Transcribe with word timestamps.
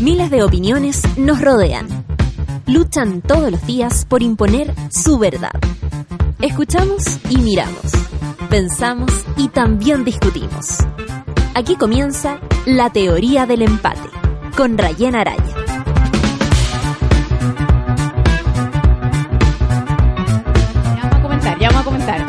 Miles 0.00 0.30
de 0.30 0.42
opiniones 0.42 1.02
nos 1.18 1.42
rodean. 1.42 1.86
Luchan 2.66 3.20
todos 3.20 3.52
los 3.52 3.66
días 3.66 4.06
por 4.06 4.22
imponer 4.22 4.72
su 4.90 5.18
verdad. 5.18 5.52
Escuchamos 6.40 7.04
y 7.28 7.36
miramos. 7.36 7.82
Pensamos 8.48 9.12
y 9.36 9.48
también 9.48 10.02
discutimos. 10.06 10.78
Aquí 11.54 11.76
comienza 11.76 12.38
La 12.64 12.88
Teoría 12.88 13.44
del 13.44 13.60
Empate 13.60 14.08
con 14.56 14.78
Rayen 14.78 15.16
Araya. 15.16 15.44
Ya 20.96 21.02
vamos 21.02 21.12
a 21.12 21.22
comentar, 21.22 21.58
ya 21.58 21.68
vamos 21.68 21.82
a 21.82 21.84
comentar. 21.84 22.26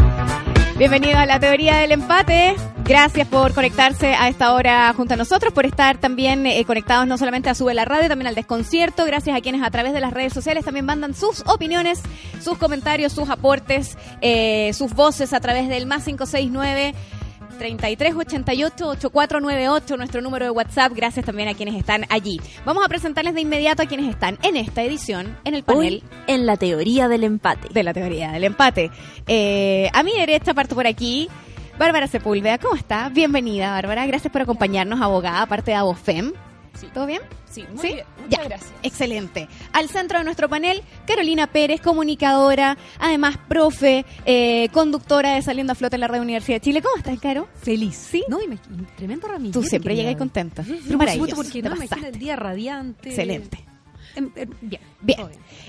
Bienvenido 0.77 1.19
a 1.19 1.25
La 1.25 1.39
Teoría 1.39 1.77
del 1.77 1.93
Empate. 1.93 2.70
Gracias 2.83 3.27
por 3.27 3.53
conectarse 3.53 4.15
a 4.15 4.27
esta 4.27 4.53
hora 4.53 4.91
junto 4.93 5.13
a 5.13 5.17
nosotros, 5.17 5.53
por 5.53 5.65
estar 5.65 5.97
también 5.97 6.45
eh, 6.45 6.65
conectados 6.65 7.07
no 7.07 7.17
solamente 7.17 7.49
a 7.49 7.55
Sube 7.55 7.73
la 7.73 7.85
Radio, 7.85 8.09
también 8.09 8.27
al 8.27 8.35
Desconcierto. 8.35 9.05
Gracias 9.05 9.37
a 9.37 9.41
quienes 9.41 9.63
a 9.63 9.71
través 9.71 9.93
de 9.93 10.01
las 10.01 10.11
redes 10.11 10.33
sociales 10.33 10.65
también 10.65 10.85
mandan 10.85 11.13
sus 11.13 11.41
opiniones, 11.47 12.01
sus 12.41 12.57
comentarios, 12.57 13.13
sus 13.13 13.29
aportes, 13.29 13.97
eh, 14.21 14.73
sus 14.73 14.93
voces 14.93 15.31
a 15.33 15.39
través 15.39 15.69
del 15.69 15.85
más 15.85 16.03
569. 16.03 16.93
3388-8498, 17.59 19.97
nuestro 19.97 20.21
número 20.21 20.45
de 20.45 20.51
WhatsApp. 20.51 20.93
Gracias 20.95 21.25
también 21.25 21.47
a 21.47 21.53
quienes 21.53 21.75
están 21.75 22.05
allí. 22.09 22.41
Vamos 22.65 22.83
a 22.83 22.89
presentarles 22.89 23.35
de 23.35 23.41
inmediato 23.41 23.83
a 23.83 23.85
quienes 23.85 24.09
están 24.09 24.39
en 24.41 24.57
esta 24.57 24.81
edición, 24.81 25.37
en 25.43 25.53
el 25.53 25.61
panel 25.63 26.01
Hoy 26.03 26.09
en 26.27 26.47
La 26.47 26.57
Teoría 26.57 27.07
del 27.07 27.23
Empate. 27.23 27.69
de 27.71 27.83
la 27.83 27.93
teoría 27.93 28.31
del 28.31 28.45
empate. 28.45 28.89
Eh, 29.27 29.91
a 29.93 30.01
mi 30.01 30.13
derecha 30.13 30.55
parto 30.55 30.73
por 30.75 30.87
aquí. 30.87 31.29
Bárbara 31.81 32.05
Sepúlveda, 32.05 32.59
¿cómo 32.59 32.75
está? 32.75 33.09
Bienvenida, 33.09 33.71
Bárbara. 33.71 34.05
Gracias 34.05 34.31
por 34.31 34.43
acompañarnos, 34.43 35.01
abogada, 35.01 35.41
aparte 35.41 35.71
de 35.71 35.77
Abofem. 35.77 36.31
¿Todo 36.93 37.07
bien? 37.07 37.23
Sí, 37.49 37.65
muy 37.71 37.79
¿Sí? 37.79 37.93
bien. 37.95 38.05
Muchas 38.21 38.39
Ya. 38.39 38.43
gracias. 38.47 38.73
Excelente. 38.83 39.47
Al 39.73 39.89
centro 39.89 40.19
de 40.19 40.23
nuestro 40.23 40.47
panel, 40.47 40.83
Carolina 41.07 41.47
Pérez, 41.47 41.81
comunicadora, 41.81 42.77
además 42.99 43.39
profe, 43.47 44.05
eh, 44.27 44.69
conductora 44.71 45.33
de 45.33 45.41
Saliendo 45.41 45.71
a 45.73 45.75
Flote 45.75 45.95
en 45.95 46.01
la 46.01 46.07
Red 46.07 46.21
Universidad 46.21 46.57
de 46.57 46.61
Chile. 46.61 46.83
¿Cómo 46.83 46.97
estás, 46.97 47.19
Caro? 47.19 47.47
Feliz. 47.55 47.95
¿Sí? 47.95 48.23
No, 48.27 48.39
y 48.39 48.47
me, 48.47 48.57
tremendo 48.95 49.27
ramillete. 49.27 49.59
Tú 49.59 49.63
siempre 49.63 49.95
que 49.95 50.01
llegas 50.03 50.17
contenta. 50.17 50.63
Pero 50.63 50.99
por 50.99 51.09
supuesto, 51.09 51.35
porque 51.35 51.63
no, 51.63 51.75
imagino 51.75 52.07
el 52.07 52.19
día 52.19 52.35
radiante. 52.35 53.09
Excelente. 53.09 53.65
Em, 54.15 54.29
em, 54.35 54.49
bien. 54.61 54.81
Bien. 55.01 55.19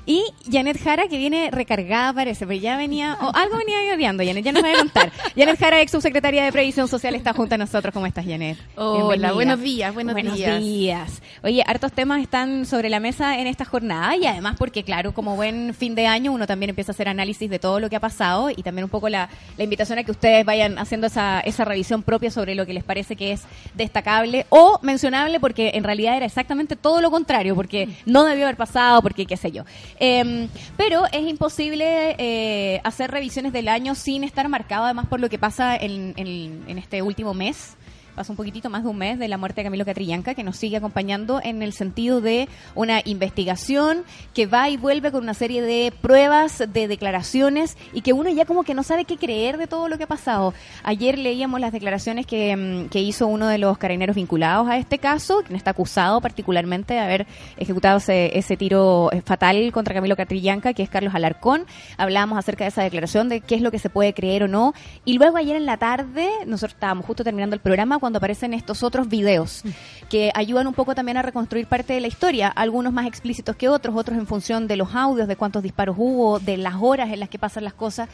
Y 0.05 0.25
Janet 0.51 0.83
Jara, 0.83 1.09
que 1.09 1.17
viene 1.17 1.51
recargada, 1.51 2.13
parece, 2.13 2.47
pero 2.47 2.61
ya 2.61 2.77
venía, 2.77 3.17
o 3.21 3.35
algo 3.35 3.57
venía 3.57 3.95
odiando, 3.95 4.25
Janet, 4.25 4.45
ya 4.45 4.53
nos 4.53 4.65
va 4.65 4.73
a 4.73 4.79
contar. 4.79 5.13
Janet 5.37 5.59
Jara, 5.59 5.81
ex 5.81 5.93
subsecretaria 5.93 6.45
de 6.45 6.53
Previsión 6.53 6.89
Social, 6.89 7.15
está 7.15 7.33
junto 7.33 7.55
a 7.55 7.59
nosotros. 7.59 7.95
¿Cómo 7.95 8.07
estás, 8.07 8.27
Janet? 8.27 8.59
Hola, 8.75 8.99
Bienvenida. 8.99 9.33
buenos 9.33 9.61
días, 9.61 9.95
buenos 9.95 10.15
días. 10.17 10.61
días. 10.61 11.23
Oye, 11.43 11.63
hartos 11.67 11.93
temas 11.93 12.21
están 12.21 12.67
sobre 12.67 12.89
la 12.91 13.01
mesa 13.01 13.39
en 13.39 13.47
esta 13.47 13.65
jornada 13.65 14.17
y 14.17 14.27
además 14.27 14.57
porque, 14.59 14.83
claro, 14.83 15.15
como 15.15 15.37
buen 15.37 15.73
fin 15.75 15.95
de 15.95 16.07
año, 16.07 16.33
uno 16.33 16.47
también 16.47 16.71
empieza 16.71 16.93
a 16.93 16.95
hacer 16.95 17.09
análisis 17.09 17.49
de 17.49 17.59
todo 17.59 17.81
lo 17.81 17.89
que 17.89 17.97
ha 17.97 18.01
pasado 18.01 18.51
y 18.51 18.63
también 18.63 18.85
un 18.85 18.91
poco 18.91 19.09
la, 19.09 19.29
la 19.57 19.65
invitación 19.65 19.99
a 19.99 20.05
que 20.05 20.11
ustedes 20.11 20.45
vayan 20.45 20.79
haciendo 20.79 21.07
esa, 21.07 21.41
esa 21.41 21.65
revisión 21.65 22.03
propia 22.03 22.31
sobre 22.31 22.55
lo 22.55 22.67
que 22.67 22.75
les 22.75 22.85
parece 22.85 23.17
que 23.17 23.33
es 23.33 23.43
destacable 23.75 24.47
o 24.51 24.79
mencionable 24.83 25.41
porque 25.41 25.73
en 25.75 25.85
realidad 25.85 26.17
era 26.17 26.27
exactamente 26.27 26.77
todo 26.77 27.01
lo 27.01 27.11
contrario, 27.11 27.55
porque 27.55 27.89
no 28.07 28.25
debió 28.33 28.47
haber 28.47 28.57
pasado, 28.57 29.01
porque 29.03 29.25
qué 29.27 29.37
sé 29.37 29.51
yo. 29.53 29.65
Em, 29.99 30.49
pero 30.77 31.05
es 31.13 31.23
imposible 31.27 32.17
eh, 32.19 32.81
hacer 32.85 33.11
revisiones 33.11 33.53
del 33.53 33.69
año 33.69 33.95
sin 33.95 34.25
estar 34.25 34.49
marcado 34.49 34.85
además 34.85 35.07
por 35.07 35.21
lo 35.21 35.29
que 35.29 35.39
pasa 35.39 35.77
en, 35.77 36.15
en- 36.17 36.65
en 36.67 36.79
este 36.79 37.03
último 37.03 37.35
mes. 37.35 37.77
Pasa 38.15 38.31
un 38.31 38.37
poquitito 38.37 38.69
más 38.69 38.83
de 38.83 38.91
un 38.91 38.99
mes 38.99 39.19
de 39.19 39.27
la 39.27 39.39
muerte 39.39 39.63
de 39.63 39.65
Camilo 39.65 39.87
Catrillanca, 39.87 40.35
que 40.35 40.45
nos 40.45 40.59
sigue 40.59 40.77
acompañando 40.77 41.41
en 41.43 41.63
el 41.63 41.73
sentido 41.73 42.21
de 42.21 42.47
una 42.75 43.01
investigación 43.07 44.05
que 44.35 44.47
va 44.47 44.69
y 44.69 44.77
vuelve 44.77 45.11
con 45.11 45.23
una 45.23 45.33
serie 45.33 45.63
de 45.63 45.95
pruebas, 46.03 46.59
de 46.59 46.89
declaraciones, 46.89 47.79
y 47.95 48.03
que 48.03 48.13
uno 48.13 48.29
ya 48.29 48.45
como 48.45 48.65
que 48.65 48.75
no 48.75 48.83
sabe 48.83 49.07
qué 49.07 49.17
creer 49.17 49.57
de 49.57 49.67
todo 49.67 49.89
lo 49.89 49.97
que 49.97 50.05
ha 50.05 50.09
pasado. 50.09 50.53
Ayer 50.83 51.19
leíamos 51.19 51.59
las 51.59 51.73
declaraciones 51.73 52.27
que, 52.27 52.55
mm, 52.55 52.89
que 52.91 53.01
hizo 53.01 53.27
uno 53.27 53.49
de 53.49 53.57
los 53.57 53.79
carabineros 53.79 54.15
vinculados 54.15 54.69
a 54.69 54.77
este 54.77 54.99
caso, 54.99 55.43
quien 55.47 55.57
está 55.57 55.71
acusado 55.71 56.21
particularmente 56.21 56.95
de 56.95 57.01
haber 57.01 57.27
ejecutado 57.57 57.97
ese, 57.97 58.37
ese 58.39 58.59
tiro 58.59 59.11
eh, 59.13 59.23
fatal 59.23 59.73
contra 59.73 59.95
Camilo 59.95 60.17
Catrillanca, 60.17 60.75
que 60.75 60.83
es 60.83 60.91
Carlos 60.91 61.15
Alarcón. 61.15 61.65
Hablábamos 61.97 62.39
acerca 62.39 62.65
de 62.65 62.69
esa 62.69 62.83
declaración, 62.83 63.31
de 63.31 63.41
qué 63.41 63.55
es 63.55 63.63
lo 63.63 63.71
que 63.71 63.79
se 63.79 63.89
puede 63.89 64.13
creer 64.13 64.43
o 64.43 64.49
no. 64.49 64.75
Y 65.07 65.15
luego 65.15 65.39
ayer 65.39 65.57
en 65.57 65.65
la 65.65 65.79
tarde, 65.79 66.29
nosotros 66.47 66.75
estábamos 66.75 67.07
justo 67.07 67.25
terminando 67.25 67.55
el 67.55 67.61
programa, 67.61 67.99
cuando 68.03 68.17
aparecen 68.17 68.53
estos 68.53 68.83
otros 68.83 69.09
videos 69.09 69.63
que 70.11 70.33
ayudan 70.35 70.67
un 70.67 70.75
poco 70.75 70.93
también 70.97 71.19
a 71.19 71.23
reconstruir 71.23 71.69
parte 71.69 71.93
de 71.93 72.01
la 72.01 72.09
historia, 72.09 72.49
algunos 72.49 72.93
más 72.93 73.07
explícitos 73.07 73.55
que 73.55 73.69
otros, 73.69 73.95
otros 73.95 74.19
en 74.19 74.27
función 74.27 74.67
de 74.67 74.75
los 74.75 74.93
audios, 74.97 75.29
de 75.29 75.37
cuántos 75.37 75.63
disparos 75.63 75.95
hubo, 75.97 76.41
de 76.41 76.57
las 76.57 76.75
horas 76.81 77.13
en 77.13 77.21
las 77.21 77.29
que 77.29 77.39
pasan 77.39 77.63
las 77.63 77.75
cosas. 77.75 78.09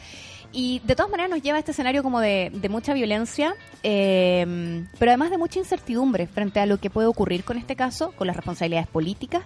Y 0.51 0.79
de 0.85 0.95
todas 0.95 1.09
maneras 1.09 1.31
nos 1.31 1.41
lleva 1.41 1.55
a 1.55 1.59
este 1.59 1.71
escenario 1.71 2.03
como 2.03 2.19
de, 2.19 2.51
de 2.53 2.69
mucha 2.69 2.93
violencia, 2.93 3.55
eh, 3.81 4.85
pero 4.99 5.09
además 5.09 5.31
de 5.31 5.39
mucha 5.39 5.57
incertidumbre 5.57 6.27
frente 6.27 6.59
a 6.59 6.67
lo 6.67 6.77
que 6.77 6.91
puede 6.91 7.07
ocurrir 7.07 7.43
con 7.43 7.57
este 7.57 7.75
caso, 7.75 8.11
con 8.11 8.27
las 8.27 8.35
responsabilidades 8.35 8.87
políticas 8.87 9.41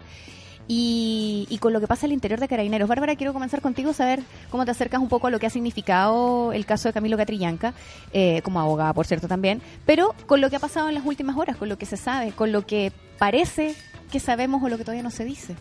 y, 0.68 1.48
y 1.50 1.58
con 1.58 1.74
lo 1.74 1.80
que 1.80 1.88
pasa 1.88 2.06
al 2.06 2.14
interior 2.14 2.40
de 2.40 2.48
Carabineros. 2.48 2.88
Bárbara, 2.88 3.16
quiero 3.16 3.34
comenzar 3.34 3.62
contigo, 3.62 3.94
saber 3.94 4.22
cómo 4.50 4.66
te 4.66 4.72
acercas 4.72 5.02
un 5.02 5.10
poco 5.10 5.28
a 5.28 5.30
lo 5.30 5.40
que 5.40 5.48
ha 5.48 5.50
significado 5.50 6.54
el 6.54 6.66
caso 6.66 6.90
de 6.90 6.94
Camilo 6.94 7.18
Catrillanca, 7.18 7.74
eh, 8.14 8.42
como 8.44 8.60
abogada, 8.60 8.94
por 8.94 9.06
cierto, 9.06 9.28
también, 9.28 9.62
pero 9.86 10.16
con 10.26 10.42
lo 10.42 10.50
que 10.50 10.56
ha 10.56 10.60
pasado 10.60 10.90
en 10.90 10.96
las 10.96 11.06
últimas 11.06 11.38
horas, 11.38 11.58
con 11.58 11.70
lo 11.70 11.78
que 11.78 11.86
se 11.86 11.98
sabe, 11.98 12.32
con 12.32 12.52
lo 12.52 12.66
que 12.66 12.92
parece 13.18 13.76
que 14.12 14.20
sabemos 14.20 14.62
o 14.64 14.70
lo 14.70 14.78
que 14.78 14.84
todavía 14.84 15.04
no 15.04 15.12
se 15.12 15.26
dice. 15.26 15.56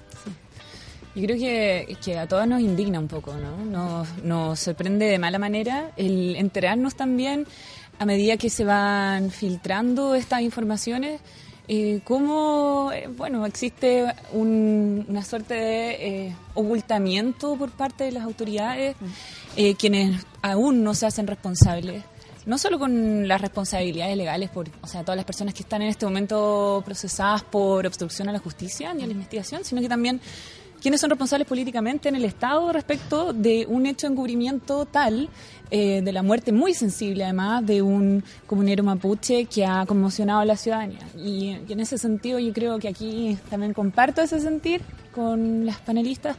Yo 1.15 1.25
creo 1.25 1.37
que, 1.37 1.97
que 2.03 2.19
a 2.19 2.27
todas 2.27 2.49
nos 2.49 2.61
indigna 2.61 2.99
un 2.99 3.09
poco, 3.09 3.35
¿no? 3.35 3.65
Nos, 3.65 4.25
nos 4.25 4.59
sorprende 4.59 5.07
de 5.07 5.19
mala 5.19 5.39
manera 5.39 5.91
el 5.97 6.37
enterarnos 6.37 6.95
también 6.95 7.47
a 7.99 8.07
medida 8.07 8.37
que 8.37 8.49
se 8.49 8.65
van 8.65 9.31
filtrando 9.31 10.15
estas 10.15 10.41
informaciones, 10.41 11.21
eh, 11.75 12.01
cómo, 12.05 12.91
eh, 12.93 13.09
bueno, 13.17 13.47
existe 13.47 14.05
un- 14.33 15.07
una 15.09 15.25
suerte 15.25 15.55
de 15.55 16.27
eh, 16.27 16.37
ocultamiento 16.55 17.57
por 17.57 17.71
parte 17.71 18.05
de 18.05 18.13
las 18.13 18.25
autoridades, 18.25 18.95
eh, 19.57 19.75
quienes 19.77 20.25
aún 20.43 20.83
no 20.85 20.95
se 20.95 21.07
hacen 21.07 21.27
responsables 21.27 22.03
no 22.45 22.59
solo 22.59 22.77
con 22.77 23.29
las 23.29 23.41
responsabilidades 23.41 24.17
legales 24.17 24.51
por, 24.51 24.69
o 24.83 24.87
sea, 24.89 25.03
todas 25.03 25.15
las 25.17 25.25
personas 25.25 25.55
que 25.55 25.63
están 25.63 25.81
en 25.81 25.89
este 25.91 26.05
momento 26.05 26.83
procesadas 26.85 27.45
por 27.45 27.87
obstrucción 27.87 28.29
a 28.29 28.33
la 28.33 28.41
justicia 28.41 28.93
ni 28.93 29.05
a 29.05 29.07
la 29.07 29.13
investigación, 29.13 29.65
sino 29.65 29.81
que 29.81 29.89
también 29.89 30.21
quienes 30.83 31.01
son 31.01 31.11
responsables 31.11 31.47
políticamente 31.47 32.09
en 32.09 32.17
el 32.17 32.25
Estado 32.25 32.73
respecto 32.73 33.33
de 33.33 33.67
un 33.69 33.87
hecho 33.87 34.09
de 34.09 34.15
encubrimiento 34.15 34.85
tal 34.85 35.29
eh, 35.71 36.03
de 36.03 36.13
la 36.13 36.23
muerte 36.23 36.51
muy 36.51 36.75
sensible 36.75 37.23
además 37.25 37.65
de 37.65 37.81
un 37.81 38.25
comunero 38.47 38.83
mapuche 38.83 39.47
que 39.47 39.65
ha 39.65 39.87
conmocionado 39.87 40.41
a 40.41 40.45
la 40.45 40.57
ciudadanía. 40.57 41.07
Y, 41.17 41.57
y 41.67 41.73
en 41.73 41.81
ese 41.81 41.99
sentido 41.99 42.41
yo 42.41 42.53
creo 42.53 42.79
que 42.81 42.89
aquí 42.89 43.39
también 43.49 43.73
comparto 43.73 44.21
ese 44.21 44.41
sentir 44.41 44.83
con 45.15 45.65
las 45.65 45.79
panelistas 45.79 46.37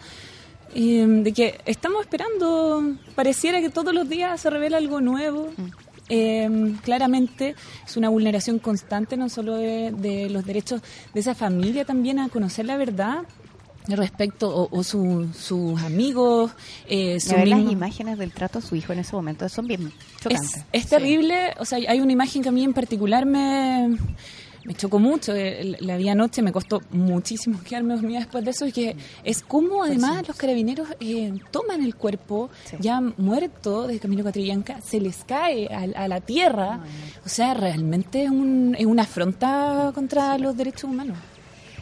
eh, 0.75 1.05
de 1.07 1.31
que 1.31 1.59
estamos 1.65 2.01
esperando, 2.01 2.83
pareciera 3.15 3.61
que 3.61 3.69
todos 3.69 3.93
los 3.93 4.09
días 4.09 4.41
se 4.41 4.49
revela 4.49 4.77
algo 4.77 5.01
nuevo. 5.01 5.49
Eh, 6.09 6.75
claramente 6.83 7.55
es 7.85 7.95
una 7.95 8.09
vulneración 8.09 8.59
constante 8.59 9.15
no 9.15 9.29
solo 9.29 9.55
de, 9.55 9.91
de 9.91 10.29
los 10.29 10.45
derechos 10.45 10.81
de 11.13 11.19
esa 11.21 11.33
familia 11.33 11.85
también 11.85 12.19
a 12.19 12.27
conocer 12.27 12.65
la 12.65 12.75
verdad 12.75 13.23
respecto 13.87 14.49
o, 14.49 14.69
o 14.71 14.83
su- 14.83 15.27
sus 15.33 15.81
amigos 15.83 16.51
eh, 16.87 17.19
su 17.19 17.35
De 17.35 17.45
las 17.45 17.59
imágenes 17.71 18.17
del 18.17 18.31
trato 18.31 18.59
a 18.59 18.61
su 18.61 18.75
hijo 18.75 18.93
en 18.93 18.99
ese 18.99 19.15
momento 19.15 19.47
son 19.49 19.67
bien 19.67 19.91
chocantes. 20.21 20.55
es, 20.57 20.63
es 20.71 20.87
terrible, 20.87 21.53
o 21.59 21.65
sea, 21.65 21.79
hay 21.87 21.99
una 21.99 22.11
imagen 22.13 22.41
que 22.43 22.49
a 22.49 22.51
mí 22.51 22.63
en 22.63 22.73
particular 22.73 23.25
me, 23.25 23.97
me 24.65 24.73
chocó 24.75 24.99
mucho. 24.99 25.33
eh, 25.35 25.75
La 25.81 25.97
vi 25.97 26.07
anoche, 26.07 26.41
me 26.41 26.53
costó 26.53 26.81
muchísimo 26.91 27.59
quedarme 27.67 27.95
dormida 27.95 28.19
después 28.19 28.45
de 28.45 28.51
eso. 28.51 28.65
Y 28.65 28.71
que 28.71 28.95
es 29.25 29.41
como 29.41 29.83
además 29.83 30.25
los 30.27 30.37
carabineros 30.37 30.87
eh, 31.01 31.33
toman 31.51 31.83
el 31.83 31.95
cuerpo 31.95 32.49
ya 32.79 33.01
muerto 33.01 33.85
de 33.87 33.99
Camilo 33.99 34.23
Catrillanca, 34.23 34.79
se 34.81 35.01
les 35.01 35.25
cae 35.25 35.67
a, 35.67 36.03
a 36.03 36.07
la 36.07 36.21
tierra. 36.21 36.79
O 37.25 37.29
sea, 37.29 37.53
realmente 37.53 38.23
es, 38.23 38.29
un, 38.31 38.75
es 38.79 38.85
una 38.85 39.03
afronta 39.03 39.91
contra 39.93 40.37
los 40.37 40.55
derechos 40.55 40.85
humanos. 40.85 41.17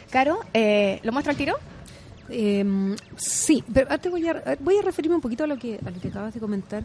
Caro, 0.09 0.39
eh, 0.54 1.00
¿lo 1.04 1.12
muestro 1.13 1.31
al 1.31 1.38
tiro? 1.38 1.56
Eh, 2.33 2.95
sí, 3.18 3.63
pero 3.74 3.92
antes 3.92 4.10
voy 4.12 4.28
a, 4.28 4.57
voy 4.62 4.78
a 4.78 4.81
referirme 4.81 5.16
un 5.16 5.22
poquito 5.22 5.44
a 5.44 5.48
lo 5.48 5.57
que, 5.60 5.80
a 5.86 5.89
lo 5.92 6.00
que 6.00 6.07
acabas 6.07 6.33
de 6.33 6.39
comentar. 6.39 6.83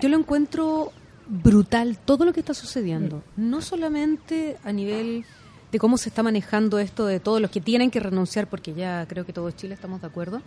Yo 0.00 0.08
lo 0.08 0.16
encuentro 0.16 0.92
brutal 1.28 1.98
todo 2.04 2.24
lo 2.24 2.32
que 2.32 2.40
está 2.40 2.54
sucediendo, 2.54 3.22
no 3.36 3.60
solamente 3.60 4.56
a 4.64 4.72
nivel 4.72 5.24
de 5.70 5.78
cómo 5.78 5.96
se 5.96 6.08
está 6.10 6.22
manejando 6.22 6.78
esto 6.78 7.06
de 7.06 7.18
todos 7.20 7.40
los 7.40 7.50
que 7.50 7.60
tienen 7.60 7.90
que 7.90 8.00
renunciar, 8.00 8.46
porque 8.48 8.72
ya 8.74 9.06
creo 9.08 9.24
que 9.26 9.32
todo 9.32 9.50
Chile 9.50 9.74
estamos 9.74 10.00
de 10.00 10.06
acuerdo, 10.06 10.42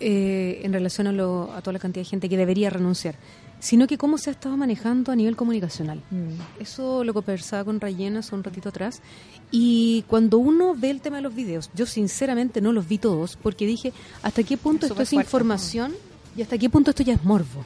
eh, 0.00 0.60
en 0.64 0.72
relación 0.72 1.06
a, 1.06 1.12
lo- 1.12 1.52
a 1.54 1.60
toda 1.62 1.72
la 1.74 1.78
cantidad 1.78 2.04
de 2.04 2.10
gente 2.10 2.28
que 2.28 2.36
debería 2.36 2.68
renunciar, 2.70 3.14
sino 3.60 3.86
que 3.86 3.98
cómo 3.98 4.18
se 4.18 4.30
ha 4.30 4.32
estado 4.32 4.56
manejando 4.56 5.10
a 5.12 5.16
nivel 5.16 5.36
comunicacional. 5.36 6.00
Eso 6.60 7.04
lo 7.04 7.12
conversaba 7.14 7.64
con 7.64 7.80
Rayena 7.80 8.20
hace 8.20 8.34
un 8.34 8.44
ratito 8.44 8.68
atrás. 8.68 9.00
Y 9.50 10.04
cuando 10.08 10.38
uno 10.38 10.74
ve 10.76 10.90
el 10.90 11.00
tema 11.00 11.16
de 11.16 11.22
los 11.22 11.34
videos, 11.34 11.70
yo 11.74 11.86
sinceramente 11.86 12.60
no 12.60 12.72
los 12.72 12.86
vi 12.86 12.98
todos, 12.98 13.36
porque 13.36 13.66
dije, 13.66 13.92
¿hasta 14.22 14.42
qué 14.42 14.56
punto 14.56 14.86
Es 14.86 14.90
esto 14.92 15.02
es 15.02 15.10
fuerte. 15.10 15.26
información 15.26 15.94
y 16.36 16.42
hasta 16.42 16.58
qué 16.58 16.68
punto 16.70 16.90
esto 16.90 17.02
ya 17.02 17.14
es 17.14 17.24
morbo? 17.24 17.64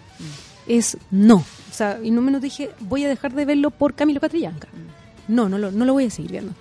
Es 0.67 0.97
no. 1.11 1.37
O 1.37 1.75
sea, 1.75 1.99
y 2.03 2.11
no 2.11 2.23
menos 2.23 2.41
dije, 2.41 2.71
voy 2.81 3.05
a 3.05 3.09
dejar 3.09 3.35
de 3.35 3.45
verlo 3.45 3.71
por 3.71 3.95
Camilo 3.95 4.21
Catrillanca. 4.21 4.69
No, 5.29 5.49
no 5.49 5.59
lo, 5.59 5.71
no 5.71 5.85
lo 5.85 5.93
voy 5.93 6.07
a 6.07 6.11
seguir 6.11 6.33
viendo. 6.33 6.53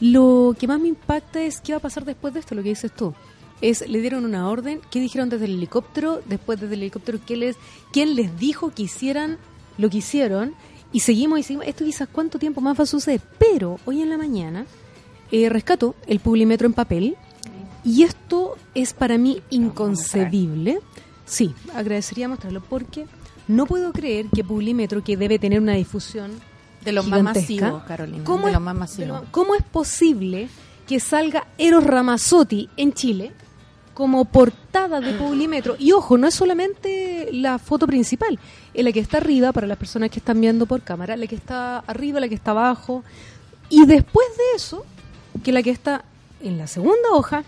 Lo 0.00 0.56
que 0.58 0.66
más 0.66 0.80
me 0.80 0.88
impacta 0.88 1.42
es 1.42 1.60
qué 1.60 1.72
va 1.72 1.78
a 1.78 1.82
pasar 1.82 2.04
después 2.04 2.32
de 2.32 2.40
esto, 2.40 2.54
lo 2.54 2.62
que 2.62 2.70
dices 2.70 2.90
tú. 2.92 3.14
Es, 3.60 3.86
le 3.86 4.00
dieron 4.00 4.24
una 4.24 4.48
orden, 4.48 4.80
¿qué 4.90 5.00
dijeron 5.00 5.28
desde 5.28 5.44
el 5.44 5.54
helicóptero? 5.54 6.22
Después 6.26 6.60
desde 6.60 6.74
el 6.74 6.82
helicóptero, 6.82 7.18
¿qué 7.26 7.36
les, 7.36 7.56
¿quién 7.92 8.14
les 8.14 8.38
dijo 8.38 8.70
que 8.70 8.84
hicieran 8.84 9.38
lo 9.76 9.90
que 9.90 9.98
hicieron? 9.98 10.54
Y 10.92 11.00
seguimos 11.00 11.38
y 11.38 11.42
seguimos. 11.42 11.66
Esto 11.66 11.84
quizás 11.84 12.08
cuánto 12.10 12.38
tiempo 12.38 12.60
más 12.60 12.78
va 12.78 12.84
a 12.84 12.86
suceder. 12.86 13.20
Pero 13.38 13.78
hoy 13.84 14.02
en 14.02 14.10
la 14.10 14.16
mañana 14.16 14.66
eh, 15.30 15.48
rescato 15.48 15.94
el 16.06 16.20
Publimetro 16.20 16.66
en 16.66 16.72
papel 16.72 17.16
y 17.84 18.02
esto 18.02 18.56
es 18.74 18.92
para 18.92 19.18
mí 19.18 19.42
inconcebible. 19.50 20.80
Sí, 21.24 21.54
agradecería 21.74 22.28
mostrarlo 22.28 22.60
porque 22.60 23.06
no 23.46 23.66
puedo 23.66 23.92
creer 23.92 24.26
que 24.34 24.44
Publimetro, 24.44 25.02
que 25.04 25.16
debe 25.16 25.38
tener 25.38 25.60
una 25.60 25.74
difusión 25.74 26.32
De 26.84 26.92
los 26.92 27.06
más 27.06 27.22
masivos, 27.22 27.82
Carolina. 27.84 28.24
¿cómo 28.24 28.46
de 28.46 28.52
los 28.52 28.62
más 28.62 28.74
masivos. 28.74 29.22
¿Cómo 29.30 29.54
es 29.54 29.62
posible 29.62 30.48
que 30.86 30.98
salga 30.98 31.46
Eros 31.58 31.84
Ramazzotti 31.84 32.68
en 32.76 32.92
Chile 32.92 33.32
como 34.00 34.24
portada 34.24 35.00
de 35.00 35.12
Publimetro? 35.12 35.76
Y 35.78 35.92
ojo, 35.92 36.18
no 36.18 36.26
es 36.26 36.34
solamente 36.34 37.28
la 37.32 37.58
foto 37.58 37.86
principal, 37.86 38.38
es 38.74 38.84
la 38.84 38.90
que 38.92 39.00
está 39.00 39.18
arriba 39.18 39.52
para 39.52 39.66
las 39.66 39.78
personas 39.78 40.10
que 40.10 40.18
están 40.18 40.40
viendo 40.40 40.66
por 40.66 40.80
cámara, 40.80 41.16
la 41.16 41.26
que 41.26 41.36
está 41.36 41.78
arriba, 41.80 42.18
la 42.18 42.28
que 42.28 42.34
está 42.34 42.50
abajo. 42.50 43.04
Y 43.68 43.86
después 43.86 44.26
de 44.36 44.56
eso, 44.56 44.84
que 45.44 45.52
la 45.52 45.62
que 45.62 45.70
está 45.70 46.04
en 46.42 46.58
la 46.58 46.66
segunda 46.66 47.10
hoja, 47.12 47.44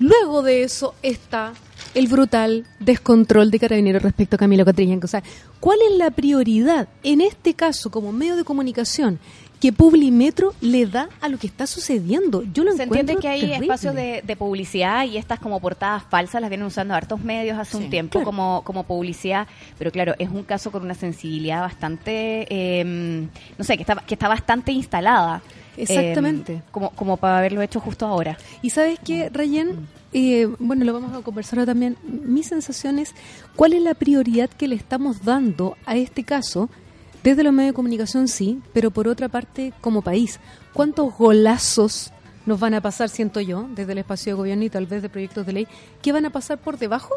luego 0.00 0.42
de 0.42 0.64
eso 0.64 0.94
está 1.02 1.52
el 1.94 2.08
brutal 2.08 2.66
descontrol 2.80 3.50
de 3.50 3.58
Carabineros 3.58 4.02
respecto 4.02 4.36
a 4.36 4.38
Camilo 4.38 4.64
Catrillanca. 4.64 5.04
O 5.04 5.08
sea, 5.08 5.22
¿cuál 5.60 5.78
es 5.90 5.96
la 5.96 6.10
prioridad 6.10 6.88
en 7.02 7.20
este 7.20 7.54
caso 7.54 7.90
como 7.90 8.12
medio 8.12 8.36
de 8.36 8.44
comunicación 8.44 9.18
que 9.64 9.72
Publimetro 9.72 10.52
le 10.60 10.84
da 10.84 11.08
a 11.22 11.28
lo 11.30 11.38
que 11.38 11.46
está 11.46 11.66
sucediendo? 11.66 12.42
Yo 12.52 12.64
lo 12.64 12.72
Se 12.72 12.82
encuentro 12.82 13.14
entiende 13.14 13.16
que 13.22 13.28
hay 13.28 13.40
terrible. 13.40 13.64
espacios 13.64 13.94
de, 13.94 14.20
de 14.22 14.36
publicidad 14.36 15.06
y 15.06 15.16
estas 15.16 15.40
como 15.40 15.58
portadas 15.58 16.02
falsas 16.10 16.42
las 16.42 16.50
vienen 16.50 16.66
usando 16.66 16.92
hartos 16.92 17.24
medios 17.24 17.56
hace 17.58 17.78
un 17.78 17.88
tiempo 17.88 18.18
claro. 18.18 18.26
como, 18.26 18.60
como 18.62 18.82
publicidad, 18.84 19.46
pero 19.78 19.90
claro, 19.90 20.14
es 20.18 20.28
un 20.28 20.42
caso 20.42 20.70
con 20.70 20.82
una 20.82 20.92
sensibilidad 20.92 21.62
bastante, 21.62 22.46
eh, 22.50 23.26
no 23.56 23.64
sé, 23.64 23.76
que 23.78 23.84
está, 23.84 23.94
que 23.96 24.12
está 24.12 24.28
bastante 24.28 24.70
instalada. 24.70 25.40
Exactamente. 25.78 26.52
eh, 26.56 26.62
como, 26.70 26.90
como 26.90 27.16
para 27.16 27.38
haberlo 27.38 27.62
hecho 27.62 27.80
justo 27.80 28.04
ahora. 28.04 28.36
Y 28.60 28.68
sabes 28.68 28.98
qué, 29.02 29.30
Rayen, 29.30 29.88
Eh, 30.12 30.46
bueno, 30.60 30.84
lo 30.84 30.92
vamos 30.92 31.16
a 31.16 31.22
conversar 31.22 31.58
ahora 31.58 31.72
también. 31.72 31.96
Mi 32.04 32.42
sensación 32.42 32.98
es 32.98 33.14
cuál 33.56 33.72
es 33.72 33.80
la 33.82 33.94
prioridad 33.94 34.50
que 34.50 34.68
le 34.68 34.74
estamos 34.76 35.24
dando 35.24 35.76
a 35.86 35.96
este 35.96 36.22
caso 36.22 36.68
desde 37.24 37.42
los 37.42 37.54
medios 37.54 37.70
de 37.70 37.74
comunicación, 37.74 38.28
sí, 38.28 38.60
pero 38.74 38.90
por 38.90 39.08
otra 39.08 39.30
parte, 39.30 39.72
como 39.80 40.02
país. 40.02 40.38
¿Cuántos 40.74 41.16
golazos 41.16 42.12
nos 42.44 42.60
van 42.60 42.74
a 42.74 42.82
pasar, 42.82 43.08
siento 43.08 43.40
yo, 43.40 43.66
desde 43.74 43.92
el 43.92 43.98
espacio 43.98 44.32
de 44.32 44.36
gobierno 44.36 44.64
y 44.64 44.68
tal 44.68 44.84
vez 44.84 45.00
de 45.00 45.08
proyectos 45.08 45.46
de 45.46 45.54
ley, 45.54 45.68
que 46.02 46.12
van 46.12 46.26
a 46.26 46.30
pasar 46.30 46.58
por 46.58 46.76
debajo? 46.76 47.14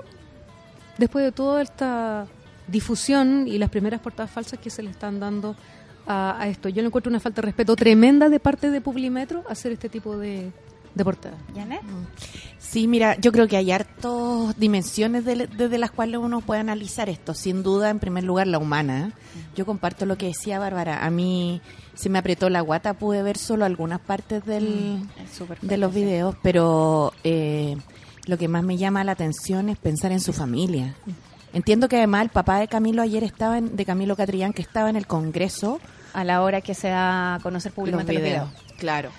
Después 0.97 1.25
de 1.25 1.33
toda 1.33 1.61
esta 1.61 2.25
difusión 2.69 3.49
y 3.49 3.57
las 3.57 3.69
primeras 3.69 3.99
portadas 3.99 4.31
falsas 4.31 4.59
que 4.59 4.69
se 4.69 4.81
le 4.81 4.91
están 4.91 5.19
dando 5.19 5.57
a, 6.05 6.41
a 6.41 6.47
esto. 6.47 6.69
Yo 6.69 6.81
le 6.81 6.87
encuentro 6.87 7.09
una 7.09 7.19
falta 7.19 7.41
de 7.41 7.47
respeto 7.47 7.75
tremenda 7.75 8.29
de 8.29 8.39
parte 8.39 8.71
de 8.71 8.79
Publimetro 8.79 9.43
hacer 9.49 9.73
este 9.73 9.89
tipo 9.89 10.17
de, 10.17 10.53
de 10.97 11.03
portadas. 11.05 11.37
¿Janet? 11.55 11.81
Sí, 12.59 12.87
mira, 12.87 13.15
yo 13.19 13.31
creo 13.31 13.47
que 13.47 13.55
hay 13.55 13.71
hartas 13.71 14.57
dimensiones 14.57 15.23
de- 15.25 15.47
desde 15.47 15.77
las 15.77 15.91
cuales 15.91 16.19
uno 16.19 16.41
puede 16.41 16.59
analizar 16.61 17.07
esto. 17.07 17.33
Sin 17.33 17.63
duda, 17.63 17.89
en 17.89 17.99
primer 17.99 18.23
lugar, 18.23 18.47
la 18.47 18.57
humana. 18.57 19.13
Yo 19.55 19.65
comparto 19.65 20.05
lo 20.05 20.17
que 20.17 20.27
decía 20.27 20.59
Bárbara. 20.59 21.05
A 21.05 21.09
mí 21.09 21.61
se 21.95 22.09
me 22.09 22.19
apretó 22.19 22.49
la 22.49 22.61
guata, 22.61 22.93
pude 22.95 23.23
ver 23.23 23.37
solo 23.37 23.63
algunas 23.65 23.99
partes 24.01 24.43
del, 24.45 24.99
súper 25.35 25.59
de 25.61 25.77
los 25.77 25.93
videos, 25.93 26.35
pero 26.43 27.13
eh, 27.23 27.77
lo 28.25 28.37
que 28.37 28.47
más 28.47 28.63
me 28.63 28.77
llama 28.77 29.03
la 29.03 29.13
atención 29.13 29.69
es 29.69 29.77
pensar 29.77 30.11
en 30.11 30.19
su 30.19 30.33
familia. 30.33 30.95
Entiendo 31.53 31.87
que 31.87 31.95
además 31.97 32.23
el 32.23 32.29
papá 32.29 32.59
de 32.59 32.67
Camilo 32.67 33.01
ayer 33.01 33.23
estaba, 33.23 33.57
en- 33.57 33.75
de 33.77 33.85
Camilo 33.85 34.15
Catrillán, 34.17 34.51
que 34.51 34.61
estaba 34.61 34.89
en 34.89 34.97
el 34.97 35.07
Congreso 35.07 35.79
a 36.13 36.23
la 36.25 36.41
hora 36.41 36.59
que 36.61 36.73
se 36.73 36.89
da 36.89 37.35
a 37.35 37.39
conocer 37.39 37.71
los 37.71 37.75
públicamente 37.75 38.13
los 38.13 38.21
videos. 38.21 38.49
videos. 38.51 38.73
Claro. 38.77 39.09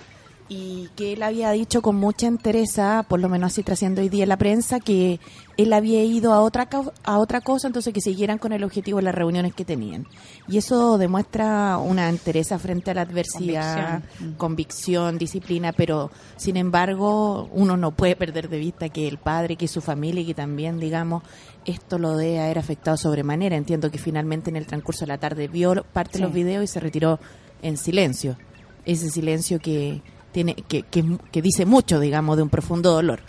Y 0.50 0.88
que 0.96 1.12
él 1.12 1.22
había 1.22 1.50
dicho 1.50 1.82
con 1.82 1.96
mucha 1.96 2.26
entereza, 2.26 3.04
por 3.06 3.20
lo 3.20 3.28
menos 3.28 3.52
así 3.52 3.62
trasciende 3.62 4.00
hoy 4.00 4.08
día 4.08 4.22
en 4.22 4.30
la 4.30 4.38
prensa, 4.38 4.80
que 4.80 5.20
él 5.58 5.72
había 5.74 6.02
ido 6.04 6.32
a 6.32 6.40
otra 6.40 6.66
a 7.04 7.18
otra 7.18 7.42
cosa, 7.42 7.66
entonces 7.66 7.92
que 7.92 8.00
siguieran 8.00 8.38
con 8.38 8.52
el 8.52 8.64
objetivo 8.64 8.96
de 8.96 9.02
las 9.02 9.14
reuniones 9.14 9.52
que 9.52 9.66
tenían. 9.66 10.06
Y 10.48 10.56
eso 10.56 10.96
demuestra 10.96 11.76
una 11.76 12.08
entereza 12.08 12.58
frente 12.58 12.90
a 12.90 12.94
la 12.94 13.02
adversidad, 13.02 14.02
convicción, 14.38 15.18
disciplina, 15.18 15.72
pero 15.72 16.10
sin 16.36 16.56
embargo 16.56 17.50
uno 17.52 17.76
no 17.76 17.90
puede 17.90 18.16
perder 18.16 18.48
de 18.48 18.58
vista 18.58 18.88
que 18.88 19.06
el 19.06 19.18
padre, 19.18 19.56
que 19.56 19.68
su 19.68 19.82
familia 19.82 20.22
y 20.22 20.26
que 20.26 20.34
también, 20.34 20.80
digamos, 20.80 21.24
esto 21.66 21.98
lo 21.98 22.16
debe 22.16 22.40
haber 22.40 22.58
afectado 22.58 22.96
sobremanera. 22.96 23.56
Entiendo 23.56 23.90
que 23.90 23.98
finalmente 23.98 24.48
en 24.48 24.56
el 24.56 24.66
transcurso 24.66 25.00
de 25.00 25.08
la 25.08 25.18
tarde 25.18 25.46
vio 25.48 25.84
parte 25.92 26.18
de 26.18 26.24
los 26.24 26.32
videos 26.32 26.64
y 26.64 26.68
se 26.68 26.80
retiró 26.80 27.20
en 27.60 27.76
silencio. 27.76 28.38
Ese 28.86 29.10
silencio 29.10 29.58
que 29.58 30.00
tiene 30.32 30.54
que, 30.54 30.82
que, 30.82 31.18
que 31.30 31.42
dice 31.42 31.66
mucho, 31.66 32.00
digamos, 32.00 32.36
de 32.36 32.42
un 32.42 32.48
profundo 32.48 32.92
dolor. 32.92 33.20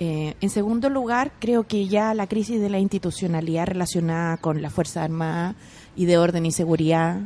Eh, 0.00 0.34
en 0.40 0.50
segundo 0.50 0.88
lugar, 0.90 1.32
creo 1.40 1.66
que 1.66 1.88
ya 1.88 2.14
la 2.14 2.28
crisis 2.28 2.60
de 2.60 2.70
la 2.70 2.78
institucionalidad 2.78 3.66
relacionada 3.66 4.36
con 4.36 4.62
la 4.62 4.70
Fuerza 4.70 5.02
Armada 5.02 5.56
y 5.96 6.06
de 6.06 6.18
orden 6.18 6.46
y 6.46 6.52
seguridad 6.52 7.20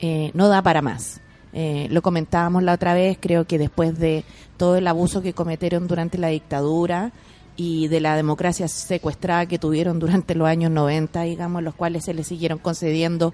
eh, 0.00 0.32
no 0.34 0.48
da 0.48 0.60
para 0.62 0.82
más. 0.82 1.20
Eh, 1.52 1.86
lo 1.90 2.02
comentábamos 2.02 2.62
la 2.64 2.74
otra 2.74 2.92
vez, 2.92 3.18
creo 3.20 3.46
que 3.46 3.56
después 3.56 3.98
de 3.98 4.24
todo 4.56 4.76
el 4.76 4.86
abuso 4.88 5.22
que 5.22 5.32
cometieron 5.32 5.86
durante 5.86 6.18
la 6.18 6.28
dictadura 6.28 7.12
y 7.56 7.88
de 7.88 8.00
la 8.00 8.16
democracia 8.16 8.66
secuestrada 8.68 9.46
que 9.46 9.58
tuvieron 9.58 9.98
durante 9.98 10.34
los 10.34 10.48
años 10.48 10.72
90, 10.72 11.22
digamos, 11.22 11.62
los 11.62 11.74
cuales 11.74 12.04
se 12.04 12.14
les 12.14 12.26
siguieron 12.26 12.58
concediendo, 12.58 13.32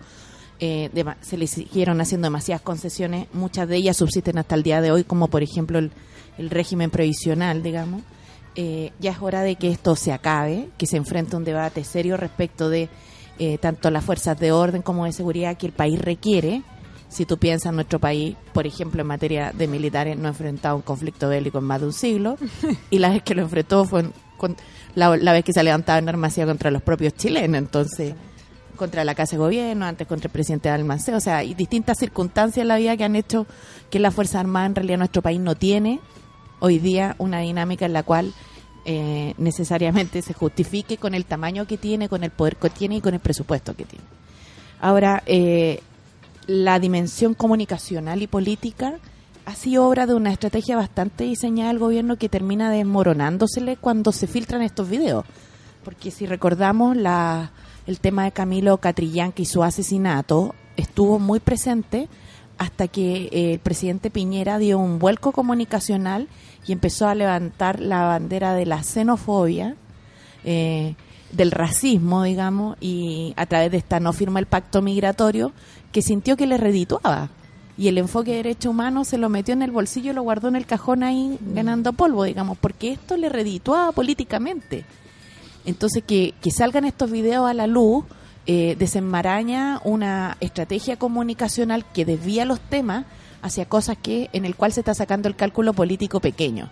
eh, 0.60 0.90
se 1.20 1.36
les 1.36 1.50
siguieron 1.50 2.00
haciendo 2.00 2.26
demasiadas 2.26 2.62
concesiones, 2.62 3.26
muchas 3.32 3.68
de 3.68 3.76
ellas 3.76 3.96
subsisten 3.96 4.38
hasta 4.38 4.54
el 4.54 4.62
día 4.62 4.80
de 4.80 4.90
hoy, 4.92 5.04
como 5.04 5.28
por 5.28 5.42
ejemplo 5.42 5.78
el, 5.78 5.90
el 6.38 6.50
régimen 6.50 6.90
previsional, 6.90 7.62
digamos. 7.62 8.02
Eh, 8.56 8.92
ya 9.00 9.10
es 9.10 9.18
hora 9.20 9.42
de 9.42 9.56
que 9.56 9.68
esto 9.70 9.96
se 9.96 10.12
acabe, 10.12 10.68
que 10.78 10.86
se 10.86 10.96
enfrente 10.96 11.34
a 11.34 11.38
un 11.38 11.44
debate 11.44 11.82
serio 11.82 12.16
respecto 12.16 12.68
de 12.68 12.88
eh, 13.40 13.58
tanto 13.58 13.90
las 13.90 14.04
fuerzas 14.04 14.38
de 14.38 14.52
orden 14.52 14.80
como 14.82 15.06
de 15.06 15.12
seguridad 15.12 15.56
que 15.56 15.66
el 15.66 15.72
país 15.72 15.98
requiere. 16.00 16.62
Si 17.08 17.26
tú 17.26 17.36
piensas 17.38 17.70
en 17.70 17.76
nuestro 17.76 17.98
país, 17.98 18.36
por 18.52 18.66
ejemplo, 18.66 19.00
en 19.00 19.06
materia 19.08 19.52
de 19.52 19.66
militares, 19.68 20.16
no 20.16 20.26
ha 20.26 20.30
enfrentado 20.30 20.76
un 20.76 20.82
conflicto 20.82 21.28
bélico 21.28 21.58
en 21.58 21.64
más 21.64 21.80
de 21.80 21.86
un 21.88 21.92
siglo, 21.92 22.36
y 22.90 22.98
la 23.00 23.10
vez 23.10 23.22
que 23.24 23.34
lo 23.34 23.42
enfrentó 23.42 23.84
fue 23.84 24.04
con- 24.36 24.56
la, 24.94 25.16
la 25.16 25.32
vez 25.32 25.44
que 25.44 25.52
se 25.52 25.62
levantaba 25.64 25.98
en 25.98 26.08
armacía 26.08 26.46
contra 26.46 26.70
los 26.70 26.82
propios 26.82 27.14
chilenos, 27.14 27.58
entonces 27.58 28.14
contra 28.76 29.04
la 29.04 29.14
Casa 29.14 29.32
de 29.32 29.38
Gobierno, 29.38 29.86
antes 29.86 30.06
contra 30.06 30.28
el 30.28 30.32
presidente 30.32 30.70
de 30.70 31.14
o 31.14 31.20
sea, 31.20 31.38
hay 31.38 31.54
distintas 31.54 31.98
circunstancias 31.98 32.62
en 32.62 32.68
la 32.68 32.76
vida 32.76 32.96
que 32.96 33.04
han 33.04 33.16
hecho 33.16 33.46
que 33.90 33.98
la 33.98 34.10
Fuerza 34.10 34.40
Armada 34.40 34.66
en 34.66 34.74
realidad 34.74 34.98
nuestro 34.98 35.22
país 35.22 35.40
no 35.40 35.54
tiene 35.54 36.00
hoy 36.60 36.78
día 36.78 37.14
una 37.18 37.40
dinámica 37.40 37.86
en 37.86 37.92
la 37.92 38.02
cual 38.02 38.32
eh, 38.86 39.34
necesariamente 39.38 40.22
se 40.22 40.34
justifique 40.34 40.96
con 40.96 41.14
el 41.14 41.24
tamaño 41.24 41.66
que 41.66 41.78
tiene, 41.78 42.08
con 42.08 42.24
el 42.24 42.30
poder 42.30 42.56
que 42.56 42.70
tiene 42.70 42.96
y 42.96 43.00
con 43.00 43.14
el 43.14 43.20
presupuesto 43.20 43.74
que 43.74 43.84
tiene. 43.84 44.04
Ahora, 44.80 45.22
eh, 45.26 45.80
la 46.46 46.78
dimensión 46.78 47.34
comunicacional 47.34 48.22
y 48.22 48.26
política 48.26 48.94
ha 49.46 49.54
sido 49.54 49.86
obra 49.86 50.06
de 50.06 50.14
una 50.14 50.32
estrategia 50.32 50.76
bastante 50.76 51.24
diseñada 51.24 51.68
del 51.68 51.78
gobierno 51.78 52.16
que 52.16 52.28
termina 52.28 52.70
desmoronándosele 52.70 53.76
cuando 53.76 54.12
se 54.12 54.26
filtran 54.26 54.62
estos 54.62 54.88
videos. 54.88 55.24
Porque 55.84 56.10
si 56.10 56.26
recordamos 56.26 56.96
la, 56.96 57.52
el 57.86 58.00
tema 58.00 58.24
de 58.24 58.32
Camilo 58.32 58.78
Catrillanca 58.78 59.42
y 59.42 59.46
su 59.46 59.62
asesinato, 59.62 60.54
estuvo 60.76 61.18
muy 61.18 61.40
presente 61.40 62.08
hasta 62.58 62.88
que 62.88 63.28
eh, 63.32 63.52
el 63.54 63.58
presidente 63.58 64.10
Piñera 64.10 64.58
dio 64.58 64.78
un 64.78 64.98
vuelco 64.98 65.32
comunicacional 65.32 66.28
y 66.66 66.72
empezó 66.72 67.08
a 67.08 67.14
levantar 67.14 67.80
la 67.80 68.02
bandera 68.02 68.54
de 68.54 68.66
la 68.66 68.82
xenofobia, 68.82 69.76
eh, 70.44 70.94
del 71.32 71.50
racismo, 71.50 72.22
digamos, 72.22 72.76
y 72.80 73.34
a 73.36 73.46
través 73.46 73.72
de 73.72 73.78
esta 73.78 73.98
no 73.98 74.12
firma 74.12 74.38
el 74.38 74.46
pacto 74.46 74.82
migratorio, 74.82 75.52
que 75.90 76.00
sintió 76.00 76.36
que 76.36 76.46
le 76.46 76.56
redituaba. 76.56 77.30
Y 77.76 77.88
el 77.88 77.98
enfoque 77.98 78.30
de 78.30 78.36
derechos 78.36 78.70
humanos 78.70 79.08
se 79.08 79.18
lo 79.18 79.28
metió 79.28 79.52
en 79.52 79.62
el 79.62 79.72
bolsillo 79.72 80.12
y 80.12 80.14
lo 80.14 80.22
guardó 80.22 80.46
en 80.46 80.54
el 80.54 80.64
cajón 80.64 81.02
ahí 81.02 81.36
ganando 81.40 81.92
polvo, 81.92 82.22
digamos, 82.22 82.56
porque 82.58 82.92
esto 82.92 83.16
le 83.16 83.28
redituaba 83.28 83.90
políticamente. 83.90 84.84
Entonces, 85.64 86.02
que, 86.06 86.34
que 86.40 86.50
salgan 86.50 86.84
estos 86.84 87.10
videos 87.10 87.48
a 87.48 87.54
la 87.54 87.66
luz 87.66 88.04
eh, 88.46 88.76
desenmaraña 88.78 89.80
una 89.84 90.36
estrategia 90.40 90.98
comunicacional 90.98 91.82
que 91.94 92.04
desvía 92.04 92.44
los 92.44 92.60
temas 92.60 93.06
hacia 93.40 93.64
cosas 93.64 93.96
que 93.96 94.28
en 94.34 94.44
el 94.44 94.54
cual 94.54 94.72
se 94.72 94.80
está 94.80 94.92
sacando 94.92 95.28
el 95.28 95.36
cálculo 95.36 95.72
político 95.72 96.20
pequeño. 96.20 96.68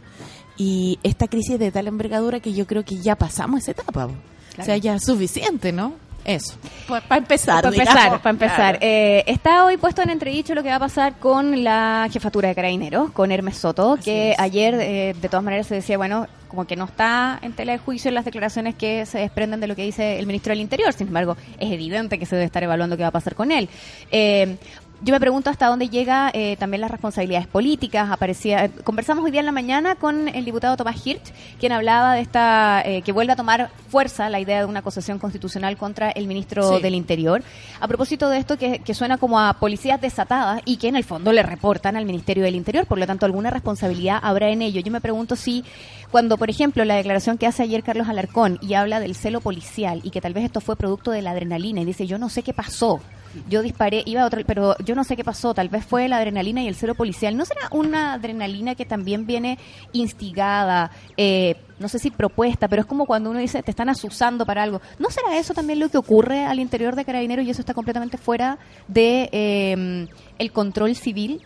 Y 0.58 0.98
esta 1.02 1.28
crisis 1.28 1.54
es 1.54 1.60
de 1.60 1.72
tal 1.72 1.86
envergadura 1.86 2.40
que 2.40 2.52
yo 2.52 2.66
creo 2.66 2.84
que 2.84 2.96
ya 2.96 3.16
pasamos 3.16 3.62
esa 3.62 3.70
etapa. 3.70 4.06
O 4.06 4.62
sea, 4.62 4.76
ya 4.76 4.96
es 4.96 5.04
suficiente, 5.04 5.72
¿no? 5.72 5.94
Eso. 6.24 6.54
Para 6.86 7.16
empezar. 7.16 7.62
Para 7.62 7.70
digamos. 7.70 7.94
empezar, 7.94 8.22
para 8.22 8.30
empezar. 8.30 8.78
Claro. 8.78 8.78
Eh, 8.82 9.24
está 9.26 9.64
hoy 9.64 9.76
puesto 9.78 10.02
en 10.02 10.10
entredicho 10.10 10.54
lo 10.54 10.62
que 10.62 10.68
va 10.68 10.76
a 10.76 10.80
pasar 10.80 11.18
con 11.18 11.64
la 11.64 12.06
jefatura 12.12 12.48
de 12.48 12.54
Carabineros, 12.54 13.10
con 13.12 13.32
Hermes 13.32 13.56
Soto, 13.56 13.98
que 14.02 14.34
ayer 14.38 14.74
eh, 14.74 15.14
de 15.20 15.28
todas 15.28 15.42
maneras 15.42 15.66
se 15.66 15.76
decía, 15.76 15.96
bueno, 15.96 16.26
como 16.52 16.66
que 16.66 16.76
no 16.76 16.84
está 16.84 17.38
en 17.40 17.54
tela 17.54 17.72
de 17.72 17.78
juicio 17.78 18.10
en 18.10 18.14
las 18.14 18.26
declaraciones 18.26 18.74
que 18.74 19.06
se 19.06 19.18
desprenden 19.18 19.58
de 19.58 19.66
lo 19.66 19.74
que 19.74 19.84
dice 19.84 20.18
el 20.18 20.26
ministro 20.26 20.50
del 20.50 20.60
Interior. 20.60 20.92
Sin 20.92 21.06
embargo, 21.06 21.34
es 21.58 21.72
evidente 21.72 22.18
que 22.18 22.26
se 22.26 22.36
debe 22.36 22.44
estar 22.44 22.62
evaluando 22.62 22.94
qué 22.98 23.02
va 23.04 23.08
a 23.08 23.12
pasar 23.12 23.34
con 23.34 23.50
él. 23.50 23.70
Eh, 24.10 24.58
yo 25.04 25.12
me 25.12 25.18
pregunto 25.18 25.50
hasta 25.50 25.66
dónde 25.66 25.88
llega 25.88 26.30
eh, 26.32 26.56
también 26.58 26.80
las 26.80 26.90
responsabilidades 26.90 27.48
políticas. 27.48 28.08
Aparecía, 28.10 28.70
conversamos 28.84 29.24
hoy 29.24 29.32
día 29.32 29.40
en 29.40 29.46
la 29.46 29.52
mañana 29.52 29.96
con 29.96 30.28
el 30.28 30.44
diputado 30.44 30.76
Tomás 30.76 31.04
Hirsch, 31.04 31.32
quien 31.58 31.72
hablaba 31.72 32.14
de 32.14 32.20
esta 32.20 32.82
eh, 32.84 33.02
que 33.02 33.10
vuelve 33.10 33.32
a 33.32 33.36
tomar 33.36 33.70
fuerza 33.88 34.30
la 34.30 34.38
idea 34.38 34.60
de 34.60 34.66
una 34.66 34.78
acusación 34.78 35.18
constitucional 35.18 35.76
contra 35.76 36.10
el 36.10 36.28
ministro 36.28 36.76
Sí. 36.76 36.82
del 36.82 36.94
Interior. 36.94 37.42
A 37.80 37.88
propósito 37.88 38.28
de 38.28 38.38
esto 38.38 38.56
que, 38.56 38.78
que 38.78 38.94
suena 38.94 39.18
como 39.18 39.40
a 39.40 39.54
policías 39.54 40.00
desatadas 40.00 40.62
y 40.64 40.76
que 40.76 40.86
en 40.88 40.94
el 40.94 41.04
fondo 41.04 41.32
le 41.32 41.42
reportan 41.42 41.96
al 41.96 42.04
Ministerio 42.04 42.44
del 42.44 42.54
Interior, 42.54 42.86
por 42.86 42.98
lo 42.98 43.06
tanto 43.06 43.26
alguna 43.26 43.50
responsabilidad 43.50 44.20
habrá 44.22 44.50
en 44.50 44.62
ello. 44.62 44.80
Yo 44.80 44.92
me 44.92 45.00
pregunto 45.00 45.34
si 45.34 45.64
cuando, 46.12 46.38
por 46.38 46.48
ejemplo, 46.48 46.84
la 46.84 46.94
declaración 46.94 47.38
que 47.38 47.46
hace 47.48 47.64
ayer 47.64 47.82
Carlos 47.82 48.08
Alarcón 48.08 48.58
y 48.62 48.74
habla 48.74 49.00
del 49.00 49.16
celo 49.16 49.40
policial 49.40 50.00
y 50.04 50.10
que 50.10 50.20
tal 50.20 50.32
vez 50.32 50.44
esto 50.44 50.60
fue 50.60 50.76
producto 50.76 51.10
de 51.10 51.22
la 51.22 51.32
adrenalina 51.32 51.80
y 51.80 51.84
dice 51.86 52.06
yo 52.06 52.18
no 52.18 52.28
sé 52.28 52.42
qué 52.44 52.52
pasó. 52.54 53.00
Yo 53.48 53.62
disparé, 53.62 54.02
iba 54.06 54.22
a 54.22 54.26
otro, 54.26 54.40
pero 54.46 54.76
yo 54.78 54.94
no 54.94 55.04
sé 55.04 55.16
qué 55.16 55.24
pasó. 55.24 55.54
Tal 55.54 55.68
vez 55.68 55.84
fue 55.84 56.08
la 56.08 56.18
adrenalina 56.18 56.62
y 56.62 56.68
el 56.68 56.74
celo 56.74 56.94
policial. 56.94 57.36
¿No 57.36 57.44
será 57.44 57.68
una 57.70 58.14
adrenalina 58.14 58.74
que 58.74 58.84
también 58.84 59.26
viene 59.26 59.58
instigada, 59.92 60.90
eh, 61.16 61.56
no 61.78 61.88
sé 61.88 61.98
si 61.98 62.10
propuesta, 62.10 62.68
pero 62.68 62.82
es 62.82 62.86
como 62.86 63.06
cuando 63.06 63.30
uno 63.30 63.38
dice 63.38 63.62
te 63.62 63.70
están 63.70 63.88
asusando 63.88 64.46
para 64.46 64.62
algo? 64.62 64.80
¿No 64.98 65.10
será 65.10 65.38
eso 65.38 65.54
también 65.54 65.80
lo 65.80 65.88
que 65.88 65.98
ocurre 65.98 66.44
al 66.44 66.60
interior 66.60 66.94
de 66.96 67.04
Carabineros 67.04 67.46
y 67.46 67.50
eso 67.50 67.62
está 67.62 67.74
completamente 67.74 68.18
fuera 68.18 68.58
de 68.88 69.28
eh, 69.32 70.08
el 70.38 70.52
control 70.52 70.94
civil? 70.94 71.42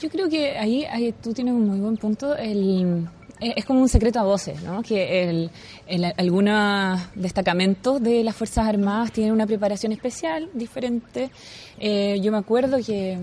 Yo 0.00 0.10
creo 0.10 0.28
que 0.28 0.58
ahí, 0.58 0.84
ahí 0.84 1.12
tú 1.12 1.32
tienes 1.32 1.54
un 1.54 1.66
muy 1.68 1.80
buen 1.80 1.96
punto. 1.96 2.36
El, 2.36 3.08
es 3.40 3.64
como 3.64 3.80
un 3.80 3.88
secreto 3.88 4.18
a 4.18 4.22
voces, 4.22 4.62
¿no? 4.62 4.82
Que 4.82 5.28
el, 5.28 5.50
el- 5.86 6.12
algunos 6.16 7.00
destacamentos 7.14 8.02
de 8.02 8.24
las 8.24 8.34
Fuerzas 8.36 8.66
Armadas 8.66 9.12
tienen 9.12 9.32
una 9.32 9.46
preparación 9.46 9.92
especial, 9.92 10.48
diferente. 10.54 11.30
Eh, 11.78 12.18
yo 12.22 12.32
me 12.32 12.38
acuerdo 12.38 12.78
que 12.84 13.18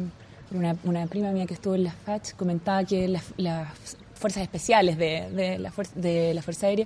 una, 0.52 0.76
una 0.84 1.08
prima 1.08 1.32
mía 1.32 1.46
que 1.48 1.56
estuvo 1.56 1.76
en 1.76 1.86
las 1.86 1.96
FACH 1.96 2.34
comentaba 2.36 2.84
que 2.84 3.08
las, 3.08 3.24
las 3.38 3.68
fuerzas 4.14 4.44
especiales 4.44 4.98
de, 4.98 5.58
la, 5.60 5.72
fuerza, 5.72 5.94
de 5.96 6.34
la 6.34 6.42
Fuerza 6.42 6.68
Aérea 6.68 6.86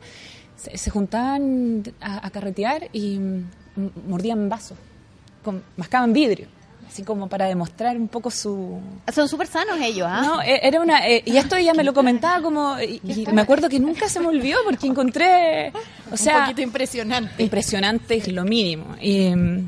se, 0.55 0.89
juntaban 0.89 1.83
a, 1.99 2.29
carretear 2.31 2.87
y 2.93 3.19
mordían 4.07 4.47
vasos, 4.49 4.77
con- 5.43 5.61
mascaban 5.75 6.13
vidrio, 6.13 6.47
así 6.87 7.03
como 7.03 7.27
para 7.27 7.45
demostrar 7.45 7.97
un 7.97 8.07
poco 8.07 8.31
su, 8.31 8.79
Son 9.13 9.27
súper 9.27 9.47
sanos 9.47 9.77
ellos, 9.81 10.07
¿ah? 10.09 10.21
no, 10.23 10.41
e- 10.41 10.59
era 10.67 10.81
una. 10.81 11.07
eh, 11.07 11.21
y 11.25 11.37
esto 11.37 11.55
ella 11.55 11.73
me 11.73 11.83
lo 11.83 11.93
comentaba 11.93 12.41
como. 12.41 12.79
Y, 12.79 13.01
y 13.03 13.25
me 13.31 13.41
acuerdo 13.41 13.69
que 13.69 13.79
nunca 13.79 14.07
se 14.09 14.19
me 14.19 14.27
olvidó 14.27 14.57
porque 14.65 14.87
encontré. 14.87 15.69
O 16.07 16.11
un 16.11 16.17
sea, 16.17 16.41
poquito 16.43 16.61
impresionante. 16.61 17.43
impresionante 17.43 18.15
es 18.15 18.27
lo 18.29 18.43
mínimo. 18.45 18.95
Y, 19.01 19.29
mm, 19.35 19.67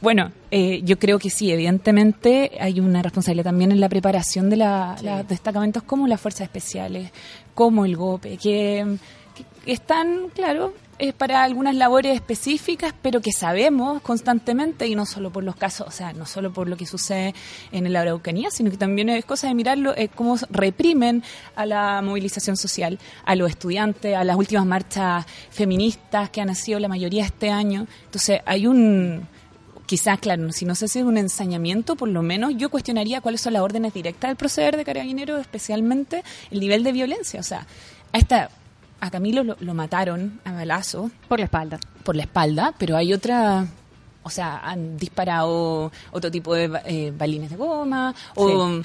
bueno, 0.00 0.30
eh, 0.50 0.80
yo 0.84 0.98
creo 0.98 1.18
que 1.18 1.28
sí, 1.30 1.50
evidentemente 1.50 2.52
hay 2.60 2.78
una 2.80 3.02
responsabilidad 3.02 3.44
también 3.46 3.72
en 3.72 3.80
la 3.80 3.88
preparación 3.88 4.48
de 4.50 4.56
la- 4.56 4.96
los 5.02 5.26
destacamentos 5.26 5.82
como 5.82 6.06
las 6.06 6.20
fuerzas 6.20 6.42
especiales, 6.42 7.10
como 7.54 7.84
el 7.84 7.96
GOPE, 7.96 8.36
que, 8.36 8.96
que 9.64 9.72
están, 9.72 10.28
claro, 10.34 10.72
eh, 10.98 11.12
para 11.12 11.42
algunas 11.42 11.74
labores 11.74 12.14
específicas, 12.14 12.92
pero 13.02 13.20
que 13.20 13.32
sabemos 13.32 14.02
constantemente, 14.02 14.86
y 14.86 14.94
no 14.94 15.06
solo 15.06 15.30
por 15.30 15.44
los 15.44 15.56
casos, 15.56 15.86
o 15.86 15.90
sea, 15.90 16.12
no 16.12 16.26
solo 16.26 16.52
por 16.52 16.68
lo 16.68 16.76
que 16.76 16.86
sucede 16.86 17.34
en 17.72 17.92
la 17.92 18.00
Araucanía, 18.00 18.50
sino 18.50 18.70
que 18.70 18.76
también 18.76 19.08
es 19.08 19.24
cosa 19.24 19.48
de 19.48 19.54
mirarlo, 19.54 19.94
eh, 19.96 20.08
cómo 20.08 20.36
reprimen 20.50 21.22
a 21.54 21.66
la 21.66 22.02
movilización 22.02 22.56
social, 22.56 22.98
a 23.24 23.36
los 23.36 23.50
estudiantes, 23.50 24.16
a 24.16 24.24
las 24.24 24.36
últimas 24.36 24.66
marchas 24.66 25.26
feministas 25.50 26.30
que 26.30 26.40
han 26.40 26.54
sido 26.54 26.80
la 26.80 26.88
mayoría 26.88 27.24
este 27.24 27.50
año. 27.50 27.86
Entonces, 28.06 28.40
hay 28.44 28.66
un 28.66 29.26
quizás, 29.86 30.18
claro, 30.18 30.52
si 30.52 30.66
no 30.66 30.74
sé 30.74 30.86
si 30.86 30.98
es 30.98 31.04
un 31.04 31.16
ensañamiento, 31.16 31.96
por 31.96 32.10
lo 32.10 32.22
menos 32.22 32.52
yo 32.56 32.68
cuestionaría 32.68 33.22
cuáles 33.22 33.40
son 33.40 33.54
las 33.54 33.62
órdenes 33.62 33.94
directas 33.94 34.28
del 34.28 34.36
proceder 34.36 34.76
de 34.76 34.84
carabineros, 34.84 35.40
especialmente 35.40 36.22
el 36.50 36.60
nivel 36.60 36.84
de 36.84 36.92
violencia. 36.92 37.40
O 37.40 37.42
sea, 37.42 37.66
a 38.12 38.18
esta 38.18 38.50
a 39.00 39.10
Camilo 39.10 39.44
lo, 39.44 39.56
lo 39.60 39.74
mataron 39.74 40.40
a 40.44 40.52
balazo 40.52 41.10
Por 41.28 41.38
la 41.38 41.44
espalda. 41.46 41.78
por 42.04 42.16
la 42.16 42.22
espalda, 42.22 42.74
pero 42.78 42.96
hay 42.96 43.12
otra, 43.12 43.66
o 44.22 44.30
sea, 44.30 44.58
han 44.58 44.96
disparado 44.98 45.92
otro 46.10 46.30
tipo 46.30 46.54
de 46.54 46.70
eh, 46.84 47.12
balines 47.16 47.50
de 47.50 47.56
goma 47.56 48.14
o 48.34 48.80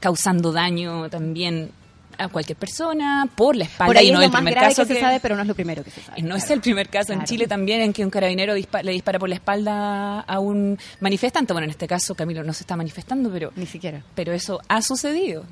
causando 0.00 0.52
daño 0.52 1.10
también 1.10 1.70
a 2.18 2.28
cualquier 2.28 2.56
persona 2.58 3.26
por 3.34 3.56
la 3.56 3.64
espalda 3.64 3.86
Por 3.88 3.96
ahí 3.96 4.08
y 4.08 4.12
no 4.12 4.18
es 4.20 4.24
el 4.26 4.28
lo 4.28 4.32
más 4.32 4.40
primer 4.40 4.54
grave 4.54 4.68
caso 4.74 4.86
que, 4.86 4.94
se 4.94 5.00
sabe, 5.00 5.18
pero 5.20 5.34
no 5.34 5.42
es 5.42 5.48
lo 5.48 5.54
primero 5.54 5.82
que 5.82 5.90
se 5.90 6.02
sabe. 6.02 6.20
y 6.20 6.22
no 6.22 6.36
es 6.36 6.48
el 6.50 6.60
primer 6.60 6.88
caso 6.88 7.12
en. 7.14 7.24
Chile 7.24 7.46
también 7.46 7.80
en 7.80 7.92
que 7.92 8.04
un 8.04 8.10
carabinero 8.10 8.54
dispa- 8.56 8.82
le 8.82 8.92
dispara 8.92 9.18
por 9.18 9.28
la 9.30 9.34
espalda 9.34 10.20
a 10.20 10.38
un 10.38 10.78
manifestante. 11.00 11.52
Bueno, 11.52 11.64
en 11.64 11.70
este 11.70 11.88
caso 11.88 12.14
Camilo 12.14 12.44
no 12.44 12.52
se 12.52 12.62
está 12.64 12.76
manifestando, 12.76 13.30
pero, 13.30 13.50
Ni 13.56 13.66
siquiera. 13.66 14.02
pero 14.14 14.32
eso 14.32 14.60
ha 14.68 14.82
sucedido. 14.82 15.44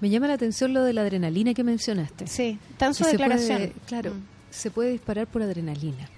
Me 0.00 0.08
llama 0.10 0.28
la 0.28 0.34
atención 0.34 0.72
lo 0.72 0.82
de 0.82 0.92
la 0.92 1.02
adrenalina 1.02 1.54
que 1.54 1.64
mencionaste. 1.64 2.26
Sí, 2.26 2.58
está 2.70 2.86
en 2.86 2.94
su 2.94 3.04
declaración. 3.04 3.58
puede- 3.58 3.72
claro, 3.86 4.10
Mm. 4.14 4.22
se 4.50 4.70
puede 4.70 4.90
disparar 4.92 5.26
por 5.26 5.42
adrenalina. 5.42 6.08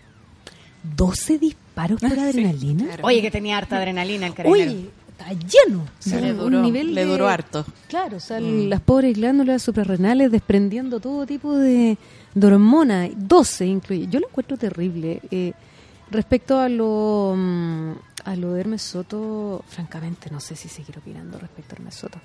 ¿12 0.96 1.38
disparos 1.38 2.00
por 2.00 2.12
adrenalina? 2.18 2.86
Oye, 3.02 3.22
que 3.22 3.30
tenía 3.30 3.58
harta 3.58 3.76
adrenalina 3.76 4.26
el 4.26 4.34
carabinero. 4.34 4.70
Oye, 4.72 4.90
está 5.10 5.28
lleno. 5.32 5.82
O 5.82 5.88
sea, 6.02 6.20
le 6.20 6.32
un 6.32 6.38
duró, 6.38 6.62
nivel 6.62 6.94
le 6.94 7.04
de- 7.04 7.10
duró 7.10 7.28
harto. 7.28 7.64
Claro, 7.88 8.16
o 8.16 8.20
sea, 8.20 8.40
las 8.40 8.80
pobres 8.80 9.14
glándulas 9.16 9.62
suprarrenales 9.62 10.30
desprendiendo 10.32 10.98
todo 11.00 11.24
tipo 11.26 11.56
de, 11.56 11.96
de 12.34 12.46
hormonas, 12.46 13.10
12 13.16 13.66
incluye. 13.66 14.08
Yo 14.08 14.18
lo 14.20 14.28
encuentro 14.28 14.56
terrible. 14.56 15.20
Eh, 15.30 15.52
respecto 16.10 16.58
a 16.58 16.68
lo, 16.68 17.34
mm, 17.36 17.92
a 18.24 18.36
lo 18.36 18.52
de 18.52 18.60
Hermes 18.60 18.82
Soto, 18.82 19.64
francamente 19.68 20.30
no 20.30 20.40
sé 20.40 20.56
si 20.56 20.68
seguir 20.68 20.98
opinando 20.98 21.38
respecto 21.38 21.74
a 21.74 21.76
Hermes 21.76 21.94
Soto. 21.94 22.18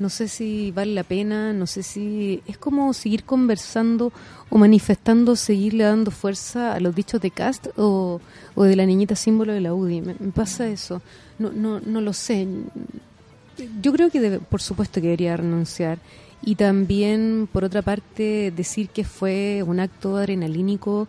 No 0.00 0.08
sé 0.08 0.26
si 0.28 0.72
vale 0.72 0.94
la 0.94 1.04
pena, 1.04 1.52
no 1.52 1.66
sé 1.66 1.82
si... 1.82 2.42
Es 2.46 2.56
como 2.58 2.92
seguir 2.94 3.22
conversando 3.24 4.12
o 4.48 4.56
manifestando, 4.58 5.36
seguirle 5.36 5.84
dando 5.84 6.10
fuerza 6.10 6.72
a 6.74 6.80
los 6.80 6.94
dichos 6.94 7.20
de 7.20 7.30
Cast 7.30 7.68
o, 7.76 8.20
de 8.56 8.76
la 8.76 8.86
niñita 8.86 9.14
símbolo 9.14 9.52
de 9.52 9.60
la 9.60 9.74
UDI. 9.74 10.00
Me, 10.00 10.16
me 10.18 10.32
pasa 10.32 10.66
eso. 10.66 11.02
No, 11.38 11.52
no, 11.52 11.78
no 11.80 12.00
lo 12.00 12.12
sé. 12.14 12.48
Yo 13.82 13.92
creo 13.92 14.10
que, 14.10 14.20
debe- 14.20 14.38
por 14.40 14.62
supuesto, 14.62 14.94
que 15.00 15.08
debería 15.08 15.36
renunciar. 15.36 15.98
Y 16.42 16.54
también, 16.54 17.46
por 17.52 17.64
otra 17.64 17.82
parte, 17.82 18.52
decir 18.56 18.88
que 18.88 19.04
fue 19.04 19.62
un 19.66 19.80
acto 19.80 20.16
adrenalínico, 20.16 21.08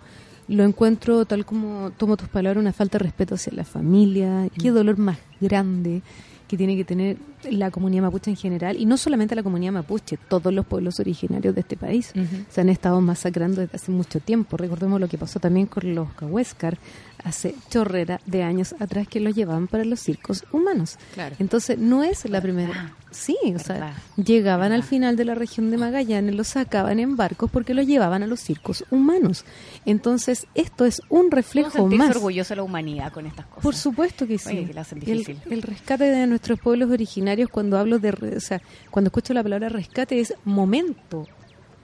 lo 0.50 0.66
encuentro, 0.66 1.24
tal 1.26 1.46
como 1.46 1.92
tomo 1.98 2.18
tus 2.18 2.28
palabras, 2.28 2.62
una 2.62 2.74
falta 2.74 2.98
de 2.98 3.06
respeto 3.06 3.36
hacia 3.36 3.54
la 3.54 3.64
familia. 3.64 4.50
Qué 4.62 4.72
dolor 4.72 4.98
más 4.98 5.18
grande 5.40 6.02
que 6.50 6.58
tiene 6.58 6.76
que 6.76 6.84
tener 6.84 7.16
la 7.50 7.72
comunidad 7.72 8.04
mapuche 8.04 8.30
en 8.30 8.38
general, 8.38 8.78
y 8.78 8.86
no 8.86 8.98
solamente 8.98 9.36
la 9.36 9.44
comunidad 9.44 9.72
mapuche, 9.74 10.18
todos 10.18 10.54
los 10.54 10.66
pueblos 10.66 11.00
originarios 11.00 11.56
de 11.56 11.62
este 11.62 11.78
país 11.78 12.14
se 12.50 12.62
han 12.62 12.70
estado 12.70 13.02
masacrando 13.02 13.62
desde 13.62 13.76
hace 13.76 13.92
mucho 13.92 14.20
tiempo. 14.20 14.58
Recordemos 14.58 15.00
lo 15.00 15.08
que 15.08 15.18
pasó 15.18 15.40
también 15.40 15.66
con 15.68 15.94
los 15.96 16.12
Cahuéscar 16.14 16.78
hace 17.24 17.56
chorrera 17.70 18.20
de 18.26 18.44
años 18.44 18.74
atrás 18.80 19.08
que 19.08 19.20
los 19.20 19.36
llevaban 19.36 19.68
para 19.68 19.86
los 19.86 20.00
circos 20.00 20.44
humanos. 20.52 20.98
Claro. 21.14 21.36
Entonces, 21.40 21.78
no 21.78 22.04
es 22.04 22.28
la 22.30 22.42
primera. 22.42 22.94
Sí, 23.12 23.36
o 23.54 23.60
sea, 23.60 23.94
llegaban 24.16 24.72
al 24.72 24.84
final 24.84 25.18
de 25.18 25.26
la 25.26 25.36
región 25.36 25.70
de 25.70 25.78
Magallanes, 25.78 26.34
los 26.34 26.48
sacaban 26.48 26.98
en 26.98 27.18
barcos 27.18 27.52
porque 27.52 27.74
los 27.74 27.86
llevaban 27.86 28.24
a 28.24 28.28
los 28.28 28.40
circos 28.40 28.86
humanos. 28.90 29.44
Entonces, 29.86 30.48
esto 30.56 30.86
es 30.86 31.02
un 31.10 31.24
¿Cómo 31.24 31.32
reflejo 31.32 31.88
más. 31.88 32.16
orgulloso 32.16 32.56
la 32.56 32.64
humanidad 32.64 33.12
con 33.12 33.26
estas 33.26 33.46
cosas? 33.48 33.64
Por 33.64 33.76
supuesto 33.76 34.26
que 34.26 34.38
sí. 34.38 34.50
Oye, 34.50 34.66
que 34.68 34.74
la 34.74 34.82
hacen 34.82 35.04
el, 35.06 35.38
el 35.50 35.62
rescate 35.62 36.06
de 36.06 36.26
nuestros 36.26 36.60
pueblos 36.60 36.90
originarios, 36.90 37.31
cuando 37.52 37.78
hablo 37.78 38.00
de, 38.00 38.10
o 38.10 38.40
sea, 38.40 38.62
cuando 38.90 39.10
escucho 39.10 39.34
la 39.34 39.44
palabra 39.44 39.70
rescate, 39.70 40.20
es 40.20 40.34
momento. 40.44 41.28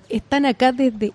Están 0.10 0.46
acá 0.46 0.72
desde 0.72 1.13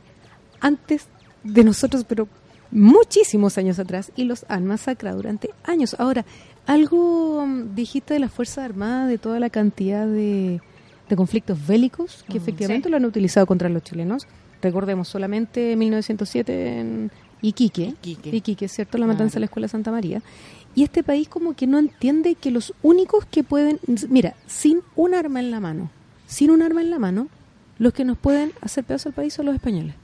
antes 0.60 1.06
de 1.42 1.64
nosotros, 1.64 2.04
pero 2.06 2.28
muchísimos 2.70 3.58
años 3.58 3.78
atrás, 3.78 4.12
y 4.16 4.24
los 4.24 4.44
han 4.48 4.66
masacrado 4.66 5.16
durante 5.16 5.50
años. 5.64 5.96
Ahora, 5.98 6.24
algo 6.66 7.44
mm, 7.46 7.74
dijiste 7.74 8.14
de 8.14 8.20
las 8.20 8.32
Fuerzas 8.32 8.64
Armadas, 8.64 9.08
de 9.08 9.18
toda 9.18 9.40
la 9.40 9.50
cantidad 9.50 10.06
de, 10.06 10.60
de 11.08 11.16
conflictos 11.16 11.66
bélicos 11.66 12.24
que 12.28 12.38
efectivamente 12.38 12.88
lo 12.88 12.96
han 12.96 13.04
utilizado 13.04 13.46
contra 13.46 13.68
los 13.68 13.82
chilenos. 13.82 14.26
Recordemos 14.62 15.08
solamente 15.08 15.76
1907 15.76 16.78
en 16.78 17.10
Iquique, 17.42 17.94
Iquique. 18.02 18.34
Iquique, 18.36 18.68
¿cierto? 18.68 18.96
La 18.98 19.06
matanza 19.06 19.34
de 19.34 19.40
la 19.40 19.46
Escuela 19.46 19.68
Santa 19.68 19.90
María. 19.90 20.22
Y 20.74 20.84
este 20.84 21.02
país 21.02 21.28
como 21.28 21.54
que 21.54 21.66
no 21.66 21.78
entiende 21.78 22.34
que 22.36 22.50
los 22.50 22.72
únicos 22.82 23.26
que 23.26 23.42
pueden, 23.44 23.78
mira, 24.08 24.34
sin 24.46 24.80
un 24.96 25.12
arma 25.14 25.40
en 25.40 25.50
la 25.50 25.60
mano, 25.60 25.90
sin 26.26 26.50
un 26.50 26.62
arma 26.62 26.80
en 26.80 26.90
la 26.90 26.98
mano, 26.98 27.28
los 27.78 27.92
que 27.92 28.04
nos 28.04 28.16
pueden 28.16 28.52
hacer 28.62 28.84
pedazo 28.84 29.08
al 29.10 29.14
país 29.14 29.34
son 29.34 29.46
los 29.46 29.54
españoles. 29.54 29.94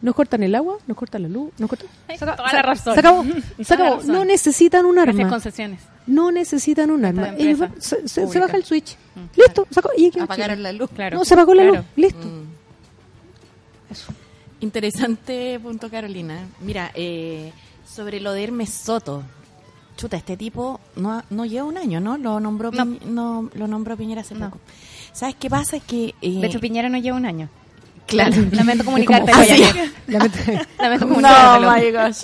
Nos 0.00 0.16
cortan 0.16 0.42
el 0.42 0.54
agua, 0.56 0.78
nos 0.88 0.96
cortan 0.96 1.22
la 1.22 1.28
luz, 1.28 1.52
nos 1.58 1.70
cortan... 1.70 1.86
Ay, 2.08 2.18
Se 2.18 2.24
acabó, 2.24 2.36
toda 2.38 2.48
se- 2.50 2.56
la 2.56 2.62
razón. 2.62 2.94
Se 2.94 3.00
acabó, 3.00 3.22
se 3.62 3.76
la 3.76 3.84
acabó. 3.84 3.96
razón. 4.00 4.12
No 4.12 4.24
necesitan 4.24 4.84
un 4.86 4.94
Gracias 4.96 5.16
arma. 5.20 5.30
concesiones. 5.30 5.80
No 6.08 6.32
necesitan 6.32 6.90
un 6.90 7.04
arma. 7.04 7.34
se, 7.78 8.08
se- 8.08 8.26
se 8.26 8.38
baja 8.40 8.56
el 8.56 8.64
switch. 8.64 8.96
Mm, 9.14 9.20
Listo, 9.38 9.66
sacó. 9.70 9.90
Y 9.96 10.18
Apagaron 10.18 10.60
la 10.64 10.72
luz. 10.72 10.90
Claro. 10.90 11.18
No, 11.18 11.24
se 11.24 11.34
apagó 11.34 11.54
la 11.54 11.62
claro. 11.62 11.76
luz. 11.76 11.84
Listo. 11.94 12.26
Mm. 12.26 12.42
Interesante 14.62 15.58
punto, 15.62 15.90
Carolina. 15.90 16.46
Mira, 16.60 16.90
eh, 16.94 17.52
sobre 17.86 18.20
lo 18.20 18.32
de 18.32 18.44
Hermes 18.44 18.70
Soto. 18.70 19.22
Chuta, 19.96 20.16
este 20.16 20.36
tipo 20.38 20.80
no, 20.96 21.22
no 21.30 21.44
lleva 21.44 21.66
un 21.66 21.76
año, 21.76 22.00
¿no? 22.00 22.16
Lo 22.16 22.40
nombró, 22.40 22.70
No. 22.72 22.84
No, 23.04 23.50
lo 23.54 23.66
nombró 23.66 23.96
Piñera 23.96 24.22
hace 24.22 24.34
poco. 24.34 24.58
¿Sabes 25.12 25.34
qué 25.38 25.50
pasa? 25.50 25.76
Es 25.76 25.82
que... 25.82 26.14
eh, 26.22 26.40
De 26.40 26.46
hecho, 26.46 26.60
Piñera 26.60 26.88
no 26.88 26.96
lleva 26.98 27.16
un 27.16 27.26
año. 27.26 27.50
claro. 28.06 28.34
Lamento 28.52 28.84
comunicarte. 28.86 29.30
como- 29.32 29.44
Goya. 29.44 29.56
Sí. 29.56 29.92
Lamento- 30.06 30.38
Lamento 30.78 31.06
No, 31.06 31.60
my 31.74 31.90
gosh. 31.92 32.22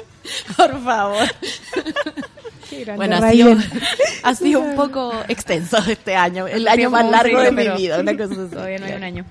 Por 0.57 0.83
favor. 0.83 1.27
Bueno, 2.97 3.17
ha 3.17 3.31
sido, 3.33 3.57
ha 4.23 4.35
sido 4.35 4.61
un 4.61 4.77
poco 4.77 5.11
extenso 5.29 5.79
este 5.89 6.15
año. 6.15 6.47
El 6.47 6.69
año 6.69 6.91
más 6.91 7.11
largo 7.11 7.41
de 7.41 7.51
mi 7.51 7.67
vida. 7.71 7.99
Una 7.99 8.15
cosa 8.15 8.35
así. 8.35 8.51
Todavía 8.53 8.79
no 8.79 8.85
hay 8.87 8.93
un 8.93 9.05
año. 9.05 9.25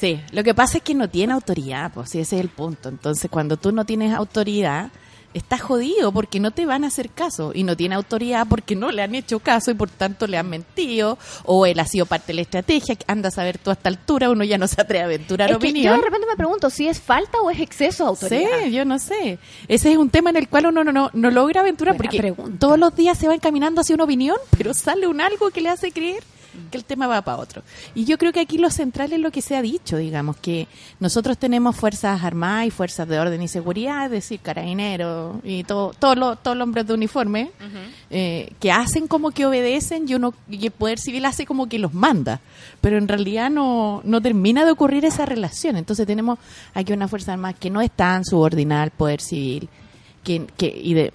Sí, 0.00 0.18
lo 0.32 0.42
que 0.42 0.54
pasa 0.54 0.78
es 0.78 0.82
que 0.82 0.94
no 0.94 1.08
tiene 1.10 1.34
autoridad, 1.34 1.92
pues 1.92 2.14
ese 2.14 2.20
es 2.36 2.40
el 2.40 2.48
punto. 2.48 2.88
Entonces, 2.88 3.30
cuando 3.30 3.58
tú 3.58 3.70
no 3.70 3.84
tienes 3.84 4.14
autoridad, 4.14 4.90
estás 5.34 5.60
jodido 5.60 6.10
porque 6.10 6.40
no 6.40 6.50
te 6.52 6.64
van 6.66 6.84
a 6.84 6.86
hacer 6.86 7.10
caso. 7.10 7.52
Y 7.54 7.64
no 7.64 7.76
tiene 7.76 7.94
autoridad 7.96 8.46
porque 8.48 8.74
no 8.74 8.90
le 8.90 9.02
han 9.02 9.14
hecho 9.14 9.40
caso 9.40 9.70
y 9.70 9.74
por 9.74 9.90
tanto 9.90 10.26
le 10.26 10.38
han 10.38 10.48
mentido. 10.48 11.18
O 11.44 11.66
él 11.66 11.78
ha 11.80 11.84
sido 11.86 12.06
parte 12.06 12.28
de 12.28 12.34
la 12.36 12.40
estrategia. 12.40 12.96
Anda 13.06 13.28
a 13.28 13.30
saber 13.30 13.58
tú 13.58 13.68
a 13.68 13.74
esta 13.74 13.90
altura, 13.90 14.30
uno 14.30 14.42
ya 14.42 14.56
no 14.58 14.66
se 14.68 14.80
atreve 14.80 15.02
a 15.02 15.06
aventurar 15.06 15.50
Es 15.50 15.58
que 15.58 15.66
yo 15.66 15.70
opinión. 15.70 15.96
de 16.00 16.04
repente 16.06 16.26
me 16.28 16.36
pregunto 16.36 16.70
si 16.70 16.88
es 16.88 16.98
falta 16.98 17.38
o 17.42 17.50
es 17.50 17.60
exceso 17.60 18.04
de 18.04 18.08
autoridad. 18.08 18.48
Sí, 18.64 18.72
yo 18.72 18.84
no 18.86 18.98
sé. 18.98 19.38
Ese 19.68 19.92
es 19.92 19.98
un 19.98 20.08
tema 20.08 20.30
en 20.30 20.36
el 20.36 20.48
cual 20.48 20.66
uno 20.66 20.82
no, 20.82 20.92
no, 20.92 21.10
no 21.12 21.30
logra 21.30 21.60
aventurar 21.60 21.94
Buena 21.96 22.10
porque 22.10 22.18
pregunta. 22.18 22.56
todos 22.58 22.78
los 22.78 22.96
días 22.96 23.18
se 23.18 23.28
va 23.28 23.34
encaminando 23.34 23.82
hacia 23.82 23.94
una 23.94 24.04
opinión, 24.04 24.36
pero 24.56 24.72
sale 24.74 25.06
un 25.06 25.20
algo 25.20 25.50
que 25.50 25.60
le 25.60 25.68
hace 25.68 25.92
creer 25.92 26.24
que 26.70 26.78
el 26.78 26.84
tema 26.84 27.06
va 27.06 27.22
para 27.22 27.38
otro. 27.38 27.62
Y 27.94 28.04
yo 28.04 28.18
creo 28.18 28.32
que 28.32 28.40
aquí 28.40 28.58
lo 28.58 28.70
central 28.70 29.12
es 29.12 29.20
lo 29.20 29.30
que 29.30 29.42
se 29.42 29.56
ha 29.56 29.62
dicho, 29.62 29.96
digamos, 29.96 30.36
que 30.36 30.68
nosotros 30.98 31.38
tenemos 31.38 31.76
fuerzas 31.76 32.22
armadas 32.22 32.66
y 32.66 32.70
fuerzas 32.70 33.08
de 33.08 33.18
orden 33.18 33.42
y 33.42 33.48
seguridad, 33.48 34.06
es 34.06 34.10
decir, 34.10 34.40
carabineros 34.40 35.36
y 35.44 35.64
todo, 35.64 35.92
todos 35.98 36.16
los 36.16 36.42
todos 36.42 36.56
los 36.56 36.64
hombres 36.64 36.86
de 36.86 36.94
uniforme, 36.94 37.50
eh, 38.10 38.52
que 38.60 38.72
hacen 38.72 39.06
como 39.06 39.30
que 39.30 39.46
obedecen 39.46 40.08
y 40.08 40.14
uno 40.14 40.34
y 40.48 40.66
el 40.66 40.72
poder 40.72 40.98
civil 40.98 41.24
hace 41.24 41.46
como 41.46 41.68
que 41.68 41.78
los 41.78 41.94
manda, 41.94 42.40
pero 42.80 42.98
en 42.98 43.08
realidad 43.08 43.50
no, 43.50 44.00
no 44.04 44.20
termina 44.20 44.64
de 44.64 44.70
ocurrir 44.70 45.04
esa 45.04 45.26
relación. 45.26 45.76
Entonces 45.76 46.06
tenemos 46.06 46.38
aquí 46.74 46.92
una 46.92 47.08
fuerza 47.08 47.32
armada 47.32 47.54
que 47.54 47.70
no 47.70 47.80
está 47.80 48.16
en 48.16 48.24
subordinada 48.24 48.82
al 48.82 48.90
poder 48.90 49.20
civil, 49.20 49.68
que, 50.24 50.46
que, 50.56 50.66
y 50.66 50.94
de, 50.94 51.10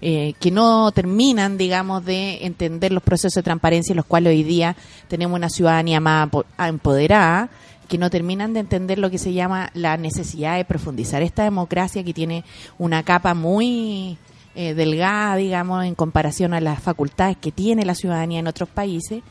eh, 0.00 0.34
que 0.40 0.50
no 0.50 0.90
terminan, 0.92 1.56
digamos, 1.58 2.04
de 2.04 2.44
entender 2.46 2.92
los 2.92 3.02
procesos 3.02 3.34
de 3.36 3.42
transparencia 3.42 3.92
en 3.92 3.96
los 3.98 4.06
cuales 4.06 4.30
hoy 4.32 4.42
día 4.42 4.76
tenemos 5.08 5.36
una 5.36 5.48
ciudadanía 5.50 6.00
más 6.00 6.28
apo- 6.28 6.44
empoderada, 6.58 7.48
que 7.88 7.98
no 7.98 8.08
terminan 8.10 8.52
de 8.54 8.60
entender 8.60 8.98
lo 8.98 9.10
que 9.10 9.18
se 9.18 9.32
llama 9.32 9.70
la 9.74 9.96
necesidad 9.96 10.56
de 10.56 10.64
profundizar 10.64 11.22
esta 11.22 11.42
democracia 11.44 12.04
que 12.04 12.14
tiene 12.14 12.44
una 12.78 13.02
capa 13.02 13.34
muy 13.34 14.16
eh, 14.54 14.74
delgada, 14.74 15.36
digamos, 15.36 15.84
en 15.84 15.94
comparación 15.94 16.54
a 16.54 16.60
las 16.60 16.80
facultades 16.80 17.36
que 17.36 17.50
tiene 17.52 17.84
la 17.84 17.94
ciudadanía 17.94 18.38
en 18.40 18.46
otros 18.46 18.68
países 18.68 19.22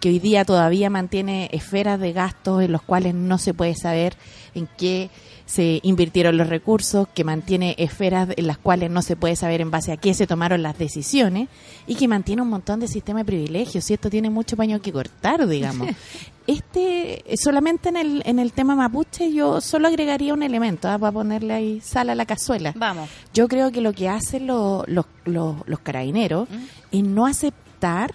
que 0.00 0.08
hoy 0.08 0.18
día 0.18 0.44
todavía 0.44 0.90
mantiene 0.90 1.48
esferas 1.52 2.00
de 2.00 2.12
gastos 2.12 2.60
en 2.62 2.72
los 2.72 2.82
cuales 2.82 3.14
no 3.14 3.38
se 3.38 3.54
puede 3.54 3.76
saber 3.76 4.16
en 4.54 4.68
qué 4.76 5.10
se 5.46 5.80
invirtieron 5.82 6.36
los 6.36 6.48
recursos, 6.48 7.08
que 7.14 7.24
mantiene 7.24 7.74
esferas 7.78 8.28
en 8.36 8.46
las 8.46 8.58
cuales 8.58 8.90
no 8.90 9.02
se 9.02 9.16
puede 9.16 9.36
saber 9.36 9.60
en 9.60 9.70
base 9.70 9.92
a 9.92 9.96
qué 9.96 10.14
se 10.14 10.26
tomaron 10.26 10.62
las 10.62 10.78
decisiones 10.78 11.48
y 11.86 11.94
que 11.96 12.08
mantiene 12.08 12.42
un 12.42 12.48
montón 12.48 12.80
de 12.80 12.88
sistema 12.88 13.20
de 13.20 13.24
privilegios. 13.26 13.90
Y 13.90 13.94
esto 13.94 14.08
tiene 14.08 14.30
mucho 14.30 14.56
paño 14.56 14.80
que 14.80 14.92
cortar, 14.92 15.46
digamos. 15.46 15.88
Este, 16.44 17.22
solamente 17.40 17.88
en 17.88 17.96
el, 17.96 18.22
en 18.26 18.40
el 18.40 18.52
tema 18.52 18.74
mapuche, 18.74 19.32
yo 19.32 19.60
solo 19.60 19.86
agregaría 19.86 20.34
un 20.34 20.42
elemento 20.42 20.88
¿ah? 20.88 20.98
para 20.98 21.12
ponerle 21.12 21.54
ahí 21.54 21.80
sal 21.80 22.10
a 22.10 22.16
la 22.16 22.26
cazuela. 22.26 22.72
Vamos. 22.76 23.08
Yo 23.32 23.46
creo 23.46 23.70
que 23.70 23.80
lo 23.80 23.92
que 23.92 24.08
hacen 24.08 24.48
lo- 24.48 24.82
los, 24.88 25.06
los, 25.24 25.56
los 25.66 25.78
carabineros 25.78 26.48
es 26.90 27.04
no 27.04 27.26
aceptar 27.26 28.12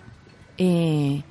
eh, 0.58 1.24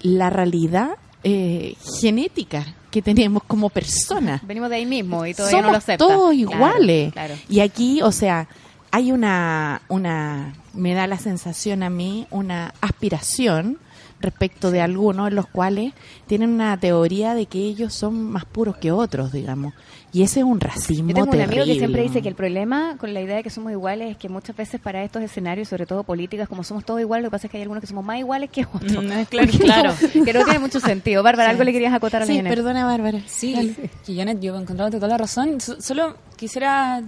la 0.00 0.28
realidad 0.30 0.90
eh, 1.22 1.74
genética 2.00 2.74
que 2.90 3.02
tenemos 3.02 3.42
como 3.44 3.70
personas. 3.70 4.46
Venimos 4.46 4.70
de 4.70 4.76
ahí 4.76 4.86
mismo 4.86 5.24
y 5.26 5.34
todavía 5.34 5.58
no 5.62 5.68
lo 5.68 5.68
Somos 5.74 5.84
acepta. 5.84 6.04
todos 6.06 6.34
iguales. 6.34 7.12
Claro. 7.12 7.34
Y 7.48 7.60
aquí, 7.60 8.02
o 8.02 8.12
sea, 8.12 8.48
hay 8.90 9.12
una, 9.12 9.82
una, 9.88 10.54
me 10.74 10.94
da 10.94 11.06
la 11.06 11.18
sensación 11.18 11.82
a 11.82 11.90
mí, 11.90 12.26
una 12.30 12.74
aspiración 12.80 13.78
respecto 14.20 14.70
de 14.70 14.82
algunos 14.82 15.32
los 15.32 15.46
cuales 15.46 15.94
tienen 16.26 16.50
una 16.50 16.76
teoría 16.78 17.34
de 17.34 17.46
que 17.46 17.58
ellos 17.58 17.94
son 17.94 18.30
más 18.30 18.44
puros 18.44 18.76
que 18.76 18.92
otros, 18.92 19.32
digamos. 19.32 19.72
Y 20.12 20.22
ese 20.24 20.40
es 20.40 20.44
un 20.44 20.58
racismo 20.58 21.10
Yo 21.10 21.14
tengo 21.14 21.30
un 21.30 21.40
amigo 21.40 21.64
que 21.64 21.74
siempre 21.76 22.02
dice 22.02 22.20
que 22.20 22.28
el 22.28 22.34
problema 22.34 22.96
con 22.98 23.14
la 23.14 23.20
idea 23.20 23.36
de 23.36 23.42
que 23.44 23.50
somos 23.50 23.70
iguales 23.70 24.10
es 24.10 24.16
que 24.16 24.28
muchas 24.28 24.56
veces 24.56 24.80
para 24.80 25.04
estos 25.04 25.22
escenarios, 25.22 25.68
sobre 25.68 25.86
todo 25.86 26.02
políticas, 26.02 26.48
como 26.48 26.64
somos 26.64 26.84
todos 26.84 27.00
iguales, 27.00 27.22
lo 27.22 27.30
que 27.30 27.32
pasa 27.32 27.46
es 27.46 27.50
que 27.52 27.58
hay 27.58 27.62
algunos 27.62 27.80
que 27.80 27.86
somos 27.86 28.04
más 28.04 28.18
iguales 28.18 28.50
que 28.50 28.64
otros. 28.64 28.90
Mm, 29.04 29.06
claro, 29.30 29.46
Porque 29.46 29.58
claro. 29.58 29.94
no- 30.14 30.24
que 30.24 30.32
no 30.32 30.44
tiene 30.44 30.58
mucho 30.58 30.80
sentido. 30.80 31.22
Bárbara, 31.22 31.50
algo 31.50 31.62
le 31.62 31.72
querías 31.72 31.94
acotar 31.94 32.22
a 32.22 32.24
la 32.24 32.30
Sí, 32.30 32.36
Janet? 32.38 32.52
perdona, 32.52 32.84
Bárbara. 32.84 33.20
Sí, 33.26 33.76
que 34.04 34.14
Janet, 34.16 34.40
yo 34.40 34.56
encontraba 34.58 34.90
toda 34.90 35.06
la 35.06 35.16
razón. 35.16 35.60
So- 35.60 35.80
Solo 35.80 36.16
quisiera 36.36 37.02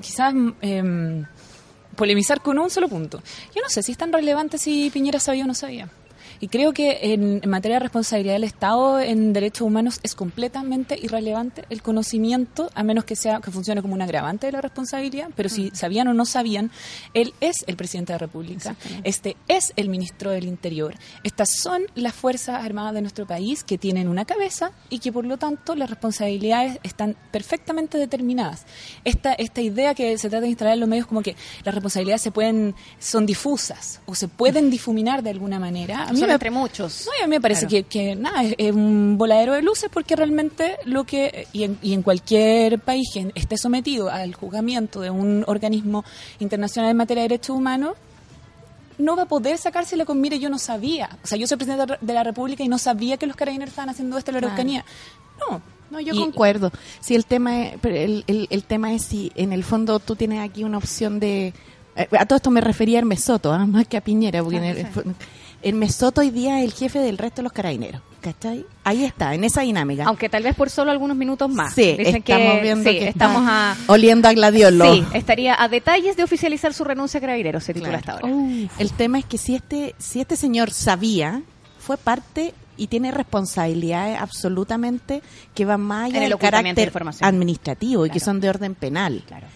quizás 0.00 0.32
em, 0.60 1.24
polemizar 1.96 2.40
con 2.42 2.58
un 2.60 2.70
solo 2.70 2.88
punto. 2.88 3.20
Yo 3.56 3.62
no 3.62 3.68
sé 3.68 3.82
si 3.82 3.90
es 3.92 3.98
tan 3.98 4.12
relevante 4.12 4.56
si 4.58 4.88
Piñera 4.90 5.18
sabía 5.18 5.44
o 5.44 5.46
no 5.48 5.54
sabía. 5.54 5.88
Y 6.40 6.48
creo 6.48 6.72
que 6.72 7.12
en, 7.14 7.40
en 7.42 7.50
materia 7.50 7.76
de 7.76 7.80
responsabilidad 7.80 8.34
del 8.34 8.44
Estado 8.44 9.00
en 9.00 9.32
derechos 9.32 9.62
humanos 9.62 10.00
es 10.02 10.14
completamente 10.14 10.98
irrelevante 11.00 11.64
el 11.70 11.82
conocimiento, 11.82 12.70
a 12.74 12.82
menos 12.82 13.04
que 13.04 13.16
sea 13.16 13.40
que 13.40 13.50
funcione 13.50 13.82
como 13.82 13.94
un 13.94 14.02
agravante 14.02 14.46
de 14.46 14.52
la 14.52 14.60
responsabilidad. 14.60 15.30
Pero 15.34 15.48
si 15.48 15.70
sabían 15.70 16.08
o 16.08 16.14
no 16.14 16.26
sabían, 16.26 16.70
él 17.14 17.34
es 17.40 17.64
el 17.66 17.76
presidente 17.76 18.12
de 18.12 18.14
la 18.14 18.26
República. 18.26 18.76
Este 19.04 19.36
es 19.48 19.72
el 19.76 19.88
ministro 19.88 20.30
del 20.30 20.44
Interior. 20.44 20.94
Estas 21.22 21.50
son 21.62 21.82
las 21.94 22.14
fuerzas 22.14 22.64
armadas 22.64 22.94
de 22.94 23.00
nuestro 23.00 23.26
país 23.26 23.64
que 23.64 23.78
tienen 23.78 24.08
una 24.08 24.24
cabeza 24.24 24.72
y 24.90 24.98
que 24.98 25.12
por 25.12 25.24
lo 25.24 25.36
tanto 25.36 25.74
las 25.74 25.90
responsabilidades 25.90 26.78
están 26.82 27.16
perfectamente 27.30 27.98
determinadas. 27.98 28.64
Esta 29.04 29.32
esta 29.34 29.60
idea 29.60 29.94
que 29.94 30.18
se 30.18 30.28
trata 30.28 30.42
de 30.42 30.48
instalar 30.48 30.74
en 30.74 30.80
los 30.80 30.88
medios 30.88 31.06
como 31.06 31.22
que 31.22 31.36
las 31.64 31.74
responsabilidades 31.74 32.22
se 32.22 32.30
pueden 32.30 32.74
son 32.98 33.26
difusas 33.26 34.00
o 34.06 34.14
se 34.14 34.28
pueden 34.28 34.70
difuminar 34.70 35.22
de 35.22 35.30
alguna 35.30 35.58
manera. 35.58 36.04
A 36.04 36.12
mí 36.12 36.20
Me- 36.28 36.34
entre 36.34 36.50
muchos. 36.50 37.06
no, 37.06 37.12
y 37.20 37.22
a 37.24 37.26
mí 37.26 37.30
me 37.30 37.40
parece 37.40 37.66
Claro. 37.66 37.86
que, 37.88 37.98
que 38.08 38.16
nada, 38.16 38.42
es, 38.44 38.54
es 38.58 38.72
un 38.72 39.16
voladero 39.18 39.52
de 39.54 39.62
luces 39.62 39.88
porque 39.92 40.16
realmente 40.16 40.76
lo 40.84 41.04
que, 41.04 41.46
y 41.52 41.64
en, 41.64 41.78
y 41.82 41.92
en 41.92 42.02
cualquier 42.02 42.78
país 42.80 43.08
que 43.12 43.30
esté 43.34 43.56
sometido 43.56 44.10
al 44.10 44.34
juzgamiento 44.34 45.00
de 45.00 45.10
un 45.10 45.44
organismo 45.46 46.04
internacional 46.38 46.90
en 46.90 46.96
materia 46.96 47.22
de 47.22 47.28
derechos 47.30 47.56
humanos, 47.56 47.94
no 48.98 49.14
va 49.14 49.24
a 49.24 49.26
poder 49.26 49.58
sacársela 49.58 50.04
con, 50.06 50.20
mire, 50.20 50.38
yo 50.38 50.48
no 50.48 50.58
sabía. 50.58 51.10
O 51.22 51.26
sea, 51.26 51.36
yo 51.36 51.46
soy 51.46 51.58
presidente 51.58 51.98
de 52.00 52.12
la 52.14 52.24
República 52.24 52.64
y 52.64 52.68
no 52.68 52.78
sabía 52.78 53.18
que 53.18 53.26
los 53.26 53.36
carabineros 53.36 53.70
estaban 53.72 53.90
haciendo 53.90 54.16
esto 54.16 54.30
en 54.30 54.36
la 54.36 54.40
Claro. 54.40 54.54
Araucanía. 54.54 54.84
No. 55.50 55.60
No, 55.90 56.00
yo 56.00 56.14
Y- 56.14 56.18
concuerdo. 56.18 56.72
Si 57.00 57.14
el 57.14 57.26
tema 57.26 57.62
es, 57.62 57.74
el, 57.84 58.24
el, 58.26 58.46
el 58.50 58.64
tema 58.64 58.92
es 58.94 59.02
si 59.02 59.30
en 59.36 59.52
el 59.52 59.62
fondo 59.64 60.00
tú 60.00 60.16
tienes 60.16 60.40
aquí 60.40 60.64
una 60.64 60.78
opción 60.78 61.20
de 61.20 61.52
eh, 61.94 62.08
a 62.18 62.26
todo 62.26 62.36
esto 62.38 62.50
me 62.50 62.60
refería 62.60 62.98
a 62.98 63.00
Hermes 63.00 63.22
Soto, 63.22 63.52
¿ah? 63.52 63.64
más 63.66 63.86
que 63.86 63.96
a 63.96 64.00
Piñera, 64.00 64.42
porque 64.42 64.56
en 64.56 64.64
el- 64.64 64.86
Hermes 65.68 65.94
Soto 65.96 66.20
hoy 66.20 66.30
día 66.30 66.60
es 66.60 66.64
el 66.66 66.72
jefe 66.72 66.98
del 67.00 67.18
resto 67.18 67.36
de 67.36 67.42
los 67.44 67.52
carabineros, 67.52 68.00
¿cachai? 68.20 68.64
Ahí 68.84 69.04
está, 69.04 69.34
en 69.34 69.42
esa 69.44 69.62
dinámica. 69.62 70.04
Aunque 70.04 70.28
tal 70.28 70.42
vez 70.44 70.54
por 70.54 70.70
solo 70.70 70.90
algunos 70.92 71.16
minutos 71.16 71.50
más. 71.50 71.74
sí, 71.74 71.96
Dicen 71.98 72.16
estamos 72.16 72.52
que, 72.54 72.60
viendo 72.62 72.90
sí, 72.90 72.98
que 72.98 73.08
estamos 73.08 73.42
a... 73.46 73.76
oliendo 73.88 74.28
a 74.28 74.32
gladiolo. 74.32 74.94
Sí, 74.94 75.04
estaría 75.12 75.60
a 75.60 75.68
detalles 75.68 76.16
de 76.16 76.22
oficializar 76.22 76.72
su 76.72 76.84
renuncia 76.84 77.18
a 77.18 77.20
Carabineros, 77.20 77.64
se 77.64 77.74
titula 77.74 78.00
Claro. 78.00 78.26
hasta 78.26 78.26
ahora. 78.28 78.68
El 78.78 78.92
tema 78.92 79.18
es 79.18 79.24
que 79.24 79.38
si 79.38 79.56
este, 79.56 79.94
si 79.98 80.20
este 80.20 80.36
señor 80.36 80.70
sabía, 80.70 81.42
fue 81.80 81.96
parte 81.96 82.54
y 82.76 82.86
tiene 82.88 83.10
responsabilidades 83.10 84.20
absolutamente 84.20 85.22
que 85.54 85.64
van 85.64 85.80
más 85.80 86.04
allá 86.06 86.16
el 86.18 86.22
del 86.24 86.32
de 86.32 86.38
carácter 86.38 86.92
administrativo 87.22 88.06
y 88.06 88.10
que 88.10 88.20
son 88.20 88.40
de 88.40 88.50
orden 88.50 88.74
penal. 88.74 89.24
Claro. 89.26 89.46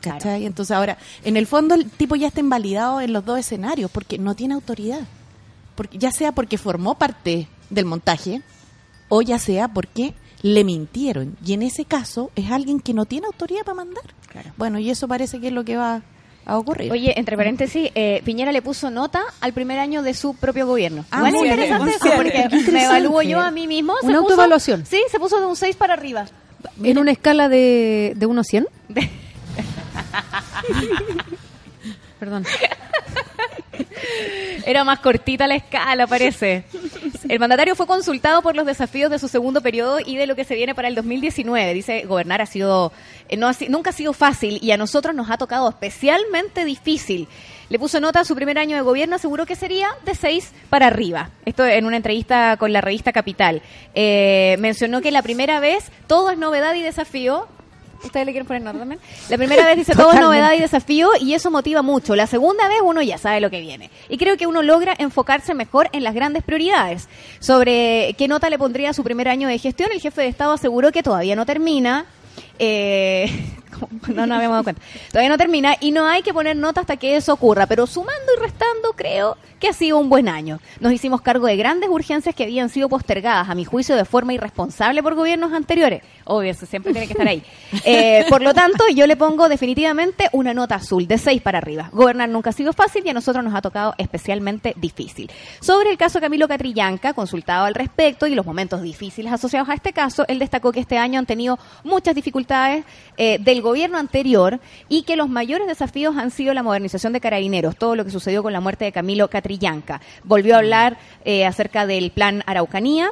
¿Cachai? 0.00 0.46
Entonces 0.46 0.74
ahora, 0.76 0.98
en 1.24 1.36
el 1.36 1.46
fondo 1.46 1.74
el 1.74 1.90
tipo 1.90 2.14
ya 2.16 2.28
está 2.28 2.40
invalidado 2.40 3.00
en 3.00 3.12
los 3.12 3.24
dos 3.24 3.38
escenarios 3.38 3.90
porque 3.90 4.18
no 4.18 4.34
tiene 4.34 4.54
autoridad. 4.54 5.00
Porque, 5.76 5.98
ya 5.98 6.10
sea 6.10 6.32
porque 6.32 6.58
formó 6.58 6.96
parte 6.96 7.46
del 7.70 7.84
montaje 7.84 8.42
o 9.08 9.22
ya 9.22 9.38
sea 9.38 9.68
porque 9.68 10.14
le 10.42 10.64
mintieron. 10.64 11.36
Y 11.44 11.52
en 11.52 11.62
ese 11.62 11.84
caso 11.84 12.30
es 12.34 12.50
alguien 12.50 12.80
que 12.80 12.94
no 12.94 13.04
tiene 13.06 13.26
autoridad 13.26 13.62
para 13.64 13.76
mandar. 13.76 14.04
Claro. 14.30 14.50
Bueno, 14.56 14.78
y 14.78 14.90
eso 14.90 15.06
parece 15.08 15.40
que 15.40 15.48
es 15.48 15.52
lo 15.52 15.64
que 15.64 15.76
va 15.76 16.02
a 16.44 16.58
ocurrir. 16.58 16.90
Oye, 16.92 17.18
entre 17.18 17.36
paréntesis, 17.36 17.90
eh, 17.94 18.22
Piñera 18.24 18.52
le 18.52 18.62
puso 18.62 18.90
nota 18.90 19.22
al 19.40 19.52
primer 19.52 19.78
año 19.78 20.02
de 20.02 20.14
su 20.14 20.34
propio 20.34 20.66
gobierno. 20.66 21.04
Ah, 21.10 21.16
Igual 21.18 21.34
es 21.34 21.40
muy 21.40 21.48
interesante 21.48 21.84
bien, 21.84 21.96
eso, 21.96 22.10
porque 22.16 22.48
bien. 22.48 22.72
me 22.74 22.84
evalúo 22.84 23.22
yo 23.22 23.40
a 23.40 23.50
mí 23.50 23.66
mismo. 23.66 23.94
se 24.00 24.06
Una 24.06 24.18
puso- 24.18 24.22
autoevaluación. 24.22 24.86
Sí, 24.86 25.02
se 25.10 25.18
puso 25.18 25.40
de 25.40 25.46
un 25.46 25.56
6 25.56 25.74
para 25.76 25.94
arriba. 25.94 26.26
En 26.82 26.98
una 26.98 27.10
escala 27.12 27.48
de, 27.48 28.12
de 28.16 28.26
1 28.26 28.40
a 28.40 28.44
100. 28.44 28.66
Perdón. 32.18 32.44
Era 34.66 34.82
más 34.82 34.98
cortita 34.98 35.46
la 35.46 35.54
escala, 35.54 36.06
parece. 36.06 36.64
El 37.28 37.38
mandatario 37.38 37.76
fue 37.76 37.86
consultado 37.86 38.42
por 38.42 38.56
los 38.56 38.66
desafíos 38.66 39.10
de 39.10 39.18
su 39.18 39.28
segundo 39.28 39.60
periodo 39.60 39.98
y 40.04 40.16
de 40.16 40.26
lo 40.26 40.34
que 40.34 40.44
se 40.44 40.56
viene 40.56 40.74
para 40.74 40.88
el 40.88 40.94
2019. 40.96 41.72
Dice, 41.72 42.04
gobernar 42.04 42.42
ha 42.42 42.46
sido, 42.46 42.92
eh, 43.28 43.36
no 43.36 43.48
ha 43.48 43.52
nunca 43.68 43.90
ha 43.90 43.92
sido 43.92 44.12
fácil 44.12 44.58
y 44.60 44.72
a 44.72 44.76
nosotros 44.76 45.14
nos 45.14 45.30
ha 45.30 45.38
tocado 45.38 45.68
especialmente 45.68 46.64
difícil. 46.64 47.28
Le 47.68 47.78
puso 47.78 48.00
nota 48.00 48.20
a 48.20 48.24
su 48.24 48.34
primer 48.34 48.58
año 48.58 48.76
de 48.76 48.82
gobierno, 48.82 49.16
aseguró 49.16 49.46
que 49.46 49.56
sería 49.56 49.88
de 50.04 50.14
seis 50.14 50.52
para 50.70 50.86
arriba. 50.86 51.30
Esto 51.44 51.64
en 51.64 51.84
una 51.84 51.96
entrevista 51.96 52.56
con 52.58 52.72
la 52.72 52.80
revista 52.80 53.12
Capital. 53.12 53.62
Eh, 53.94 54.56
mencionó 54.58 55.00
que 55.00 55.10
la 55.10 55.22
primera 55.22 55.58
vez 55.58 55.90
todo 56.06 56.30
es 56.30 56.38
novedad 56.38 56.74
y 56.74 56.82
desafío. 56.82 57.48
¿Ustedes 58.04 58.26
le 58.26 58.32
quieren 58.32 58.46
poner 58.46 58.62
nota 58.62 58.78
también? 58.78 59.00
La 59.28 59.36
primera 59.36 59.66
vez 59.66 59.76
dice 59.76 59.94
todo 59.94 60.12
es 60.12 60.20
novedad 60.20 60.52
y 60.52 60.60
desafío 60.60 61.10
y 61.20 61.34
eso 61.34 61.50
motiva 61.50 61.82
mucho. 61.82 62.16
La 62.16 62.26
segunda 62.26 62.68
vez 62.68 62.78
uno 62.82 63.02
ya 63.02 63.18
sabe 63.18 63.40
lo 63.40 63.50
que 63.50 63.60
viene. 63.60 63.90
Y 64.08 64.18
creo 64.18 64.36
que 64.36 64.46
uno 64.46 64.62
logra 64.62 64.94
enfocarse 64.98 65.54
mejor 65.54 65.88
en 65.92 66.04
las 66.04 66.14
grandes 66.14 66.42
prioridades. 66.42 67.08
Sobre 67.40 68.14
qué 68.18 68.28
nota 68.28 68.50
le 68.50 68.58
pondría 68.58 68.90
a 68.90 68.92
su 68.92 69.04
primer 69.04 69.28
año 69.28 69.48
de 69.48 69.58
gestión, 69.58 69.90
el 69.92 70.00
jefe 70.00 70.22
de 70.22 70.28
Estado 70.28 70.52
aseguró 70.52 70.92
que 70.92 71.02
todavía 71.02 71.36
no 71.36 71.46
termina. 71.46 72.06
Eh, 72.58 73.30
no 74.08 74.26
nos 74.26 74.36
habíamos 74.36 74.54
dado 74.54 74.64
cuenta. 74.64 74.82
Todavía 75.08 75.28
no 75.28 75.38
termina 75.38 75.76
y 75.80 75.92
no 75.92 76.06
hay 76.06 76.22
que 76.22 76.32
poner 76.32 76.56
nota 76.56 76.80
hasta 76.80 76.96
que 76.96 77.16
eso 77.16 77.32
ocurra. 77.32 77.66
Pero 77.66 77.86
sumando 77.86 78.32
y 78.36 78.40
restando, 78.40 78.92
creo 78.94 79.36
que 79.58 79.68
ha 79.68 79.72
sido 79.72 79.98
un 79.98 80.08
buen 80.08 80.28
año. 80.28 80.60
Nos 80.80 80.92
hicimos 80.92 81.22
cargo 81.22 81.46
de 81.46 81.56
grandes 81.56 81.88
urgencias 81.88 82.34
que 82.34 82.44
habían 82.44 82.68
sido 82.68 82.88
postergadas, 82.88 83.48
a 83.48 83.54
mi 83.54 83.64
juicio, 83.64 83.96
de 83.96 84.04
forma 84.04 84.34
irresponsable 84.34 85.02
por 85.02 85.14
gobiernos 85.14 85.52
anteriores. 85.52 86.02
Obvio, 86.24 86.50
eso 86.50 86.66
siempre 86.66 86.92
tiene 86.92 87.06
que 87.06 87.12
estar 87.12 87.28
ahí. 87.28 87.42
Eh, 87.84 88.24
por 88.28 88.42
lo 88.42 88.52
tanto, 88.52 88.84
yo 88.94 89.06
le 89.06 89.16
pongo 89.16 89.48
definitivamente 89.48 90.28
una 90.32 90.52
nota 90.54 90.76
azul, 90.76 91.06
de 91.06 91.18
6 91.18 91.40
para 91.42 91.58
arriba. 91.58 91.88
Gobernar 91.92 92.28
nunca 92.28 92.50
ha 92.50 92.52
sido 92.52 92.72
fácil 92.72 93.02
y 93.04 93.10
a 93.10 93.12
nosotros 93.12 93.44
nos 93.44 93.54
ha 93.54 93.62
tocado 93.62 93.94
especialmente 93.98 94.74
difícil. 94.76 95.30
Sobre 95.60 95.90
el 95.90 95.96
caso 95.96 96.20
Camilo 96.20 96.48
Catrillanca, 96.48 97.12
consultado 97.12 97.64
al 97.64 97.74
respecto 97.74 98.26
y 98.26 98.34
los 98.34 98.44
momentos 98.44 98.82
difíciles 98.82 99.32
asociados 99.32 99.68
a 99.68 99.74
este 99.74 99.92
caso, 99.92 100.24
él 100.26 100.38
destacó 100.38 100.72
que 100.72 100.80
este 100.80 100.98
año 100.98 101.18
han 101.18 101.26
tenido 101.26 101.58
muchas 101.84 102.14
dificultades 102.14 102.84
eh, 103.16 103.38
del 103.40 103.62
gobierno 103.66 103.98
anterior 103.98 104.60
y 104.88 105.02
que 105.02 105.16
los 105.16 105.28
mayores 105.28 105.66
desafíos 105.66 106.16
han 106.16 106.30
sido 106.30 106.54
la 106.54 106.62
modernización 106.62 107.12
de 107.12 107.20
carabineros, 107.20 107.76
todo 107.76 107.96
lo 107.96 108.04
que 108.04 108.10
sucedió 108.10 108.42
con 108.42 108.52
la 108.52 108.60
muerte 108.60 108.84
de 108.84 108.92
Camilo 108.92 109.28
Catrillanca. 109.28 110.00
Volvió 110.24 110.54
a 110.54 110.58
hablar 110.58 110.96
eh, 111.24 111.44
acerca 111.44 111.86
del 111.86 112.10
plan 112.12 112.42
Araucanía, 112.46 113.10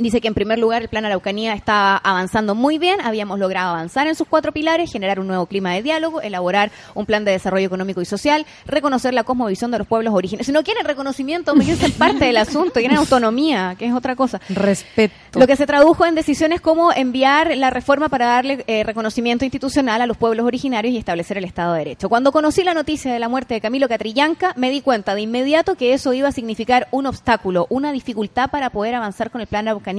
Dice 0.00 0.22
que 0.22 0.28
en 0.28 0.34
primer 0.34 0.58
lugar 0.58 0.80
el 0.80 0.88
plan 0.88 1.04
Araucanía 1.04 1.52
está 1.52 1.94
avanzando 1.98 2.54
muy 2.54 2.78
bien, 2.78 3.02
habíamos 3.02 3.38
logrado 3.38 3.70
avanzar 3.70 4.06
en 4.06 4.14
sus 4.14 4.26
cuatro 4.26 4.50
pilares, 4.50 4.90
generar 4.90 5.20
un 5.20 5.26
nuevo 5.26 5.44
clima 5.44 5.74
de 5.74 5.82
diálogo, 5.82 6.22
elaborar 6.22 6.70
un 6.94 7.04
plan 7.04 7.26
de 7.26 7.32
desarrollo 7.32 7.66
económico 7.66 8.00
y 8.00 8.06
social, 8.06 8.46
reconocer 8.64 9.12
la 9.12 9.24
cosmovisión 9.24 9.70
de 9.70 9.76
los 9.76 9.86
pueblos 9.86 10.14
originarios. 10.14 10.46
Si 10.46 10.52
no 10.52 10.62
quieren 10.62 10.86
reconocimiento, 10.86 11.54
me 11.54 11.70
en 11.70 11.92
parte 11.92 12.24
del 12.24 12.38
asunto, 12.38 12.80
quieren 12.80 12.96
autonomía, 12.96 13.76
que 13.78 13.86
es 13.86 13.92
otra 13.92 14.16
cosa. 14.16 14.40
Respeto. 14.48 15.38
Lo 15.38 15.46
que 15.46 15.54
se 15.54 15.66
tradujo 15.66 16.06
en 16.06 16.14
decisiones 16.14 16.62
como 16.62 16.92
enviar 16.92 17.54
la 17.58 17.68
reforma 17.68 18.08
para 18.08 18.24
darle 18.24 18.64
eh, 18.66 18.82
reconocimiento 18.82 19.44
institucional 19.44 20.00
a 20.00 20.06
los 20.06 20.16
pueblos 20.16 20.46
originarios 20.46 20.94
y 20.94 20.96
establecer 20.96 21.36
el 21.36 21.44
Estado 21.44 21.74
de 21.74 21.80
Derecho. 21.80 22.08
Cuando 22.08 22.32
conocí 22.32 22.64
la 22.64 22.72
noticia 22.72 23.12
de 23.12 23.18
la 23.18 23.28
muerte 23.28 23.52
de 23.52 23.60
Camilo 23.60 23.86
Catrillanca, 23.86 24.54
me 24.56 24.70
di 24.70 24.80
cuenta 24.80 25.14
de 25.14 25.20
inmediato 25.20 25.74
que 25.74 25.92
eso 25.92 26.14
iba 26.14 26.28
a 26.28 26.32
significar 26.32 26.88
un 26.90 27.06
obstáculo, 27.06 27.66
una 27.68 27.92
dificultad 27.92 28.50
para 28.50 28.70
poder 28.70 28.94
avanzar 28.94 29.30
con 29.30 29.42
el 29.42 29.46
plan 29.46 29.68
Araucanía. 29.68 29.89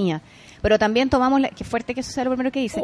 Pero 0.61 0.77
también 0.77 1.09
tomamos, 1.09 1.41
la, 1.41 1.49
qué 1.49 1.63
fuerte 1.63 1.93
que 1.93 2.01
eso 2.01 2.11
sea 2.11 2.23
lo 2.23 2.31
primero 2.31 2.51
que 2.51 2.59
dice, 2.59 2.81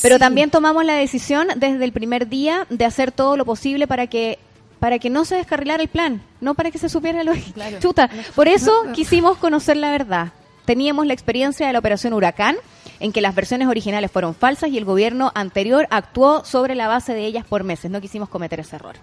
pero 0.00 0.18
también 0.18 0.50
tomamos 0.50 0.84
la 0.84 0.94
decisión 0.94 1.48
desde 1.56 1.84
el 1.84 1.92
primer 1.92 2.28
día 2.28 2.66
de 2.70 2.84
hacer 2.84 3.10
todo 3.10 3.36
lo 3.36 3.44
posible 3.44 3.86
para 3.86 4.06
que 4.06 4.38
para 4.78 4.98
que 4.98 5.10
no 5.10 5.24
se 5.24 5.36
descarrilara 5.36 5.82
el 5.82 5.88
plan, 5.88 6.22
no 6.40 6.54
para 6.54 6.70
que 6.70 6.78
se 6.78 6.88
supiera 6.88 7.24
lo 7.24 7.32
chuta. 7.80 8.10
Por 8.34 8.46
eso 8.46 8.72
quisimos 8.94 9.38
conocer 9.38 9.76
la 9.76 9.90
verdad. 9.90 10.32
Teníamos 10.64 11.06
la 11.06 11.14
experiencia 11.14 11.66
de 11.66 11.72
la 11.72 11.78
operación 11.78 12.12
Huracán, 12.12 12.56
en 13.00 13.12
que 13.12 13.20
las 13.20 13.34
versiones 13.34 13.68
originales 13.68 14.10
fueron 14.10 14.34
falsas 14.34 14.70
y 14.70 14.78
el 14.78 14.84
gobierno 14.84 15.32
anterior 15.34 15.86
actuó 15.90 16.44
sobre 16.44 16.74
la 16.74 16.88
base 16.88 17.14
de 17.14 17.24
ellas 17.24 17.46
por 17.46 17.64
meses. 17.64 17.90
No 17.90 18.00
quisimos 18.00 18.28
cometer 18.28 18.60
ese 18.60 18.76
error. 18.76 18.96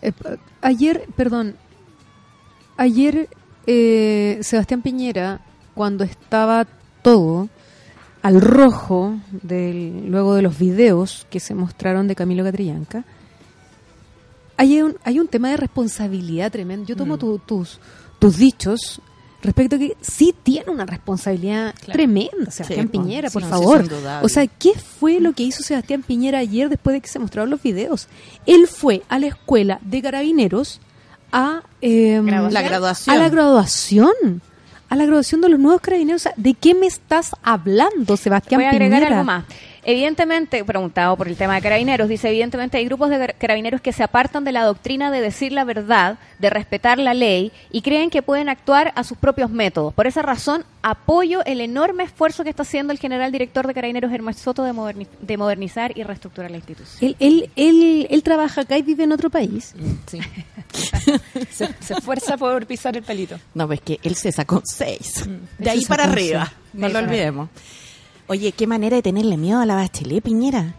Eh, 0.00 0.12
ayer, 0.60 1.06
perdón, 1.16 1.56
ayer 2.76 3.28
eh, 3.66 4.38
Sebastián 4.42 4.82
Piñera, 4.82 5.40
cuando 5.74 6.04
estaba 6.04 6.66
todo 7.02 7.48
al 8.22 8.40
rojo 8.40 9.16
del, 9.42 10.06
luego 10.08 10.34
de 10.34 10.42
los 10.42 10.58
videos 10.58 11.26
que 11.30 11.40
se 11.40 11.54
mostraron 11.54 12.06
de 12.08 12.14
Camilo 12.14 12.44
Catrillanca, 12.44 13.04
hay 14.56 14.80
un, 14.82 14.96
hay 15.04 15.18
un 15.18 15.28
tema 15.28 15.50
de 15.50 15.56
responsabilidad 15.56 16.52
tremendo. 16.52 16.86
Yo 16.86 16.96
tomo 16.96 17.18
tu- 17.18 17.38
tus, 17.38 17.80
tus 18.18 18.36
dichos 18.36 19.00
respecto 19.42 19.74
a 19.74 19.78
que 19.80 19.96
sí 20.00 20.32
tiene 20.44 20.70
una 20.70 20.86
responsabilidad 20.86 21.74
tremenda 21.84 22.52
Sebastián 22.52 22.86
po. 22.86 22.92
Piñera, 23.02 23.28
por 23.28 23.42
Sí, 23.42 23.48
no, 23.48 23.56
sí, 23.58 23.62
favor. 23.64 23.88
o 24.22 24.28
sea, 24.28 24.46
¿qué 24.46 24.74
fue 24.74 25.18
lo 25.18 25.32
que 25.32 25.42
hizo 25.42 25.64
Sebastián 25.64 26.02
Piñera 26.02 26.38
ayer 26.38 26.68
después 26.68 26.94
de 26.94 27.00
que 27.00 27.08
se 27.08 27.18
mostraron 27.18 27.50
los 27.50 27.60
videos? 27.60 28.06
Él 28.46 28.68
fue 28.68 29.02
a 29.08 29.18
la 29.18 29.26
escuela 29.26 29.80
de 29.82 30.00
carabineros 30.00 30.80
a 31.32 31.62
Graduación. 31.80 32.52
La 32.52 32.62
graduación. 32.62 33.16
a 33.16 33.18
la 33.18 33.28
graduación. 33.30 34.42
A 34.92 34.96
la 34.96 35.06
graduación 35.06 35.40
de 35.40 35.48
los 35.48 35.58
nuevos 35.58 35.80
carabineros. 35.80 36.20
O 36.20 36.24
sea, 36.24 36.34
¿De 36.36 36.52
qué 36.52 36.74
me 36.74 36.84
estás 36.86 37.34
hablando, 37.42 38.18
Sebastián 38.18 38.58
Voy 38.58 38.66
a 38.66 38.70
agregar 38.72 38.98
Piñera? 39.00 39.16
algo 39.20 39.24
más. 39.24 39.44
Evidentemente, 39.84 40.64
preguntado 40.64 41.16
por 41.16 41.26
el 41.28 41.36
tema 41.36 41.56
de 41.56 41.60
carabineros, 41.62 42.08
dice, 42.08 42.28
evidentemente 42.28 42.78
hay 42.78 42.84
grupos 42.84 43.10
de 43.10 43.18
car- 43.18 43.34
carabineros 43.36 43.80
que 43.80 43.92
se 43.92 44.02
apartan 44.04 44.44
de 44.44 44.52
la 44.52 44.62
doctrina 44.64 45.10
de 45.10 45.20
decir 45.20 45.52
la 45.52 45.64
verdad, 45.64 46.18
de 46.38 46.50
respetar 46.50 46.98
la 46.98 47.14
ley 47.14 47.50
y 47.72 47.82
creen 47.82 48.08
que 48.08 48.22
pueden 48.22 48.48
actuar 48.48 48.92
a 48.94 49.02
sus 49.04 49.18
propios 49.18 49.50
métodos. 49.50 49.92
Por 49.92 50.06
esa 50.06 50.22
razón, 50.22 50.64
apoyo 50.82 51.44
el 51.46 51.60
enorme 51.60 52.04
esfuerzo 52.04 52.44
que 52.44 52.50
está 52.50 52.62
haciendo 52.62 52.92
el 52.92 52.98
general 53.00 53.32
director 53.32 53.66
de 53.66 53.74
carabineros 53.74 54.12
Hermes 54.12 54.36
Soto 54.38 54.62
de, 54.62 54.72
moderni- 54.72 55.08
de 55.20 55.36
modernizar 55.36 55.96
y 55.98 56.04
reestructurar 56.04 56.50
la 56.50 56.58
institución. 56.58 56.98
Él, 57.00 57.16
él, 57.18 57.50
él, 57.56 58.06
él 58.08 58.22
trabaja 58.22 58.60
acá 58.60 58.78
y 58.78 58.82
vive 58.82 59.04
en 59.04 59.12
otro 59.12 59.30
país. 59.30 59.74
Sí. 60.06 60.20
se, 61.50 61.68
se 61.80 61.94
esfuerza 61.94 62.36
por 62.36 62.64
pisar 62.66 62.96
el 62.96 63.02
pelito. 63.02 63.36
No, 63.54 63.66
pues 63.66 63.80
que 63.80 63.98
él 64.02 64.14
se 64.14 64.30
sacó 64.32 64.62
seis. 64.64 65.22
Él 65.26 65.40
De 65.58 65.70
ahí 65.70 65.84
para 65.86 66.04
arriba. 66.04 66.46
seis. 66.46 66.58
No 66.74 66.88
lo 66.88 66.98
olvidemos. 67.00 67.48
Oye, 68.28 68.52
qué 68.52 68.66
manera 68.66 68.96
de 68.96 69.02
tenerle 69.02 69.36
miedo 69.36 69.60
a 69.60 69.66
la 69.66 69.74
Bachelet, 69.74 70.22
Piñera. 70.22 70.74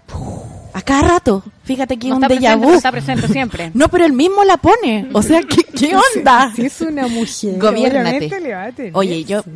A 0.74 0.82
cada 0.82 1.02
rato. 1.04 1.44
Fíjate 1.64 1.98
que 1.98 2.08
es 2.08 2.12
No 2.12 2.18
un 2.18 2.24
está 2.24 2.34
déjà 2.36 2.40
presente, 2.40 2.66
vu. 2.66 2.72
no 2.72 2.78
está 2.78 2.92
presente 2.92 3.28
siempre. 3.28 3.72
No, 3.76 3.90
pero 3.90 4.06
él 4.06 4.14
mismo 4.14 4.44
la 4.44 4.58
pone. 4.58 5.10
O 5.14 5.22
sea, 5.22 5.42
¿qué, 5.44 5.64
qué 5.64 5.96
onda? 5.96 6.52
es 6.58 6.82
una 6.82 7.08
mujer. 7.08 7.60
Gobiérnate. 7.60 8.92
Oye, 8.94 9.24
yo... 9.24 9.42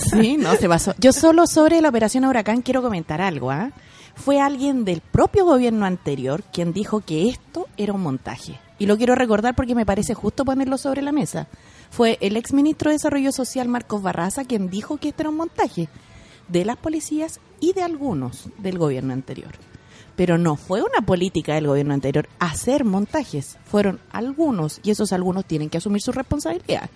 Sí, 0.00 0.36
no, 0.36 0.56
se 0.56 0.68
pasó. 0.68 0.94
Yo 0.98 1.12
solo 1.12 1.46
sobre 1.46 1.80
la 1.80 1.90
operación 1.90 2.24
Huracán 2.24 2.60
quiero 2.62 2.82
comentar 2.82 3.20
algo, 3.20 3.52
¿ah? 3.52 3.70
Fue 4.16 4.40
alguien 4.40 4.84
del 4.84 5.00
propio 5.00 5.44
gobierno 5.44 5.86
anterior 5.86 6.42
quien 6.52 6.72
dijo 6.72 7.02
que 7.02 7.28
esto 7.28 7.68
era 7.76 7.92
un 7.92 8.02
montaje. 8.02 8.58
y 8.80 8.86
lo 8.86 8.96
quiero 8.96 9.14
recordar 9.14 9.54
porque 9.54 9.76
me 9.76 9.86
parece 9.86 10.12
justo 10.14 10.44
ponerlo 10.44 10.76
sobre 10.76 11.02
la 11.02 11.12
mesa. 11.12 11.46
Fue 11.90 12.18
el 12.20 12.36
exministro 12.36 12.90
de 12.90 12.94
Desarrollo 12.96 13.30
Social, 13.30 13.68
Marcos 13.68 14.02
Barraza, 14.02 14.44
quien 14.44 14.68
dijo 14.70 14.96
que 14.96 15.10
este 15.10 15.22
era 15.22 15.30
un 15.30 15.36
montaje 15.36 15.88
de 16.48 16.64
las 16.64 16.76
policías 16.76 17.40
y 17.60 17.72
de 17.72 17.82
algunos 17.82 18.48
del 18.58 18.78
gobierno 18.78 19.12
anterior. 19.12 19.52
Pero 20.14 20.38
no 20.38 20.56
fue 20.56 20.80
una 20.80 21.04
política 21.04 21.54
del 21.54 21.66
gobierno 21.66 21.92
anterior 21.94 22.28
hacer 22.38 22.84
montajes, 22.84 23.58
fueron 23.64 24.00
algunos 24.10 24.80
y 24.82 24.90
esos 24.90 25.12
algunos 25.12 25.44
tienen 25.44 25.68
que 25.68 25.78
asumir 25.78 26.00
su 26.00 26.12
responsabilidad. 26.12 26.88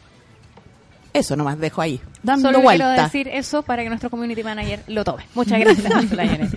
Eso 1.13 1.35
nomás 1.35 1.59
dejo 1.59 1.81
ahí, 1.83 2.01
dando 2.23 2.49
Solo 2.49 2.63
vuelta. 2.63 2.85
quiero 2.87 3.03
decir 3.03 3.29
eso 3.29 3.63
para 3.63 3.83
que 3.83 3.89
nuestro 3.89 4.11
community 4.11 4.45
manager 4.45 4.85
lo 4.87 5.03
tome. 5.05 5.27
Muchas 5.35 5.59
gracias. 5.59 5.93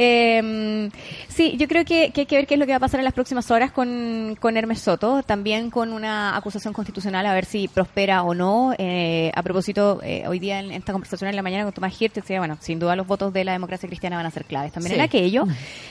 Eh, 0.00 0.88
sí, 1.28 1.56
yo 1.58 1.66
creo 1.66 1.84
que, 1.84 2.12
que 2.12 2.20
hay 2.20 2.26
que 2.26 2.36
ver 2.36 2.46
qué 2.46 2.54
es 2.54 2.60
lo 2.60 2.66
que 2.66 2.72
va 2.72 2.76
a 2.76 2.80
pasar 2.80 3.00
en 3.00 3.04
las 3.04 3.14
próximas 3.14 3.50
horas 3.50 3.72
con, 3.72 4.36
con 4.40 4.56
Hermes 4.56 4.78
Soto, 4.80 5.24
también 5.24 5.70
con 5.70 5.92
una 5.92 6.36
acusación 6.36 6.72
constitucional, 6.72 7.26
a 7.26 7.34
ver 7.34 7.44
si 7.44 7.66
prospera 7.66 8.22
o 8.22 8.32
no. 8.32 8.74
Eh, 8.78 9.32
a 9.34 9.42
propósito, 9.42 10.00
eh, 10.04 10.24
hoy 10.28 10.38
día 10.38 10.60
en 10.60 10.70
esta 10.70 10.92
conversación 10.92 11.28
en 11.28 11.34
la 11.34 11.42
mañana 11.42 11.64
con 11.64 11.72
Tomás 11.72 12.00
Hirt 12.00 12.14
decía, 12.14 12.38
bueno, 12.38 12.56
sin 12.60 12.78
duda 12.78 12.94
los 12.94 13.08
votos 13.08 13.32
de 13.32 13.44
la 13.44 13.52
democracia 13.52 13.88
cristiana 13.88 14.16
van 14.16 14.26
a 14.26 14.30
ser 14.30 14.44
claves 14.44 14.72
también 14.72 14.92
Sí. 14.92 14.98
en 15.00 15.04
aquello. 15.04 15.44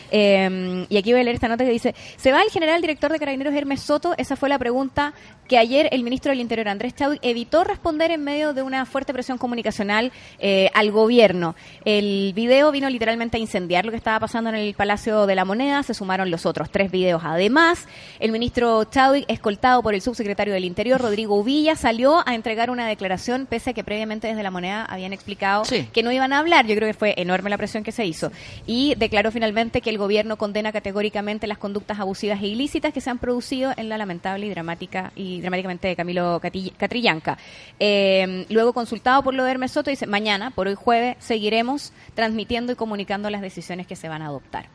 Eh, 0.09 0.85
y 0.89 0.97
aquí 0.97 1.11
voy 1.11 1.19
a 1.19 1.23
leer 1.25 1.35
esta 1.35 1.49
nota 1.49 1.65
que 1.65 1.71
dice, 1.71 1.93
¿se 2.15 2.31
va 2.31 2.41
el 2.41 2.49
general 2.49 2.79
director 2.79 3.11
de 3.11 3.19
Carabineros 3.19 3.53
Hermes 3.53 3.81
Soto? 3.81 4.13
Esa 4.17 4.37
fue 4.37 4.47
la 4.47 4.57
pregunta 4.57 5.13
que 5.49 5.57
ayer 5.57 5.89
el 5.91 6.03
ministro 6.03 6.29
del 6.31 6.39
Interior, 6.41 6.67
Andrés 6.69 6.95
Chadwick, 6.95 7.19
evitó 7.23 7.63
responder 7.63 8.11
en 8.11 8.23
medio 8.23 8.53
de 8.53 8.61
una 8.63 8.85
fuerte 8.85 9.13
presión 9.13 9.37
comunicacional 9.37 10.11
eh, 10.39 10.69
al 10.73 10.91
gobierno. 10.91 11.55
El 11.85 12.33
video 12.33 12.71
vino 12.71 12.89
literalmente 12.89 13.37
a 13.37 13.39
incendiar 13.39 13.85
lo 13.85 13.91
que 13.91 13.96
estaba 13.97 14.19
pasando 14.19 14.49
en 14.49 14.55
el 14.55 14.73
Palacio 14.73 15.25
de 15.25 15.35
la 15.35 15.45
Moneda, 15.45 15.83
se 15.83 15.93
sumaron 15.93 16.31
los 16.31 16.45
otros 16.45 16.69
tres 16.69 16.91
videos. 16.91 17.21
Además, 17.25 17.85
el 18.19 18.31
ministro 18.31 18.83
Chadwick, 18.85 19.25
escoltado 19.27 19.81
por 19.83 19.93
el 19.93 20.01
subsecretario 20.01 20.53
del 20.53 20.65
Interior, 20.65 21.01
Rodrigo 21.01 21.35
Uvilla, 21.35 21.75
salió 21.75 22.27
a 22.27 22.35
entregar 22.35 22.69
una 22.69 22.87
declaración, 22.87 23.45
pese 23.45 23.71
a 23.71 23.73
que 23.73 23.83
previamente 23.83 24.27
desde 24.27 24.43
la 24.43 24.51
Moneda 24.51 24.85
habían 24.85 25.13
explicado 25.13 25.65
Sí. 25.65 25.87
que 25.91 26.03
no 26.03 26.11
iban 26.11 26.33
a 26.33 26.39
hablar. 26.39 26.65
Yo 26.67 26.75
creo 26.75 26.87
que 26.87 26.93
fue 26.93 27.13
enorme 27.17 27.49
la 27.49 27.57
presión 27.57 27.83
que 27.83 27.91
se 27.91 28.05
hizo. 28.05 28.31
Y 28.65 28.95
declaró 28.95 29.31
finalmente 29.31 29.81
que 29.81 29.89
el 29.89 29.97
gobierno 29.97 30.37
condena 30.37 30.71
categóricamente 30.71 31.47
las 31.47 31.57
conductas 31.57 31.99
abusivas 31.99 32.41
e 32.41 32.47
ilícitas 32.47 32.93
que 32.93 33.01
se 33.01 33.09
han 33.09 33.17
producido 33.17 33.71
en 33.77 33.89
la 33.89 33.97
lamentable 33.97 34.45
y 34.45 34.49
dramática 34.49 35.11
y 35.15 35.41
dramáticamente 35.41 35.87
de 35.87 35.95
Camilo 35.95 36.39
Catrillanca. 36.77 37.37
Eh, 37.79 38.45
luego 38.49 38.73
consultado 38.73 39.23
por 39.23 39.33
lo 39.33 39.43
de 39.43 39.51
Hermes 39.51 39.71
Soto, 39.71 39.89
dice, 39.89 40.05
mañana, 40.07 40.51
por 40.51 40.67
hoy 40.67 40.75
jueves, 40.75 41.15
seguiremos 41.19 41.91
transmitiendo 42.15 42.73
y 42.73 42.75
comunicando 42.75 43.29
las 43.29 43.41
decisiones 43.41 43.86
que 43.87 43.95
se 43.95 44.07
van 44.09 44.21
a 44.21 44.27
adoptar. 44.27 44.67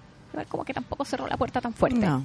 Como 0.49 0.65
que 0.65 0.73
tampoco 0.73 1.05
cerró 1.05 1.27
la 1.27 1.37
puerta 1.37 1.61
tan 1.61 1.75
fuerte. 1.75 2.01
No. 2.07 2.23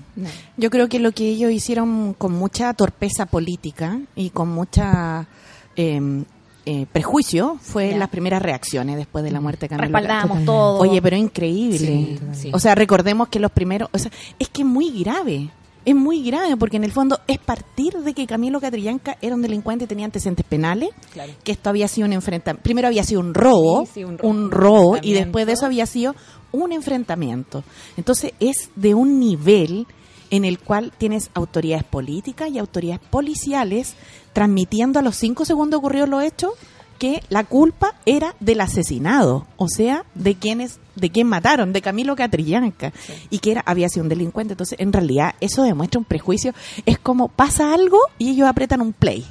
Yo 0.56 0.70
creo 0.70 0.88
que 0.88 1.00
lo 1.00 1.12
que 1.12 1.28
ellos 1.28 1.52
hicieron 1.52 2.14
con 2.14 2.32
mucha 2.32 2.74
torpeza 2.74 3.26
política 3.26 4.00
y 4.16 4.30
con 4.30 4.48
mucha 4.50 5.28
eh, 5.76 6.24
eh, 6.66 6.86
prejuicio 6.92 7.58
fue 7.62 7.90
Ya. 7.92 7.98
las 7.98 8.08
primeras 8.10 8.42
reacciones 8.42 8.96
después 8.96 9.26
de 9.26 9.32
la 9.32 9.42
muerte 9.42 9.66
de 9.66 9.70
Camilo 9.70 9.86
Respaldamos 9.88 10.24
Totalmente. 10.24 10.46
todo. 10.46 10.80
Oye, 10.80 11.02
pero 11.02 11.18
increíble. 11.18 11.78
Sí, 11.78 12.20
sí. 12.34 12.52
O 12.54 12.60
sea, 12.60 12.76
recordemos 12.76 13.28
que 13.28 13.40
los 13.42 13.52
primeros, 13.52 13.90
o 13.92 13.98
sea, 13.98 14.10
es 14.40 14.48
que 14.50 14.62
es 14.62 14.68
muy 14.68 15.04
grave. 15.04 15.50
Es 15.88 15.96
muy 15.96 16.22
grave 16.22 16.58
porque 16.58 16.76
en 16.76 16.84
el 16.84 16.92
fondo 16.92 17.22
es 17.28 17.38
partir 17.38 17.94
de 18.00 18.14
que 18.14 18.28
Camilo 18.28 18.60
Catrillanca 18.60 19.18
era 19.22 19.34
un 19.34 19.42
delincuente 19.42 19.86
y 19.86 19.88
tenía 19.88 20.04
antecedentes 20.04 20.46
penales, 20.46 20.90
Claro. 21.14 21.32
que 21.46 21.54
esto 21.54 21.70
había 21.70 21.88
sido 21.88 22.08
un 22.08 22.12
enfrentamiento. 22.12 22.62
Primero 22.62 22.90
había 22.90 23.06
sido 23.06 23.22
un 23.22 23.34
robo, 23.34 23.86
Sí, 23.86 23.92
sí, 23.94 24.04
un 24.04 24.18
un 24.22 24.52
robo, 24.52 24.96
robo, 24.96 24.98
y 25.02 25.14
después 25.14 25.46
de 25.48 25.54
eso 25.54 25.66
había 25.66 25.86
sido 25.86 26.14
un 26.52 26.74
enfrentamiento. 26.74 27.64
Entonces 27.96 28.34
es 28.42 28.70
de 28.76 28.96
un 28.96 29.18
nivel 29.18 29.88
en 30.30 30.44
el 30.44 30.60
cual 30.60 30.92
tienes 30.98 31.30
autoridades 31.34 31.86
políticas 31.86 32.50
y 32.50 32.58
autoridades 32.60 33.00
policiales 33.10 33.96
transmitiendo 34.34 35.00
a 35.00 35.02
los 35.02 35.16
cinco 35.16 35.46
segundos 35.46 35.78
ocurridos 35.78 36.10
los 36.10 36.22
hechos 36.22 36.52
que 36.98 37.24
la 37.30 37.44
culpa 37.44 37.96
era 38.06 38.36
del 38.40 38.62
asesinado, 38.62 39.46
o 39.58 39.68
sea, 39.68 40.06
de 40.16 40.36
quienes, 40.36 40.80
de 40.96 41.10
quien 41.10 41.28
mataron, 41.28 41.74
de 41.74 41.82
Camilo 41.82 42.16
Catrillanca, 42.16 42.94
y 43.30 43.40
que 43.40 43.52
era, 43.52 43.64
había 43.66 43.90
sido 43.90 44.04
un 44.04 44.10
delincuente. 44.10 44.54
Entonces, 44.54 44.80
en 44.80 44.94
realidad, 44.94 45.36
eso 45.40 45.64
demuestra 45.64 46.00
un 46.00 46.06
prejuicio. 46.06 46.54
Es 46.86 47.00
como 47.00 47.28
pasa 47.28 47.74
algo 47.74 48.00
y 48.18 48.32
ellos 48.32 48.48
apretan 48.48 48.82
un 48.82 48.94
play. 48.94 49.26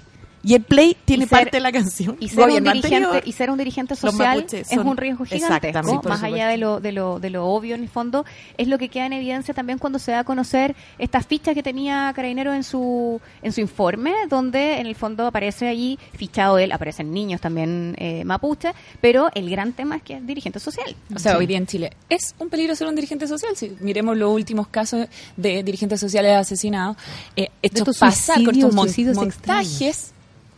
Y 0.46 0.54
el 0.54 0.62
play 0.62 0.96
tiene 1.04 1.26
ser- 1.26 1.38
parte 1.38 1.56
de 1.56 1.60
la 1.60 1.72
canción. 1.72 2.16
y 2.20 2.28
ser, 2.28 2.44
un 2.44 2.50
dirigente, 2.64 2.86
anterior. 2.96 3.22
y 3.26 3.32
ser 3.32 3.50
un 3.50 3.58
dirigente 3.58 3.96
social 3.96 4.46
es 4.50 4.78
un 4.78 4.96
riesgo 4.96 5.24
gigantesco, 5.24 5.82
más 5.82 5.86
supuesto. 6.20 6.24
allá 6.26 6.48
de 6.48 6.56
lo, 6.56 6.80
de, 6.80 6.92
lo, 6.92 7.18
de 7.18 7.30
lo 7.30 7.46
obvio 7.46 7.74
en 7.74 7.82
el 7.82 7.88
fondo, 7.88 8.24
es 8.56 8.68
lo 8.68 8.78
que 8.78 8.88
queda 8.88 9.06
en 9.06 9.12
evidencia 9.14 9.52
también 9.54 9.78
cuando 9.78 9.98
se 9.98 10.12
da 10.12 10.20
a 10.20 10.24
conocer 10.24 10.76
estas 10.98 11.26
fichas 11.26 11.52
que 11.54 11.62
tenía 11.64 12.12
Carabinero 12.14 12.54
en 12.54 12.62
su 12.62 13.20
en 13.42 13.52
su 13.52 13.60
informe, 13.60 14.12
donde 14.30 14.78
en 14.78 14.86
el 14.86 14.94
fondo 14.94 15.26
aparece 15.26 15.66
allí, 15.66 15.98
fichado 16.14 16.58
él, 16.58 16.70
aparecen 16.70 17.12
niños 17.12 17.40
también 17.40 17.96
eh, 17.98 18.24
mapuche, 18.24 18.72
pero 19.00 19.28
el 19.34 19.50
gran 19.50 19.72
tema 19.72 19.96
es 19.96 20.02
que 20.02 20.14
es 20.14 20.26
dirigente 20.26 20.60
social. 20.60 20.94
O 21.14 21.18
sea, 21.18 21.36
hoy 21.38 21.46
día 21.46 21.58
en 21.58 21.66
Chile 21.66 21.90
es 22.08 22.34
un 22.38 22.48
peligro 22.50 22.76
ser 22.76 22.86
un 22.86 22.94
dirigente 22.94 23.26
social. 23.26 23.56
Si 23.56 23.76
miremos 23.80 24.16
los 24.16 24.32
últimos 24.32 24.68
casos 24.68 25.08
de 25.36 25.62
dirigentes 25.64 25.98
sociales 25.98 26.36
asesinados, 26.36 26.96
eh, 27.34 27.48
estos 27.62 27.80
estos 27.80 27.98
pasar 27.98 28.44
con 28.44 28.54
estos 28.54 28.72
mon- 28.74 28.86
suicidios 28.86 29.16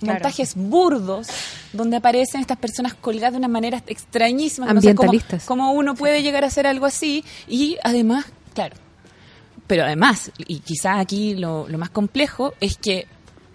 montajes, 0.02 0.54
Claro. 0.54 0.68
burdos, 0.68 1.28
donde 1.72 1.96
aparecen 1.96 2.40
estas 2.40 2.58
personas 2.58 2.94
colgadas 2.94 3.32
de 3.32 3.38
una 3.38 3.48
manera 3.48 3.82
extrañísima. 3.86 4.66
que 4.68 4.74
no 4.74 4.80
sé 4.80 4.94
cómo- 4.94 5.10
Ambientalistas. 5.10 5.44
cómo 5.46 5.72
uno 5.72 5.94
puede 5.94 6.22
llegar 6.22 6.44
a 6.44 6.46
hacer 6.48 6.66
algo 6.66 6.86
así 6.86 7.24
y 7.46 7.76
además, 7.84 8.26
claro, 8.54 8.76
pero 9.66 9.84
además, 9.84 10.30
y 10.38 10.60
quizás 10.60 10.98
aquí 10.98 11.34
lo, 11.34 11.68
lo 11.68 11.78
más 11.78 11.90
complejo 11.90 12.54
es 12.60 12.76
que 12.78 13.06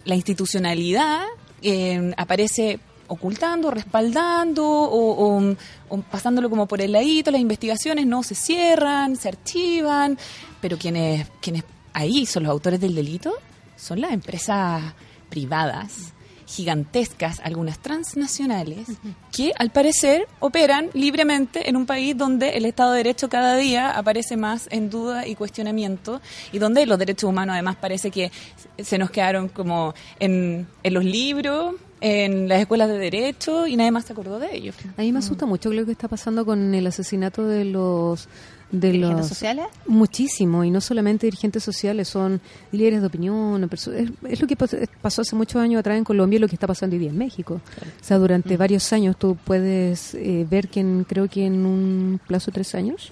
la 0.06 0.16
institucionalidad 0.16 1.22
eh, 1.62 2.14
aparece 2.18 2.80
ocultando, 3.08 3.70
respaldando 3.72 4.66
o, 4.66 5.38
o- 5.40 5.56
o 5.90 5.98
pasándolo 6.02 6.50
como 6.50 6.68
por 6.68 6.82
el 6.82 6.92
ladito, 6.92 7.32
las 7.32 7.42
investigaciones 7.42 8.06
no 8.06 8.22
se 8.24 8.36
cierran, 8.36 9.16
se 9.16 9.30
archivan, 9.30 10.18
pero 10.62 10.78
quienes, 10.78 11.28
quienes 11.42 11.64
ahí 11.94 12.26
son 12.26 12.44
los 12.44 12.52
autores 12.52 12.80
del 12.80 12.96
delito 12.96 13.34
son 13.76 14.02
las 14.02 14.12
empresas 14.14 14.82
privadas 15.30 16.14
gigantescas, 16.54 17.40
algunas 17.44 17.80
transnacionales, 17.80 18.88
que 19.32 19.52
al 19.58 19.72
parecer 19.72 20.28
operan 20.40 20.90
libremente 20.94 21.68
en 21.68 21.76
un 21.76 21.86
país 21.86 22.16
donde 22.16 22.50
el 22.58 22.66
Estado 22.66 22.92
de 22.92 22.98
Derecho 22.98 23.28
cada 23.28 23.56
día 23.56 23.90
aparece 23.92 24.38
más 24.38 24.68
en 24.70 24.90
duda 24.90 25.26
y 25.26 25.36
cuestionamiento 25.36 26.22
y 26.52 26.60
donde 26.60 26.86
los 26.86 27.00
derechos 27.00 27.30
humanos 27.30 27.54
además 27.54 27.76
parece 27.78 28.12
que 28.12 28.32
se 28.78 28.98
nos 28.98 29.10
quedaron 29.10 29.50
como 29.50 29.96
en, 30.20 30.68
en 30.84 30.94
los 30.94 31.04
libros, 31.04 31.76
en 32.02 32.50
las 32.50 32.60
escuelas 32.60 32.90
de 32.90 32.98
derecho 32.98 33.66
y 33.66 33.76
nadie 33.76 33.92
más 33.92 34.06
se 34.06 34.14
acordó 34.14 34.38
de 34.38 34.56
ellos. 34.56 34.76
A 34.98 35.02
mí 35.02 35.12
me 35.12 35.20
asusta 35.20 35.46
mucho 35.46 35.72
lo 35.72 35.86
que 35.86 35.94
está 35.94 36.08
pasando 36.08 36.46
con 36.46 36.76
el 36.76 36.86
asesinato 36.86 37.48
de 37.48 37.66
los 37.66 38.28
de 38.74 38.92
¿Dirigentes 38.92 39.18
los 39.20 39.28
sociales? 39.30 39.66
muchísimo 39.88 40.64
y 40.66 40.72
no 40.72 40.82
solamente 40.82 41.28
dirigentes 41.28 41.64
sociales 41.64 42.08
son 42.10 42.42
líderes 42.72 43.00
de 43.02 43.08
opinión 43.08 43.64
es, 43.72 43.88
es 44.28 44.42
lo 44.42 44.48
que 44.48 44.58
pas- 44.58 44.90
pasó 45.02 45.22
hace 45.22 45.36
muchos 45.36 45.62
años 45.62 45.80
atrás 45.80 45.98
en 45.98 46.04
Colombia 46.04 46.38
y 46.38 46.40
lo 46.40 46.48
que 46.48 46.56
está 46.56 46.68
pasando 46.68 46.96
hoy 46.96 47.00
día 47.00 47.10
en 47.12 47.18
México. 47.18 47.62
O 48.02 48.04
sea 48.04 48.18
durante 48.18 48.58
varios 48.58 48.92
años 48.92 49.16
tú 49.18 49.38
puedes 49.46 50.16
eh, 50.16 50.46
ver 50.50 50.68
que 50.70 50.80
en- 50.82 51.06
creo 51.08 51.30
que 51.30 51.46
en 51.46 51.66
un 51.66 52.20
plazo 52.28 52.48
de 52.52 52.56
tres 52.56 52.74
años 52.76 53.12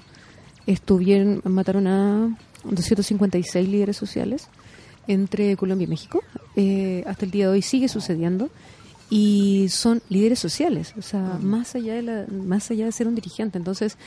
estuvieron 0.67 1.41
mataron 1.45 1.88
a 1.88 2.36
256 2.63 3.67
líderes 3.69 3.97
sociales 3.97 4.47
entre 5.08 5.56
Colombia 5.58 5.86
y 5.86 5.88
México. 5.89 6.24
Eh, 6.56 7.04
hasta 7.08 7.26
el 7.26 7.32
día 7.32 7.45
de 7.47 7.54
hoy 7.54 7.62
sigue 7.62 7.88
sucediendo 7.88 8.50
y 9.10 9.67
son 9.69 10.02
líderes 10.10 10.39
sociales, 10.39 10.93
o 10.97 11.02
sea, 11.02 11.38
más 11.41 11.76
allá 11.76 11.95
de 11.95 12.02
la, 12.02 12.26
más 12.32 12.71
allá 12.71 12.86
de 12.86 12.93
ser 12.93 13.08
un 13.10 13.15
dirigente, 13.15 13.58
entonces 13.58 13.97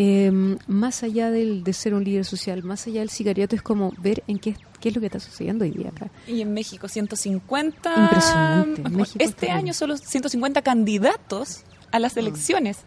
eh, 0.00 0.30
más 0.68 1.02
allá 1.02 1.30
del, 1.32 1.64
de 1.64 1.72
ser 1.72 1.92
un 1.92 2.04
líder 2.04 2.24
social, 2.24 2.62
más 2.62 2.86
allá 2.86 3.00
del 3.00 3.10
sicariato 3.10 3.56
es 3.56 3.62
como 3.62 3.92
ver 3.98 4.22
en 4.28 4.38
qué, 4.38 4.54
qué 4.80 4.90
es 4.90 4.94
lo 4.94 5.00
que 5.00 5.06
está 5.06 5.18
sucediendo 5.18 5.64
hoy 5.64 5.72
día 5.72 5.88
acá. 5.88 6.08
Y 6.28 6.40
en 6.40 6.54
México 6.54 6.86
150... 6.88 7.94
Impresionante. 7.96 8.82
Bueno, 8.82 8.98
México 8.98 9.18
este 9.24 9.50
año 9.50 9.74
solo 9.74 9.96
150 9.96 10.62
candidatos 10.62 11.64
a 11.90 11.98
las 11.98 12.16
elecciones 12.16 12.78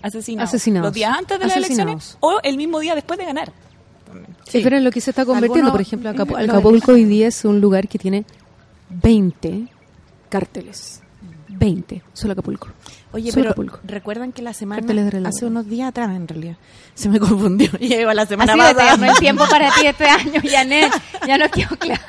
asesinados. 0.00 0.48
Asesinados. 0.48 0.86
Los 0.86 0.94
días 0.94 1.14
antes 1.18 1.38
de 1.38 1.44
las 1.46 1.56
Asesinados. 1.56 1.92
elecciones 1.92 2.16
o 2.20 2.40
el 2.42 2.56
mismo 2.56 2.80
día 2.80 2.94
después 2.94 3.18
de 3.18 3.26
ganar. 3.26 3.52
Sí. 4.48 4.60
Pero 4.62 4.76
en 4.78 4.84
lo 4.84 4.90
que 4.90 5.00
se 5.02 5.10
está 5.10 5.24
convirtiendo, 5.26 5.70
por 5.72 5.80
ejemplo, 5.82 6.08
Acapu- 6.10 6.38
lo 6.46 6.52
Acapulco 6.52 6.92
hoy 6.92 7.04
día 7.04 7.28
es 7.28 7.44
un 7.44 7.60
lugar 7.60 7.88
que 7.88 7.98
tiene 7.98 8.24
20 8.90 9.66
cárteles. 10.28 11.00
20, 11.48 12.02
solo 12.12 12.32
Acapulco. 12.32 12.68
Oye, 13.14 13.30
pero 13.32 13.46
Acapulco. 13.50 13.78
recuerdan 13.84 14.32
que 14.32 14.42
la 14.42 14.52
semana, 14.52 14.84
hace 15.28 15.46
unos 15.46 15.68
días 15.68 15.88
atrás 15.88 16.10
en 16.14 16.26
realidad, 16.28 16.56
se 16.94 17.08
me 17.08 17.18
confundió. 17.20 17.70
Llevo 17.78 18.12
la 18.12 18.26
semana 18.26 18.52
Así 18.52 18.60
pasada. 18.60 18.88
eterno 18.94 19.12
el 19.12 19.18
tiempo 19.18 19.44
para 19.48 19.70
ti 19.72 19.86
este 19.86 20.04
año, 20.06 20.42
Janet. 20.50 20.92
Ya 21.26 21.38
nos 21.38 21.50
quedó 21.50 21.76
claro. 21.76 22.02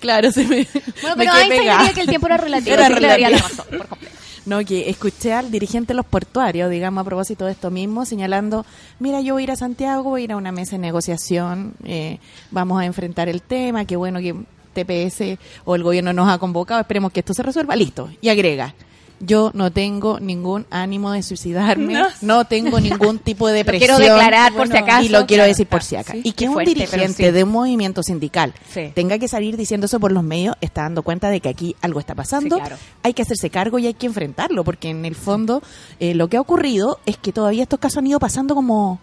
Claro, 0.00 0.32
se 0.32 0.44
me. 0.44 0.66
Bueno, 1.02 1.16
me 1.16 1.24
pero 1.24 1.32
quedé 1.32 1.42
Einstein 1.42 1.60
diría 1.78 1.92
que 1.94 2.00
el 2.00 2.06
tiempo 2.08 2.26
era 2.26 2.36
relativo, 2.36 2.74
Era 2.74 2.88
que 2.88 3.00
la 3.00 3.28
razón, 3.30 3.66
por 3.70 3.86
completo. 3.86 4.16
No, 4.46 4.58
que 4.64 4.90
escuché 4.90 5.32
al 5.34 5.50
dirigente 5.50 5.88
de 5.92 5.94
los 5.98 6.06
portuarios, 6.06 6.70
digamos, 6.70 7.02
a 7.02 7.04
propósito 7.04 7.44
de 7.46 7.52
esto 7.52 7.70
mismo, 7.70 8.04
señalando, 8.04 8.66
mira, 8.98 9.20
yo 9.20 9.34
voy 9.34 9.42
a 9.42 9.44
ir 9.44 9.50
a 9.52 9.56
Santiago, 9.56 10.02
voy 10.02 10.22
a 10.22 10.24
ir 10.24 10.32
a 10.32 10.36
una 10.36 10.50
mesa 10.50 10.72
de 10.72 10.78
negociación, 10.78 11.74
eh, 11.84 12.18
vamos 12.50 12.80
a 12.80 12.86
enfrentar 12.86 13.28
el 13.28 13.42
tema, 13.42 13.84
qué 13.84 13.96
bueno 13.96 14.18
que 14.18 14.34
TPS 14.72 15.38
o 15.64 15.74
el 15.76 15.82
gobierno 15.82 16.12
nos 16.12 16.28
ha 16.28 16.38
convocado, 16.38 16.80
esperemos 16.80 17.12
que 17.12 17.20
esto 17.20 17.34
se 17.34 17.42
resuelva, 17.42 17.76
listo. 17.76 18.10
Y 18.22 18.28
agrega, 18.30 18.74
yo 19.20 19.50
no 19.54 19.70
tengo 19.70 20.18
ningún 20.18 20.66
ánimo 20.70 21.12
de 21.12 21.22
suicidarme, 21.22 21.92
no, 21.92 22.06
No. 22.22 22.44
tengo 22.46 22.80
ningún 22.80 23.18
tipo 23.18 23.46
de 23.48 23.52
Lo 23.54 23.56
depresión. 23.58 23.98
quiero 23.98 24.14
declarar 24.14 24.52
por 24.54 24.68
si 24.68 24.76
acaso. 24.76 25.04
Y 25.04 25.08
lo 25.10 25.26
quiero 25.26 25.44
decir 25.44 25.66
por 25.66 25.82
si 25.82 25.96
acaso. 25.96 26.12
Sí, 26.12 26.22
y 26.24 26.32
que 26.32 26.48
un 26.48 26.54
fuerte, 26.54 26.70
dirigente 26.74 27.26
sí. 27.26 27.30
de 27.30 27.44
un 27.44 27.50
movimiento 27.50 28.02
sindical 28.02 28.54
Sí. 28.72 28.92
tenga 28.94 29.18
que 29.18 29.28
salir 29.28 29.56
diciendo 29.56 29.86
eso 29.86 30.00
por 30.00 30.10
los 30.12 30.24
medios, 30.24 30.56
está 30.60 30.82
dando 30.82 31.02
cuenta 31.02 31.28
de 31.30 31.40
que 31.40 31.48
aquí 31.50 31.76
algo 31.82 32.00
está 32.00 32.14
pasando. 32.14 32.56
Claro. 32.58 32.76
Hay 33.02 33.12
que 33.14 33.22
hacerse 33.22 33.50
cargo 33.50 33.78
y 33.78 33.86
hay 33.86 33.94
que 33.94 34.06
enfrentarlo, 34.06 34.64
porque 34.64 34.88
en 34.88 35.04
el 35.04 35.14
fondo 35.14 35.62
eh, 36.00 36.14
lo 36.14 36.28
que 36.28 36.36
ha 36.36 36.40
ocurrido 36.40 36.98
es 37.06 37.16
que 37.18 37.32
todavía 37.32 37.62
estos 37.62 37.78
casos 37.78 37.98
han 37.98 38.06
ido 38.06 38.18
pasando 38.20 38.54
como 38.54 39.00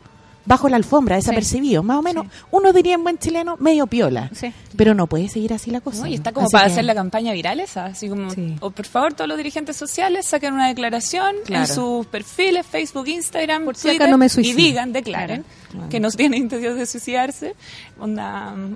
bajo 0.47 0.69
la 0.69 0.77
alfombra, 0.77 1.17
desapercibidos, 1.17 1.83
más 1.83 1.97
o 1.97 2.01
menos. 2.01 2.25
Uno 2.51 2.71
diría 2.73 2.95
en 2.95 3.03
buen 3.03 3.17
chileno, 3.19 3.57
medio 3.59 3.85
piola. 3.85 4.29
Sí. 4.33 4.53
Pero 4.75 4.93
no 4.93 5.05
puede 5.07 5.27
seguir 5.29 5.53
así 5.53 5.69
la 5.71 5.81
cosa. 5.81 6.01
No, 6.01 6.07
y 6.07 6.13
está 6.15 6.31
como 6.31 6.45
Así 6.47 6.53
para 6.53 6.65
que- 6.67 6.71
hacer 6.71 6.85
la 6.85 6.95
campaña 6.95 7.33
viral 7.33 7.59
esa, 7.59 7.85
así 7.87 8.07
como, 8.09 8.29
Sí. 8.31 8.55
o 8.61 8.71
por 8.71 8.85
favor 8.85 9.13
todos 9.13 9.27
los 9.27 9.37
dirigentes 9.37 9.75
sociales 9.75 10.25
saquen 10.25 10.53
una 10.53 10.67
declaración 10.69 11.35
Claro. 11.45 11.65
en 11.65 11.75
sus 11.75 12.05
perfiles, 12.07 12.65
Facebook, 12.65 13.07
Instagram, 13.07 13.65
Por 13.65 13.75
si 13.75 13.89
acá 13.89 13.97
Twitter, 13.97 14.09
no 14.09 14.17
me 14.17 14.27
y 14.27 14.53
digan, 14.53 14.93
declaren 14.93 15.43
que 15.89 15.99
no 15.99 16.09
tienen 16.11 16.43
intención 16.43 16.77
de 16.77 16.85
suicidarse, 16.85 17.53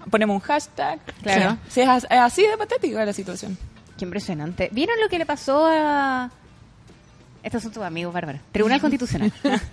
ponemos 0.09 0.35
un 0.35 0.39
hashtag, 0.41 0.99
Claro. 1.23 1.57
Sí, 1.69 1.81
es 1.81 1.87
así 2.09 2.41
de 2.43 2.57
patética 2.57 3.05
la 3.05 3.13
situación. 3.13 3.57
Qué 3.97 4.05
impresionante. 4.05 4.69
¿Vieron 4.71 4.99
lo 5.01 5.07
que 5.09 5.17
le 5.19 5.25
pasó 5.25 5.65
a... 5.67 6.29
Estos 7.43 7.63
son 7.63 7.71
tus 7.71 7.83
amigos, 7.83 8.13
Bárbara. 8.13 8.39
Tribunal 8.51 8.81
Constitucional. 8.81 9.31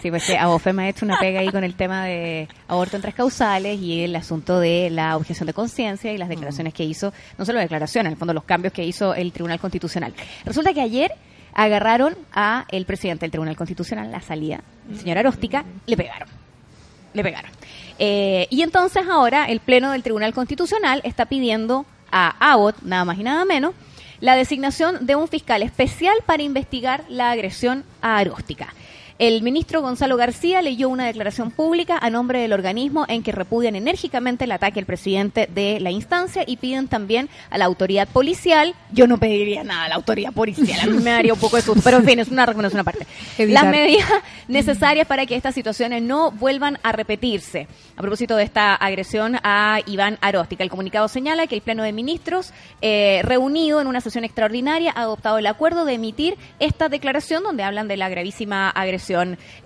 Sí, 0.00 0.10
pues 0.10 0.24
que 0.26 0.38
Abofe 0.38 0.72
me 0.72 0.84
ha 0.84 0.88
hecho 0.88 1.04
una 1.04 1.18
pega 1.18 1.40
ahí 1.40 1.50
con 1.50 1.64
el 1.64 1.74
tema 1.74 2.04
de 2.04 2.48
aborto 2.68 2.96
en 2.96 3.02
tres 3.02 3.14
causales 3.14 3.80
y 3.80 4.04
el 4.04 4.14
asunto 4.14 4.60
de 4.60 4.90
la 4.90 5.16
objeción 5.16 5.46
de 5.46 5.52
conciencia 5.52 6.12
y 6.12 6.18
las 6.18 6.28
declaraciones 6.28 6.72
que 6.72 6.84
hizo, 6.84 7.12
no 7.36 7.44
solo 7.44 7.58
declaraciones, 7.58 8.10
en 8.10 8.12
el 8.12 8.18
fondo 8.18 8.32
los 8.32 8.44
cambios 8.44 8.72
que 8.72 8.84
hizo 8.84 9.14
el 9.14 9.32
Tribunal 9.32 9.58
Constitucional. 9.58 10.14
Resulta 10.44 10.72
que 10.72 10.80
ayer 10.80 11.12
agarraron 11.52 12.16
a 12.32 12.64
el 12.68 12.84
presidente 12.86 13.24
del 13.24 13.32
Tribunal 13.32 13.56
Constitucional, 13.56 14.12
la 14.12 14.20
salida, 14.20 14.60
el 14.88 15.00
señor 15.00 15.18
Aróstica, 15.18 15.64
le 15.86 15.96
pegaron. 15.96 16.28
Le 17.14 17.22
pegaron. 17.24 17.50
Eh, 17.98 18.46
y 18.50 18.62
entonces 18.62 19.04
ahora 19.10 19.46
el 19.46 19.58
Pleno 19.58 19.90
del 19.90 20.04
Tribunal 20.04 20.32
Constitucional 20.32 21.00
está 21.02 21.26
pidiendo 21.26 21.84
a 22.12 22.52
Abbott, 22.52 22.76
nada 22.82 23.04
más 23.04 23.18
y 23.18 23.24
nada 23.24 23.44
menos, 23.44 23.74
la 24.20 24.36
designación 24.36 25.06
de 25.06 25.16
un 25.16 25.26
fiscal 25.26 25.62
especial 25.62 26.16
para 26.26 26.42
investigar 26.42 27.04
la 27.08 27.32
agresión 27.32 27.84
a 28.00 28.18
Aróstica. 28.18 28.72
El 29.18 29.42
ministro 29.42 29.82
Gonzalo 29.82 30.16
García 30.16 30.62
leyó 30.62 30.88
una 30.88 31.04
declaración 31.04 31.50
pública 31.50 31.98
a 32.00 32.08
nombre 32.08 32.38
del 32.38 32.52
organismo 32.52 33.04
en 33.08 33.24
que 33.24 33.32
repudian 33.32 33.74
enérgicamente 33.74 34.44
el 34.44 34.52
ataque 34.52 34.78
al 34.78 34.86
presidente 34.86 35.48
de 35.52 35.80
la 35.80 35.90
instancia 35.90 36.44
y 36.46 36.56
piden 36.56 36.86
también 36.86 37.28
a 37.50 37.58
la 37.58 37.64
autoridad 37.64 38.06
policial. 38.06 38.76
Yo 38.92 39.08
no 39.08 39.18
pediría 39.18 39.64
nada 39.64 39.86
a 39.86 39.88
la 39.88 39.96
autoridad 39.96 40.32
policial, 40.32 40.78
a 40.78 40.86
mí 40.86 41.02
me 41.02 41.10
daría 41.10 41.34
un 41.34 41.40
poco 41.40 41.56
de 41.56 41.62
susto, 41.62 41.80
pero 41.82 41.96
en 41.96 42.04
fin, 42.04 42.20
es 42.20 42.28
una 42.28 42.46
recomendación 42.46 42.78
aparte. 42.78 43.08
Evitar. 43.38 43.64
Las 43.64 43.72
medidas 43.72 44.08
necesarias 44.46 45.08
para 45.08 45.26
que 45.26 45.34
estas 45.34 45.52
situaciones 45.52 46.00
no 46.00 46.30
vuelvan 46.30 46.78
a 46.84 46.92
repetirse. 46.92 47.66
A 47.96 48.02
propósito 48.02 48.36
de 48.36 48.44
esta 48.44 48.76
agresión 48.76 49.40
a 49.42 49.80
Iván 49.86 50.18
Aróstica, 50.20 50.62
el 50.62 50.70
comunicado 50.70 51.08
señala 51.08 51.48
que 51.48 51.56
el 51.56 51.62
Pleno 51.62 51.82
de 51.82 51.92
Ministros, 51.92 52.52
eh, 52.82 53.22
reunido 53.24 53.80
en 53.80 53.88
una 53.88 54.00
sesión 54.00 54.22
extraordinaria, 54.22 54.92
ha 54.94 55.00
adoptado 55.00 55.38
el 55.38 55.46
acuerdo 55.48 55.84
de 55.84 55.94
emitir 55.94 56.36
esta 56.60 56.88
declaración 56.88 57.42
donde 57.42 57.64
hablan 57.64 57.88
de 57.88 57.96
la 57.96 58.08
gravísima 58.08 58.70
agresión 58.70 59.07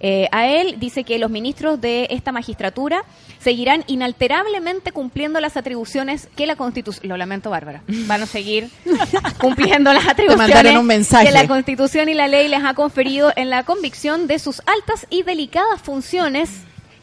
eh, 0.00 0.28
a 0.32 0.46
él. 0.46 0.76
Dice 0.78 1.04
que 1.04 1.18
los 1.18 1.30
ministros 1.30 1.80
de 1.80 2.06
esta 2.10 2.32
magistratura 2.32 3.04
seguirán 3.38 3.84
inalterablemente 3.86 4.92
cumpliendo 4.92 5.40
las 5.40 5.56
atribuciones 5.56 6.28
que 6.36 6.46
la 6.46 6.56
Constitución... 6.56 7.08
Lo 7.08 7.16
lamento, 7.16 7.50
Bárbara. 7.50 7.82
Van 8.06 8.22
a 8.22 8.26
seguir 8.26 8.70
cumpliendo 9.40 9.92
las 9.92 10.06
atribuciones 10.06 10.54
mandaron 10.54 10.80
un 10.80 10.86
mensaje. 10.86 11.26
que 11.26 11.32
la 11.32 11.48
Constitución 11.48 12.08
y 12.08 12.14
la 12.14 12.28
ley 12.28 12.48
les 12.48 12.64
ha 12.64 12.74
conferido 12.74 13.32
en 13.36 13.50
la 13.50 13.64
convicción 13.64 14.26
de 14.26 14.38
sus 14.38 14.60
altas 14.66 15.06
y 15.10 15.22
delicadas 15.22 15.80
funciones. 15.82 16.50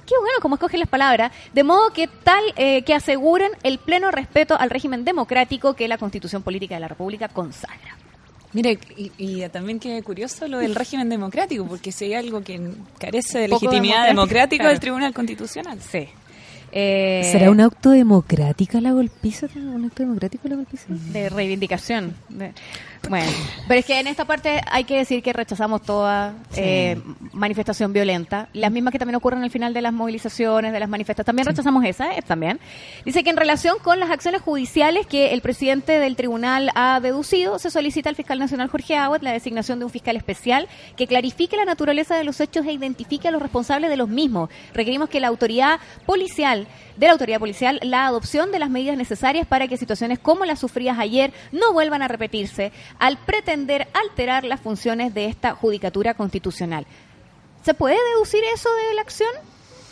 Qué 0.05 0.15
bueno 0.19 0.37
cómo 0.41 0.55
escogen 0.55 0.79
las 0.79 0.89
palabras, 0.89 1.31
de 1.53 1.63
modo 1.63 1.91
que 1.93 2.07
tal 2.07 2.43
eh, 2.55 2.83
que 2.83 2.95
aseguren 2.95 3.51
el 3.63 3.77
pleno 3.77 4.09
respeto 4.09 4.57
al 4.59 4.69
régimen 4.71 5.05
democrático 5.05 5.75
que 5.75 5.87
la 5.87 5.97
Constitución 5.97 6.41
Política 6.41 6.75
de 6.75 6.81
la 6.81 6.87
República 6.87 7.27
consagra. 7.27 7.95
Mire, 8.53 8.79
y, 8.97 9.11
y 9.17 9.47
también 9.49 9.79
que 9.79 10.01
curioso 10.01 10.47
lo 10.47 10.57
del 10.57 10.73
régimen 10.75 11.07
democrático, 11.09 11.65
porque 11.65 11.91
si 11.91 12.05
hay 12.05 12.13
algo 12.15 12.41
que 12.41 12.59
carece 12.97 13.39
de 13.39 13.47
legitimidad 13.47 14.07
democrático, 14.07 14.07
democrática 14.07 14.57
claro. 14.63 14.69
del 14.71 14.79
Tribunal 14.79 15.13
Constitucional. 15.13 15.79
Sí. 15.81 16.07
Eh, 16.71 17.27
¿Será 17.31 17.49
un 17.49 17.61
acto 17.61 17.89
democrática 17.91 18.79
la 18.81 18.91
golpiza? 18.91 19.47
¿Un 19.55 19.85
acto 19.85 20.03
democrático 20.03 20.47
la 20.47 20.55
golpiza? 20.55 20.85
de 20.89 21.29
reivindicación. 21.29 22.15
De- 22.29 22.53
bueno, 23.07 23.31
pero 23.67 23.79
es 23.79 23.85
que 23.85 23.99
en 23.99 24.07
esta 24.07 24.25
parte 24.25 24.61
hay 24.69 24.83
que 24.83 24.97
decir 24.97 25.23
que 25.23 25.33
rechazamos 25.33 25.81
toda 25.81 26.33
eh, 26.55 27.01
manifestación 27.33 27.93
violenta, 27.93 28.49
las 28.53 28.71
mismas 28.71 28.91
que 28.91 28.99
también 28.99 29.15
ocurren 29.15 29.43
al 29.43 29.51
final 29.51 29.73
de 29.73 29.81
las 29.81 29.93
movilizaciones, 29.93 30.73
de 30.73 30.79
las 30.79 30.89
manifestaciones, 30.89 31.25
también 31.25 31.47
rechazamos 31.47 31.85
esa, 31.85 32.13
eh, 32.15 32.21
también. 32.21 32.59
Dice 33.05 33.23
que 33.23 33.29
en 33.29 33.37
relación 33.37 33.77
con 33.79 33.99
las 33.99 34.09
acciones 34.09 34.41
judiciales 34.41 35.07
que 35.07 35.31
el 35.31 35.41
presidente 35.41 35.99
del 35.99 36.15
tribunal 36.15 36.71
ha 36.75 36.99
deducido, 36.99 37.59
se 37.59 37.71
solicita 37.71 38.09
al 38.09 38.15
fiscal 38.15 38.39
nacional 38.39 38.69
Jorge 38.69 38.95
Aguat 38.95 39.23
la 39.23 39.31
designación 39.31 39.79
de 39.79 39.85
un 39.85 39.91
fiscal 39.91 40.15
especial 40.15 40.67
que 40.95 41.07
clarifique 41.07 41.57
la 41.57 41.65
naturaleza 41.65 42.15
de 42.15 42.23
los 42.23 42.39
hechos 42.39 42.65
e 42.65 42.73
identifique 42.73 43.27
a 43.27 43.31
los 43.31 43.41
responsables 43.41 43.89
de 43.89 43.97
los 43.97 44.09
mismos. 44.09 44.49
Requerimos 44.73 45.09
que 45.09 45.19
la 45.19 45.27
autoridad 45.27 45.79
policial 46.05 46.67
de 46.97 47.05
la 47.05 47.13
autoridad 47.13 47.39
policial 47.39 47.79
la 47.81 48.05
adopción 48.07 48.51
de 48.51 48.59
las 48.59 48.69
medidas 48.69 48.97
necesarias 48.97 49.47
para 49.47 49.67
que 49.67 49.77
situaciones 49.77 50.19
como 50.19 50.45
las 50.45 50.59
sufridas 50.59 50.99
ayer 50.99 51.31
no 51.51 51.71
vuelvan 51.71 52.01
a 52.01 52.07
repetirse 52.09 52.71
al 52.97 53.17
pretender 53.17 53.87
alterar 53.93 54.43
las 54.43 54.59
funciones 54.59 55.13
de 55.13 55.25
esta 55.25 55.53
judicatura 55.55 56.13
constitucional. 56.15 56.85
¿Se 57.63 57.73
puede 57.73 57.97
deducir 58.13 58.41
eso 58.53 58.69
de 58.89 58.95
la 58.95 59.01
acción? 59.01 59.29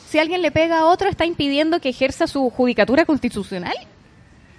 Si 0.09 0.19
alguien 0.19 0.41
le 0.41 0.51
pega 0.51 0.79
a 0.79 0.85
otro, 0.85 1.09
¿está 1.09 1.25
impidiendo 1.25 1.79
que 1.81 1.89
ejerza 1.89 2.27
su 2.27 2.49
judicatura 2.49 3.05
constitucional? 3.05 3.75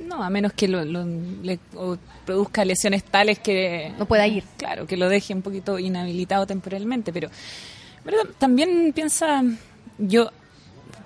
No, 0.01 0.23
a 0.23 0.31
menos 0.31 0.53
que 0.53 0.69
lo, 0.69 0.85
lo- 0.85 1.05
le 1.43 1.59
o 1.75 1.97
produzca 2.25 2.65
lesiones 2.65 3.03
tales 3.05 3.39
que... 3.41 3.93
No 3.99 4.07
pueda 4.07 4.27
ir. 4.27 4.45
Claro, 4.59 4.87
que 4.87 4.97
lo 4.97 5.09
deje 5.09 5.35
un 5.35 5.43
poquito 5.43 5.79
inhabilitado 5.79 6.47
temporalmente, 6.47 7.13
pero 7.13 7.31
¿verdad? 8.05 8.23
también 8.39 8.93
piensa, 8.95 9.43
yo, 9.99 10.31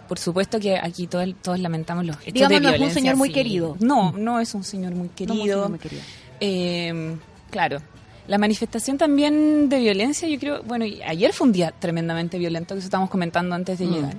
por 0.08 0.18
supuesto 0.18 0.60
que 0.60 0.76
aquí 0.76 1.06
todos, 1.06 1.28
todos 1.40 1.58
lamentamos 1.60 2.04
los 2.04 2.16
hechos 2.16 2.34
Digamos, 2.34 2.60
de 2.60 2.60
no 2.60 2.70
es 2.74 2.80
un 2.80 2.90
señor 2.90 3.16
muy 3.16 3.28
sí. 3.28 3.34
querido. 3.34 3.76
No, 3.80 4.12
no 4.12 4.40
es 4.40 4.54
un 4.54 4.64
señor 4.64 4.92
muy 4.92 5.08
No, 5.08 5.14
querido. 5.14 5.34
un 5.36 5.40
señor 5.46 5.70
muy 5.70 5.78
querido. 5.78 6.02
Eh, 6.44 7.16
claro. 7.50 7.78
La 8.26 8.38
manifestación 8.38 8.98
también 8.98 9.68
de 9.68 9.78
violencia, 9.80 10.28
yo 10.28 10.38
creo, 10.38 10.62
bueno, 10.62 10.84
ayer 11.06 11.32
fue 11.32 11.46
un 11.48 11.52
día 11.52 11.72
tremendamente 11.78 12.38
violento, 12.38 12.74
que 12.74 12.78
eso 12.78 12.86
estábamos 12.86 13.10
comentando 13.10 13.54
antes 13.54 13.78
de 13.78 13.86
llegar. 13.86 14.14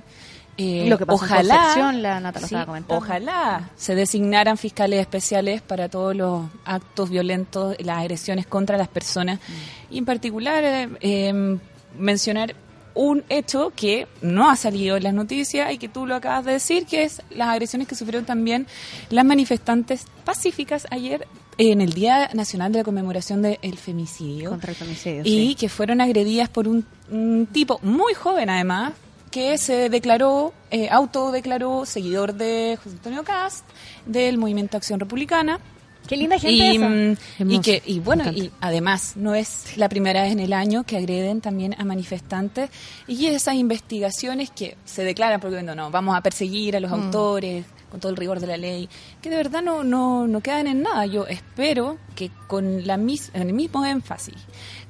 Eh, 0.56 0.84
Mm. 0.86 0.88
Lo 0.88 0.98
que 0.98 1.06
pasó 1.06 1.24
en 1.24 1.30
ojalá, 1.32 1.54
Concepción, 1.56 2.02
la 2.02 2.20
Nata 2.20 2.38
lo 2.40 2.46
sí, 2.46 2.54
estaba 2.54 2.66
comentando. 2.66 2.96
ojalá 3.02 3.70
se 3.76 3.96
designaran 3.96 4.56
fiscales 4.56 5.00
especiales 5.00 5.62
para 5.62 5.88
todos 5.88 6.14
los 6.14 6.44
actos 6.64 7.10
violentos, 7.10 7.74
las 7.80 7.98
agresiones 7.98 8.46
contra 8.46 8.76
las 8.78 8.86
personas, 8.86 9.40
Mm. 9.40 9.94
y 9.94 9.98
en 9.98 10.04
particular 10.04 10.62
eh, 10.62 10.88
eh, 11.00 11.58
mencionar 11.98 12.54
un 12.94 13.24
hecho 13.28 13.72
que 13.74 14.06
no 14.22 14.48
ha 14.48 14.54
salido 14.54 14.96
en 14.96 15.02
las 15.02 15.14
noticias 15.14 15.72
y 15.72 15.78
que 15.78 15.88
tú 15.88 16.06
lo 16.06 16.14
acabas 16.14 16.44
de 16.44 16.52
decir, 16.52 16.86
que 16.86 17.02
es 17.02 17.20
las 17.30 17.48
agresiones 17.48 17.88
que 17.88 17.96
sufrieron 17.96 18.24
también 18.24 18.68
las 19.10 19.24
manifestantes 19.24 20.06
pacíficas 20.24 20.86
ayer 20.92 21.26
en 21.58 21.80
el 21.80 21.92
Día 21.92 22.30
Nacional 22.34 22.72
de 22.72 22.78
la 22.78 22.84
Conmemoración 22.84 23.42
del 23.42 23.78
Femicidio. 23.78 24.50
Contra 24.50 24.70
el 24.70 24.76
femicidio, 24.76 25.22
Y 25.24 25.48
sí. 25.48 25.54
que 25.54 25.68
fueron 25.68 26.00
agredidas 26.00 26.48
por 26.48 26.68
un, 26.68 26.84
un 27.10 27.46
tipo 27.52 27.78
muy 27.82 28.14
joven 28.14 28.50
además, 28.50 28.92
que 29.30 29.58
se 29.58 29.88
declaró, 29.88 30.52
eh, 30.70 30.88
autodeclaró 30.90 31.86
seguidor 31.86 32.34
de 32.34 32.78
José 32.82 32.96
Antonio 32.96 33.24
Cast, 33.24 33.64
del 34.06 34.38
Movimiento 34.38 34.76
Acción 34.76 35.00
Republicana. 35.00 35.58
Qué 36.06 36.18
linda 36.18 36.38
gente 36.38 36.52
Y, 36.52 36.76
esa. 36.76 36.88
mm, 36.88 37.50
y 37.50 37.60
que 37.60 37.82
y 37.86 37.98
bueno 37.98 38.30
y 38.30 38.50
además 38.60 39.14
no 39.16 39.34
es 39.34 39.74
la 39.78 39.88
primera 39.88 40.22
vez 40.22 40.32
en 40.32 40.40
el 40.40 40.52
año 40.52 40.84
que 40.84 40.98
agreden 40.98 41.40
también 41.40 41.74
a 41.78 41.84
manifestantes 41.86 42.68
y 43.08 43.24
esas 43.28 43.54
investigaciones 43.54 44.50
que 44.50 44.76
se 44.84 45.02
declaran 45.02 45.40
porque 45.40 45.62
no 45.62 45.74
no 45.74 45.90
vamos 45.90 46.14
a 46.14 46.20
perseguir 46.20 46.76
a 46.76 46.80
los 46.80 46.92
autores 46.92 47.64
con 47.94 48.00
todo 48.00 48.10
el 48.10 48.16
rigor 48.16 48.40
de 48.40 48.48
la 48.48 48.56
ley 48.56 48.88
que 49.22 49.30
de 49.30 49.36
verdad 49.36 49.62
no 49.62 49.84
no 49.84 50.26
no 50.26 50.40
quedan 50.40 50.66
en 50.66 50.82
nada 50.82 51.06
yo 51.06 51.28
espero 51.28 51.96
que 52.16 52.28
con 52.48 52.84
la 52.88 52.96
mis, 52.96 53.30
el 53.34 53.52
mismo 53.52 53.84
énfasis 53.84 54.34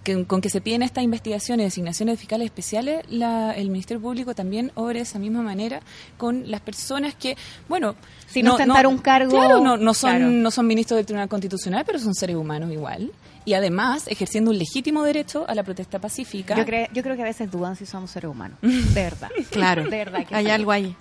que, 0.03 0.25
con 0.25 0.41
que 0.41 0.49
se 0.49 0.63
piden 0.63 0.83
estas 0.83 1.05
investigaciones 1.05 1.65
y 1.65 1.67
designaciones 1.67 2.15
de 2.15 2.17
fiscales 2.19 2.47
especiales 2.47 3.05
la, 3.11 3.53
el 3.53 3.69
Ministerio 3.69 4.01
Público 4.01 4.35
también 4.35 4.73
obre 4.75 5.01
de 5.01 5.03
esa 5.03 5.19
misma 5.19 5.43
manera 5.43 5.81
con 6.17 6.51
las 6.51 6.63
personas 6.63 7.15
que 7.15 7.37
bueno 7.69 7.95
Si 8.27 8.43
no 8.43 8.53
ostentar 8.53 8.87
un 8.87 8.97
cargo- 8.97 9.33
claro 9.33 9.61
no 9.61 9.77
no 9.77 9.93
son 9.93 10.17
Claro. 10.17 10.31
no 10.31 10.51
son 10.51 10.67
ministros 10.67 10.97
del 10.97 11.05
Tribunal 11.05 11.29
Constitucional, 11.29 11.85
pero 11.85 11.99
son 11.99 12.15
seres 12.15 12.37
humanos 12.37 12.73
igual. 12.73 13.11
Y 13.47 13.53
además 13.53 14.07
ejerciendo 14.09 14.51
un 14.51 14.59
legítimo 14.59 15.03
derecho 15.05 15.45
a 15.47 15.55
la 15.55 15.63
protesta 15.63 15.99
pacífica. 15.99 16.57
Yo, 16.57 16.65
creo, 16.65 16.87
yo 16.95 17.03
creo 17.03 17.15
que 17.15 17.21
a 17.23 17.27
veces 17.27 17.51
dudan 17.51 17.77
si 17.77 17.85
somos 17.85 18.11
seres 18.11 18.31
humanos. 18.31 18.57
De 18.63 19.03
verdad. 19.03 19.29
Claro. 19.51 19.85
De 19.85 19.91
verdad. 19.99 20.27
que 20.27 20.35
Hay 20.35 20.47
sí. 20.47 20.51
algo 20.51 20.71
ahí. 20.73 20.97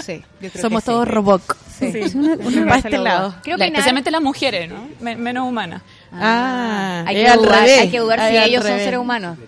Sí, 0.00 0.22
yo 0.40 0.50
creo 0.50 0.62
Somos 0.62 0.82
que 0.82 0.86
sí. 0.86 0.92
todos 0.92 1.08
Roboc. 1.08 1.56
Sí. 1.78 1.86
Es 1.94 2.14
una- 2.14 2.34
una- 2.34 2.66
Va 2.66 2.74
a 2.74 2.78
este 2.78 2.98
lado. 2.98 3.34
¿Qué 3.42 3.50
La- 3.50 3.56
opinar? 3.56 3.72
especialmente 3.72 4.10
las 4.10 4.22
mujeres, 4.22 4.70
¿no? 4.70 4.88
Me- 5.00 5.16
menos 5.16 5.48
humanas. 5.48 5.82
Ah, 6.12 7.02
hay, 7.06 7.16
es 7.16 7.22
que 7.24 7.28
al 7.30 7.38
dudar, 7.38 7.60
revés, 7.62 7.80
hay 7.80 7.90
que 7.90 7.98
dudar 7.98 8.20
si 8.20 8.36
es 8.36 8.42
al 8.42 8.48
ellos 8.48 8.62
son 8.62 8.70
revés. 8.70 8.84
seres 8.84 9.00
humanos. 9.00 9.38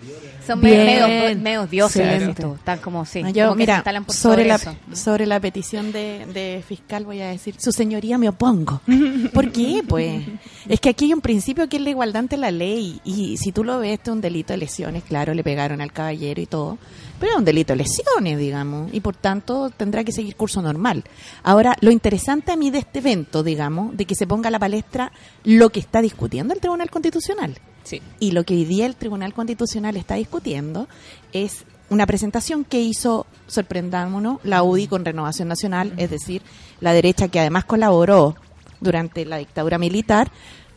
Son 0.47 0.61
medios, 0.61 1.37
medios 1.37 1.69
dioses, 1.69 2.35
tú. 2.35 2.55
Están 2.55 2.79
como, 2.79 3.05
sí, 3.05 3.21
No, 3.21 3.29
yo, 3.29 3.49
como 3.49 3.57
que 3.57 3.63
se 3.63 3.63
mira, 3.63 3.75
instalan 3.75 4.05
por 4.05 4.15
sobre, 4.15 4.45
la, 4.45 4.55
eso. 4.55 4.75
sobre 4.93 5.25
la 5.25 5.39
petición 5.39 5.91
de, 5.91 6.25
de 6.27 6.63
fiscal 6.65 7.03
voy 7.05 7.21
a 7.21 7.27
decir, 7.27 7.55
su 7.57 7.71
señoría 7.71 8.17
me 8.17 8.29
opongo. 8.29 8.81
¿Por 9.33 9.51
qué? 9.51 9.83
Pues 9.87 10.23
es 10.67 10.79
que 10.79 10.89
aquí 10.89 11.05
hay 11.05 11.13
un 11.13 11.21
principio 11.21 11.67
que 11.67 11.77
es 11.77 11.83
la 11.83 11.89
igualdad 11.89 12.21
ante 12.21 12.37
la 12.37 12.51
ley 12.51 13.01
y 13.03 13.37
si 13.37 13.51
tú 13.51 13.63
lo 13.63 13.79
ves, 13.79 13.93
este 13.93 14.09
es 14.09 14.15
un 14.15 14.21
delito 14.21 14.53
de 14.53 14.57
lesiones, 14.57 15.03
claro, 15.03 15.33
le 15.33 15.43
pegaron 15.43 15.81
al 15.81 15.91
caballero 15.91 16.41
y 16.41 16.45
todo, 16.45 16.77
pero 17.19 17.33
es 17.33 17.37
un 17.37 17.45
delito 17.45 17.73
de 17.73 17.77
lesiones, 17.77 18.37
digamos, 18.39 18.93
y 18.93 19.01
por 19.01 19.15
tanto 19.15 19.69
tendrá 19.69 20.03
que 20.03 20.11
seguir 20.11 20.35
curso 20.35 20.61
normal. 20.61 21.03
Ahora, 21.43 21.75
lo 21.81 21.91
interesante 21.91 22.51
a 22.51 22.55
mí 22.55 22.71
de 22.71 22.79
este 22.79 22.99
evento, 22.99 23.43
digamos, 23.43 23.97
de 23.97 24.05
que 24.05 24.15
se 24.15 24.27
ponga 24.27 24.47
a 24.47 24.51
la 24.51 24.59
palestra 24.59 25.11
lo 25.43 25.69
que 25.69 25.79
está 25.79 26.01
discutiendo 26.01 26.53
el 26.53 26.59
Tribunal 26.61 26.89
Constitucional. 26.89 27.55
Sí. 27.87 28.01
Y 28.19 28.31
lo 28.31 28.43
que 28.43 28.53
hoy 28.53 28.65
día 28.65 28.85
el 28.85 28.97
Tribunal 28.97 29.33
Constitucional 29.33 29.95
está 29.95 30.15
discutiendo 30.15 30.89
es 31.31 31.63
una 31.89 32.05
presentación 32.05 32.65
que 32.65 32.81
hizo, 32.81 33.25
sorprendámonos, 33.47 34.39
la 34.43 34.61
UDI 34.61 34.87
con 34.87 35.05
Renovación 35.05 35.47
Nacional, 35.47 35.93
es 35.95 36.09
decir, 36.09 36.41
la 36.81 36.91
derecha 36.91 37.29
que 37.29 37.39
además 37.39 37.63
colaboró 37.63 38.35
durante 38.81 39.23
la 39.23 39.37
dictadura 39.37 39.77
militar 39.77 40.29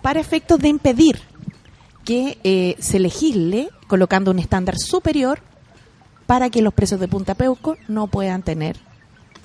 para 0.03 0.21
efectos 0.21 0.61
de 0.61 0.69
impedir 0.69 1.21
que 2.05 2.39
eh, 2.45 2.77
se 2.79 3.01
legisle 3.01 3.71
colocando 3.89 4.31
un 4.31 4.39
estándar 4.39 4.77
superior 4.79 5.41
para 6.27 6.49
que 6.49 6.63
los 6.63 6.73
presos 6.73 7.01
de 7.01 7.09
Punta 7.09 7.35
Peuco 7.35 7.77
no 7.89 8.07
puedan 8.07 8.43
tener 8.43 8.77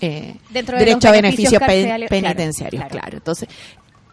eh, 0.01 0.35
de 0.51 0.61
derecho 0.61 1.07
a 1.07 1.11
beneficios 1.11 1.57
claro, 1.57 2.05
penitenciarios. 2.09 2.83
claro. 2.83 2.99
claro. 2.99 3.17
Entonces, 3.17 3.49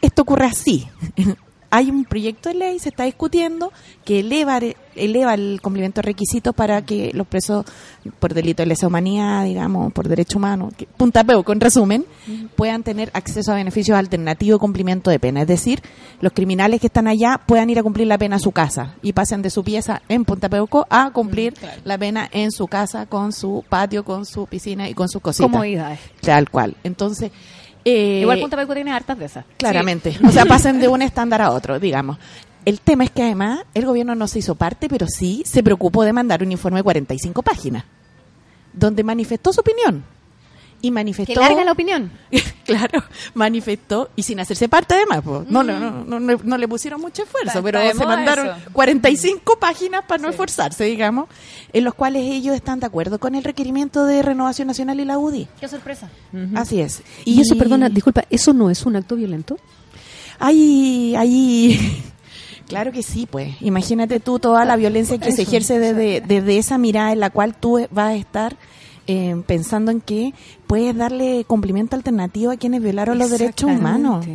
esto 0.01 0.23
ocurre 0.23 0.47
así. 0.47 0.89
Hay 1.75 1.91
un 1.91 2.05
proyecto 2.05 2.51
de 2.51 2.55
ley, 2.57 2.79
se 2.79 2.91
está 2.91 3.05
discutiendo, 3.05 3.73
que 4.05 4.21
eleva, 4.21 4.61
eleva 4.95 5.33
el 5.33 5.59
cumplimiento 5.63 6.03
de 6.03 6.03
requisitos 6.03 6.55
para 6.55 6.83
que 6.83 7.13
los 7.15 7.27
presos 7.27 7.65
por 8.19 8.35
delito 8.35 8.63
de 8.63 8.67
lesa 8.67 8.87
humanidad, 8.87 9.47
digamos, 9.47 9.91
por 9.95 10.07
derecho 10.07 10.37
humano, 10.37 10.69
que, 10.77 10.87
Punta 10.87 11.25
Peuco, 11.25 11.51
en 11.51 11.61
resumen, 11.61 12.05
puedan 12.57 12.83
tener 12.83 13.11
acceso 13.15 13.53
a 13.53 13.55
beneficios 13.55 13.97
alternativos 13.97 14.59
de 14.59 14.61
cumplimiento 14.61 15.11
de 15.11 15.19
pena. 15.19 15.41
Es 15.41 15.49
decir, 15.49 15.81
los 16.21 16.35
criminales 16.35 16.79
que 16.79 16.89
están 16.89 17.09
allá 17.09 17.41
puedan 17.47 17.71
ir 17.71 17.79
a 17.79 17.83
cumplir 17.83 18.07
la 18.07 18.19
pena 18.19 18.37
a 18.37 18.39
su 18.39 18.53
casa 18.53 18.97
y 19.01 19.15
pasen 19.15 19.41
de 19.41 19.49
su 19.49 19.65
pieza 19.65 20.03
en 20.11 20.27
Punta 20.27 20.51
Peuco 20.51 20.87
a 20.91 21.11
cumplir 21.11 21.55
la 21.85 21.97
pena 21.97 22.29
en 22.33 22.53
su 22.53 22.67
casa, 22.67 23.07
con 23.07 23.33
su 23.33 23.65
patio, 23.67 24.05
con 24.05 24.27
su 24.27 24.47
piscina 24.47 24.91
y 24.91 24.95
con 24.95 25.09
sus 25.09 25.23
cositas. 25.23 25.51
Comodidades. 25.51 26.01
Tal 26.21 26.51
cual. 26.51 26.77
Entonces, 26.85 27.33
eh, 27.85 28.21
Igual 28.23 28.41
Punta 28.41 28.57
Peuco 28.57 28.75
tiene 28.75 28.93
hartas 28.93 29.19
de 29.19 29.25
esas. 29.27 29.45
claramente. 29.57 30.17
O 30.27 30.31
sea, 30.31 30.45
pasen 30.45 30.81
de 30.81 30.89
un 30.89 31.03
estándar 31.03 31.43
a 31.43 31.51
otro, 31.51 31.79
digamos. 31.79 32.19
El 32.65 32.81
tema 32.81 33.05
es 33.05 33.11
que 33.11 33.23
además 33.23 33.61
el 33.75 33.87
gobierno 33.87 34.15
no 34.15 34.29
se 34.29 34.39
hizo 34.39 34.55
parte, 34.55 34.89
pero 34.89 35.07
sí 35.09 35.43
se 35.45 35.63
preocupó 35.63 36.05
de 36.05 36.13
mandar 36.13 36.43
un 36.43 36.53
informe 36.53 36.79
de 36.79 36.85
45 36.85 37.43
páginas, 37.43 37.85
donde 38.73 39.03
manifestó 39.03 39.53
su 39.53 39.61
opinión. 39.61 40.05
Y 40.85 40.89
Que 40.89 40.91
manifestó... 40.93 41.41
larga 41.41 41.65
la 41.65 41.73
opinión. 41.73 42.11
claro, 42.67 43.03
manifestó, 43.35 44.11
y 44.17 44.25
sin 44.25 44.41
hacerse 44.41 44.69
parte 44.69 44.95
además, 44.95 45.21
pues. 45.25 45.49
no, 45.49 45.63
no, 45.63 45.79
no, 45.79 46.05
no, 46.05 46.19
no, 46.21 46.41
no 46.43 46.59
le 46.59 46.67
pusieron 46.69 47.01
mucho 47.01 47.23
esfuerzo, 47.23 47.49
Está- 47.51 47.63
pero 47.63 47.79
está 47.79 47.99
se 47.99 48.05
mandaron 48.05 48.47
eso. 48.49 48.57
45 48.73 49.59
páginas 49.61 50.03
para 50.09 50.21
no 50.21 50.29
esforzarse, 50.29 50.83
digamos, 50.85 51.29
en 51.73 51.85
los 51.85 51.95
cuales 51.95 52.25
ellos 52.25 52.55
están 52.57 52.81
de 52.81 52.87
acuerdo 52.87 53.21
con 53.21 53.37
el 53.37 53.45
requerimiento 53.45 54.05
de 54.07 54.23
Renovación 54.23 54.67
Nacional 54.67 54.99
y 54.99 55.05
la 55.05 55.19
UDI. 55.19 55.47
Qué 55.61 55.69
sorpresa. 55.69 56.11
Así 56.57 56.81
es. 56.81 57.03
Y 57.25 57.41
eso, 57.41 57.57
perdona, 57.57 57.89
disculpa, 57.89 58.25
¿eso 58.29 58.53
no 58.53 58.69
es 58.69 58.85
un 58.85 58.97
acto 58.97 59.15
violento? 59.15 59.57
Hay, 60.41 61.15
hay, 61.17 62.03
claro 62.67 62.91
que 62.93 63.03
sí, 63.03 63.29
pues. 63.31 63.55
Imagínate 63.61 64.19
tú 64.21 64.39
toda 64.39 64.65
la 64.65 64.77
violencia 64.77 65.19
que 65.19 65.31
se 65.33 65.43
ejerce 65.43 65.79
desde, 65.79 66.21
desde 66.21 66.59
esa 66.59 66.79
mirada 66.79 67.13
en 67.13 67.21
la 67.21 67.31
cual 67.31 67.55
tú 67.55 67.87
vas 67.91 68.09
a 68.09 68.15
estar 68.17 68.57
eh, 69.07 69.43
pensando 69.47 69.91
en 69.91 70.01
que 70.01 70.33
puedes 70.67 70.97
darle 70.97 71.45
cumplimiento 71.47 71.97
alternativo 71.97 72.53
a 72.53 72.57
quienes 72.57 72.83
violaron 72.83 73.19
los 73.19 73.31
derechos 73.31 73.71
humanos. 73.71 74.27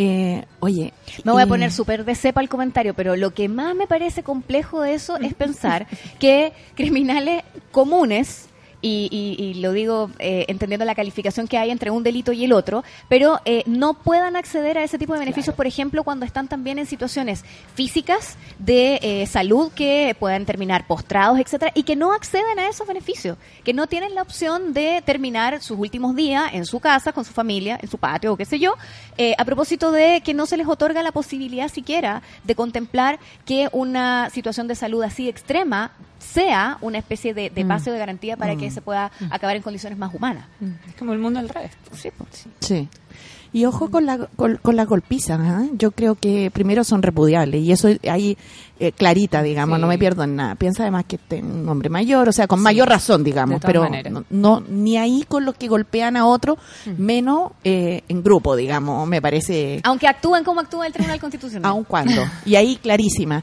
Eh, 0.00 0.44
oye, 0.60 0.92
Me 1.24 1.32
voy 1.32 1.42
a 1.42 1.46
poner 1.46 1.72
súper 1.72 2.04
de 2.04 2.14
cepa 2.14 2.40
el 2.40 2.48
comentario, 2.48 2.94
pero 2.94 3.16
lo 3.16 3.34
que 3.34 3.48
más 3.48 3.74
me 3.74 3.88
parece 3.88 4.22
complejo 4.22 4.80
de 4.80 4.94
eso 4.94 5.16
es 5.16 5.34
pensar 5.34 5.88
que 6.20 6.52
criminales 6.76 7.42
comunes, 7.72 8.47
y, 8.80 9.08
y- 9.10 9.42
y 9.42 9.54
lo 9.54 9.72
digo 9.72 10.10
eh, 10.18 10.44
entendiendo 10.48 10.84
la 10.84 10.94
calificación 10.94 11.48
que 11.48 11.58
hay 11.58 11.70
entre 11.70 11.90
un 11.90 12.02
delito 12.02 12.32
y 12.32 12.44
el 12.44 12.52
otro, 12.52 12.84
pero 13.08 13.40
eh, 13.44 13.62
no 13.66 13.94
puedan 13.94 14.36
acceder 14.36 14.78
a 14.78 14.84
ese 14.84 14.98
tipo 14.98 15.12
de 15.14 15.18
beneficios, 15.20 15.54
por 15.56 15.66
ejemplo, 15.66 16.04
cuando 16.04 16.24
están 16.24 16.46
también 16.48 16.78
en 16.78 16.86
situaciones 16.86 17.44
físicas 17.74 18.36
de 18.58 19.00
eh, 19.02 19.26
salud 19.26 19.72
que 19.74 20.14
puedan 20.18 20.44
terminar 20.46 20.86
postrados, 20.86 21.38
etcétera, 21.38 21.72
y 21.74 21.82
que 21.82 21.96
no 21.96 22.12
acceden 22.12 22.58
a 22.58 22.68
esos 22.68 22.86
beneficios, 22.86 23.36
que 23.64 23.72
no 23.72 23.86
tienen 23.86 24.14
la 24.14 24.22
opción 24.22 24.72
de 24.72 25.02
terminar 25.04 25.60
sus 25.62 25.78
últimos 25.78 26.14
días 26.14 26.50
en 26.52 26.64
su 26.64 26.80
casa, 26.80 27.12
con 27.12 27.24
su 27.24 27.32
familia, 27.32 27.78
en 27.82 27.88
su 27.88 27.98
patio 27.98 28.32
o 28.32 28.36
qué 28.36 28.44
sé 28.44 28.58
yo, 28.58 28.74
eh, 29.16 29.34
a 29.38 29.44
propósito 29.44 29.90
de 29.90 30.20
que 30.24 30.34
no 30.34 30.46
se 30.46 30.56
les 30.56 30.66
otorga 30.68 31.02
la 31.02 31.12
posibilidad 31.12 31.68
siquiera 31.68 32.22
de 32.44 32.54
contemplar 32.54 33.18
que 33.44 33.68
una 33.72 34.30
situación 34.30 34.68
de 34.68 34.74
salud 34.74 35.02
así 35.02 35.28
extrema 35.28 35.92
sea 36.18 36.78
una 36.80 36.98
especie 36.98 37.34
de, 37.34 37.50
de 37.50 37.64
pase 37.64 37.90
de 37.90 37.98
garantía 37.98 38.36
para 38.36 38.56
que 38.56 38.70
se 38.70 38.80
pueda 38.80 39.10
acabar 39.30 39.56
en 39.56 39.62
condiciones 39.62 39.98
más 39.98 40.14
humanas. 40.14 40.44
Es 40.88 40.94
como 40.96 41.12
el 41.12 41.18
mundo 41.18 41.38
al 41.40 41.48
revés. 41.48 41.70
Sí, 41.92 42.10
pues. 42.16 42.46
Sí. 42.60 42.88
Y 43.50 43.64
ojo 43.64 43.90
con 43.90 44.04
la 44.04 44.18
con, 44.36 44.56
con 44.60 44.76
las 44.76 44.86
golpizas, 44.86 45.40
¿ah? 45.40 45.64
yo 45.72 45.90
creo 45.92 46.16
que 46.16 46.50
primero 46.52 46.84
son 46.84 47.00
repudiables 47.02 47.62
y 47.62 47.72
eso 47.72 47.88
ahí 48.10 48.36
eh, 48.78 48.92
clarita, 48.92 49.42
digamos, 49.42 49.76
Sí. 49.78 49.80
no 49.80 49.88
me 49.88 49.96
pierdo 49.96 50.22
en 50.22 50.36
nada. 50.36 50.54
Piensa 50.54 50.82
además 50.82 51.06
que 51.08 51.16
este 51.16 51.38
es 51.38 51.42
un 51.44 51.66
hombre 51.66 51.88
mayor, 51.88 52.28
o 52.28 52.32
sea, 52.32 52.46
con 52.46 52.60
mayor 52.60 52.90
razón, 52.90 53.24
digamos, 53.24 53.62
pero 53.64 53.88
no- 54.28 54.60
ni 54.68 54.98
ahí 54.98 55.24
con 55.26 55.46
los 55.46 55.54
que 55.54 55.66
golpean 55.66 56.18
a 56.18 56.26
otro, 56.26 56.58
menos 56.98 57.52
eh, 57.64 58.02
en 58.08 58.22
grupo, 58.22 58.54
digamos, 58.54 59.08
me 59.08 59.22
parece 59.22 59.80
Aunque 59.82 60.08
actúen 60.08 60.44
como 60.44 60.60
actúa 60.60 60.86
el 60.86 60.92
Tribunal 60.92 61.18
Constitucional. 61.18 61.70
aun 61.70 61.84
cuando. 61.84 62.22
Y 62.44 62.56
ahí 62.56 62.76
clarísima. 62.76 63.42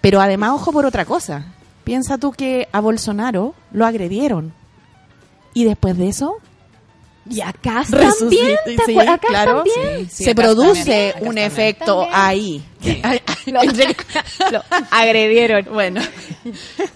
Pero 0.00 0.20
además, 0.20 0.50
ojo 0.54 0.72
por 0.72 0.84
otra 0.84 1.04
cosa. 1.04 1.46
Piensa 1.84 2.18
tú 2.18 2.32
que 2.32 2.68
a 2.72 2.80
Bolsonaro 2.80 3.54
lo 3.72 3.86
agredieron. 3.86 4.52
Y 5.52 5.64
después 5.64 5.96
de 5.96 6.08
eso, 6.08 6.38
Y 7.28 7.40
acá 7.40 7.84
también, 7.90 8.56
¿te 8.66 8.76
sí, 8.84 8.98
acá 8.98 9.18
claro, 9.18 9.62
también. 9.64 10.08
Sí, 10.08 10.16
sí, 10.16 10.24
se 10.24 10.30
acá 10.32 10.42
produce 10.42 10.84
también, 10.84 11.12
un 11.20 11.24
también. 11.26 11.46
efecto 11.46 12.00
También. 12.10 12.20
ahí. 12.20 12.64
Lo, 13.46 13.60
lo 14.52 14.62
agredieron. 14.90 15.66
Bueno, 15.72 16.00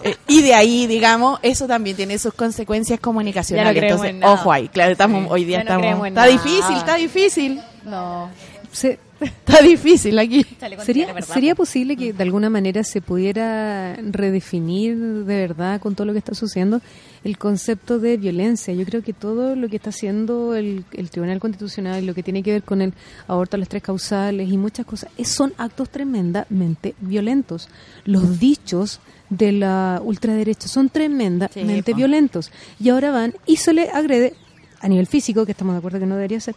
eh, 0.03 0.15
y 0.27 0.41
de 0.41 0.53
ahí, 0.55 0.87
digamos, 0.87 1.39
eso 1.43 1.67
también 1.67 1.95
tiene 1.95 2.17
sus 2.19 2.33
consecuencias 2.33 2.99
comunicacionales. 2.99 3.69
Ya 3.69 3.73
no 3.73 3.79
creemos 3.79 4.05
Entonces, 4.05 4.13
en 4.15 4.19
nada. 4.19 4.33
ojo 4.33 4.51
ahí, 4.51 4.67
claro, 4.67 4.91
estamos, 4.91 5.27
hoy 5.31 5.45
día 5.45 5.63
no 5.63 5.79
estamos. 5.79 6.07
está 6.07 6.21
nada. 6.21 6.27
difícil, 6.27 6.75
está 6.77 6.95
difícil, 6.95 7.61
No. 7.85 8.29
Se- 8.71 8.99
está 9.21 9.61
difícil 9.61 10.17
aquí. 10.19 10.45
¿Sería, 10.85 11.21
¿Sería 11.23 11.55
po. 11.55 11.63
posible 11.63 11.95
que 11.97 12.13
de 12.13 12.23
alguna 12.23 12.49
manera 12.49 12.83
se 12.83 13.01
pudiera 13.01 13.95
redefinir 13.95 14.97
de 14.97 15.35
verdad 15.35 15.79
con 15.81 15.95
todo 15.95 16.05
lo 16.05 16.13
que 16.13 16.19
está 16.19 16.33
sucediendo 16.35 16.81
el 17.23 17.37
concepto 17.37 17.99
de 17.99 18.17
violencia? 18.17 18.73
Yo 18.73 18.85
creo 18.85 19.01
que 19.03 19.13
todo 19.13 19.55
lo 19.55 19.67
que 19.67 19.75
está 19.77 19.89
haciendo 19.89 20.55
el, 20.55 20.85
el 20.93 21.09
Tribunal 21.09 21.39
Constitucional, 21.39 22.05
lo 22.05 22.13
que 22.13 22.23
tiene 22.23 22.43
que 22.43 22.51
ver 22.53 22.63
con 22.63 22.81
el 22.81 22.93
aborto 23.27 23.55
a 23.57 23.59
las 23.59 23.67
tres 23.69 23.83
causales 23.83 24.49
y 24.49 24.57
muchas 24.57 24.85
cosas, 24.85 25.09
es- 25.17 25.29
son 25.29 25.53
actos 25.57 25.89
tremendamente 25.89 26.95
violentos. 27.01 27.69
Los 28.05 28.39
dichos 28.39 28.99
de 29.29 29.51
la 29.51 30.01
ultraderecha 30.03 30.67
son 30.67 30.89
tremendamente 30.89 31.91
Sí, 31.91 31.95
violentos. 31.95 32.51
Y 32.79 32.89
ahora 32.89 33.11
van 33.11 33.33
y 33.45 33.57
se 33.57 33.73
le 33.73 33.89
agrede 33.89 34.33
a 34.81 34.87
nivel 34.87 35.07
físico, 35.07 35.45
que 35.45 35.51
estamos 35.51 35.73
de 35.73 35.79
acuerdo 35.79 35.99
que 35.99 36.05
no 36.05 36.15
debería 36.15 36.39
ser, 36.39 36.55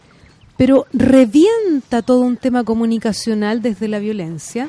pero 0.57 0.87
revienta 0.93 2.03
todo 2.03 2.21
un 2.21 2.37
tema 2.37 2.65
comunicacional 2.65 3.63
desde 3.63 3.89
la 3.89 3.99
violencia 3.99 4.69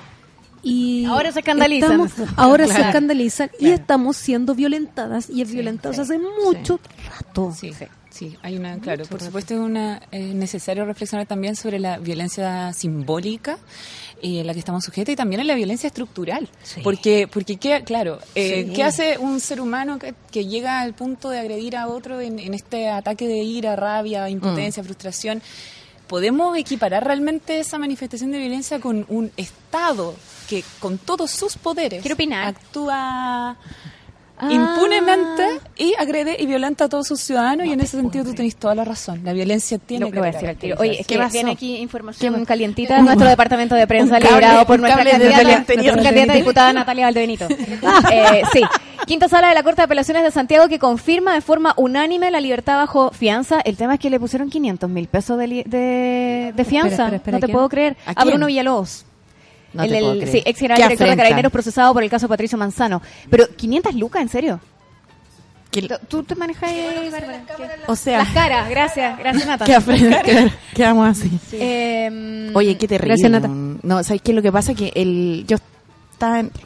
y 0.64 1.06
Ahora 1.06 1.32
se 1.32 1.40
escandalizan. 1.40 2.00
estamos- 2.02 2.30
ahora 2.38 2.66
se 2.66 2.72
Claro. 2.74 2.88
escandalizan 2.90 3.50
y 3.60 3.70
estamos 3.70 4.16
siendo 4.18 4.56
violentadas 4.56 5.30
y 5.30 5.44
violentadas 5.44 6.00
hace 6.00 6.18
mucho 6.20 6.80
rato. 7.10 7.54
Sí, 7.58 7.72
sí, 8.14 8.38
hay 8.42 8.56
una, 8.56 8.78
claro, 8.80 9.06
por 9.06 9.20
supuesto 9.22 9.54
es 9.56 9.60
una 9.60 10.02
es 10.12 10.34
necesario 10.36 10.86
reflexionar 10.86 11.26
también 11.28 11.56
sobre 11.56 11.80
la 11.80 11.98
violencia 11.98 12.72
simbólica 12.74 13.58
eh, 14.22 14.42
a 14.42 14.44
la 14.46 14.54
que 14.54 14.60
estamos 14.60 14.84
sujetos 14.86 15.12
y 15.14 15.16
también 15.16 15.42
en 15.42 15.48
la 15.48 15.56
violencia 15.56 15.88
estructural, 15.88 16.48
porque 16.84 17.28
porque 17.28 17.58
qué, 17.58 17.84
claro, 17.84 18.20
eh, 18.36 18.66
Sí. 18.68 18.74
¿qué 18.74 18.84
hace 18.84 19.18
un 19.18 19.40
ser 19.40 19.60
humano 19.60 20.00
que, 20.00 20.14
que 20.32 20.46
llega 20.46 20.80
al 20.80 20.94
punto 20.94 21.30
de 21.30 21.40
agredir 21.40 21.76
a 21.76 21.88
otro 21.88 22.22
en, 22.22 22.40
en 22.40 22.54
este 22.54 22.88
ataque 22.90 23.28
de 23.28 23.38
ira, 23.44 23.76
rabia, 23.76 24.30
impotencia, 24.30 24.84
frustración? 24.84 25.42
¿Podemos 26.08 26.56
equiparar 26.58 27.04
realmente 27.06 27.60
esa 27.60 27.78
manifestación 27.80 28.30
de 28.32 28.38
violencia 28.38 28.80
con 28.80 29.06
un 29.10 29.32
Estado 29.36 30.14
que 30.48 30.64
con 30.80 30.98
todos 31.00 31.32
sus 31.32 31.56
poderes 31.58 32.02
Quiero 32.02 32.14
opinar. 32.16 32.50
actúa 32.50 33.56
Ah. 34.36 34.52
impunemente 34.52 35.44
y 35.78 35.94
agrede 36.00 36.36
y 36.40 36.46
violenta 36.48 36.86
a 36.86 36.90
todos 36.90 37.08
sus 37.08 37.22
ciudadanos 37.22 37.68
y 37.68 37.72
en 37.72 37.80
ese 37.82 37.98
sentido 37.98 38.26
tú 38.26 38.34
tenés 38.34 38.56
toda 38.56 38.74
la 38.76 38.84
razón. 38.84 39.22
La 39.24 39.32
violencia 39.32 39.78
tiene 39.78 40.06
Lo, 40.06 40.10
que 40.12 40.16
lo 40.16 40.22
voy 40.22 40.30
a 40.30 40.32
decir 40.34 40.50
al 40.50 40.58
tiro. 40.58 40.76
Oye, 40.80 41.02
es 41.02 41.08
¿Qué 41.08 41.18
que 41.18 41.28
viene 41.32 41.52
aquí 41.52 41.78
información 41.78 42.36
¿Qué- 42.36 42.46
calientita 42.46 42.96
de 42.96 43.04
nuestro 43.04 43.28
departamento 43.28 43.76
de 43.76 43.86
prensa 43.88 44.18
cable- 44.20 44.30
liderado 44.30 44.66
por 44.66 44.80
nuestra 44.80 45.04
candidata, 45.06 45.66
nuestra 45.96 46.34
diputada 46.36 46.74
Natalia 46.74 47.06
Valdebenito. 47.06 47.48
eh, 48.12 48.42
sí. 48.52 48.62
Quinta 49.06 49.28
sala 49.30 49.50
de 49.50 49.54
la 49.54 49.64
Corte 49.64 49.82
de 49.82 49.84
Apelaciones 49.86 50.24
de 50.24 50.32
Santiago 50.32 50.68
que 50.68 50.80
confirma 50.80 51.34
de 51.34 51.42
forma 51.42 51.74
unánime 51.78 52.32
la 52.32 52.40
libertad 52.40 52.78
bajo 52.78 53.12
fianza. 53.12 53.60
El 53.62 53.76
tema 53.78 53.96
es 53.96 54.00
que 54.00 54.10
le 54.10 54.20
pusieron 54.20 54.50
500 54.50 54.90
mil 54.90 55.08
pesos 55.08 55.38
de, 55.38 55.48
li- 55.48 55.64
de, 55.64 56.54
de 56.56 56.66
fianza. 56.66 56.90
espera, 57.04 57.16
espera, 57.18 57.38
no 57.38 57.40
te 57.42 57.46
¿quién? 57.48 57.54
puedo 57.54 57.70
creer. 57.70 57.98
¿A 58.06 58.12
A? 58.12 58.26
Bruno 58.26 58.48
Villalobos. 58.48 59.06
No 59.74 59.84
el, 59.84 59.94
el- 59.94 60.28
sí, 60.30 60.42
ex 60.46 60.60
general 60.60 60.82
director 60.82 61.10
de. 61.10 61.16
Carabineros 61.16 61.52
procesado 61.52 61.94
por 61.94 62.04
el 62.04 62.10
caso 62.10 62.28
Patricio 62.28 62.58
Manzano. 62.58 63.02
Pero 63.30 63.48
500 63.56 63.96
lucas, 63.96 64.22
¿en 64.22 64.30
serio? 64.30 64.60
¿Qué- 65.72 65.90
¿Tú 66.08 66.22
te 66.24 66.36
manejas 66.36 66.70
ahí, 66.70 67.10
Bárbara? 67.12 67.42
¿Qué? 67.58 67.64
O 67.88 67.96
sea, 67.96 68.20
Las 68.20 68.30
caras, 68.30 68.70
gracias, 68.70 69.18
gracias 69.18 69.48
Nata. 69.48 69.66
qué 69.66 69.74
afrenta. 69.74 70.22
qué- 70.22 70.52
Quedamos 70.76 71.08
así. 71.10 71.32
Eh, 71.54 72.52
Oye, 72.54 72.78
qué 72.78 72.88
terrible. 72.88 73.08
Gracias, 73.16 73.32
Nata. 73.32 73.48
No, 73.48 74.04
¿sabes 74.04 74.22
qué? 74.22 74.34
Lo 74.34 74.44
que 74.44 74.52
pasa 74.52 74.74
es 74.74 74.78
que 74.78 74.92
el, 74.96 75.46
yo 75.48 75.58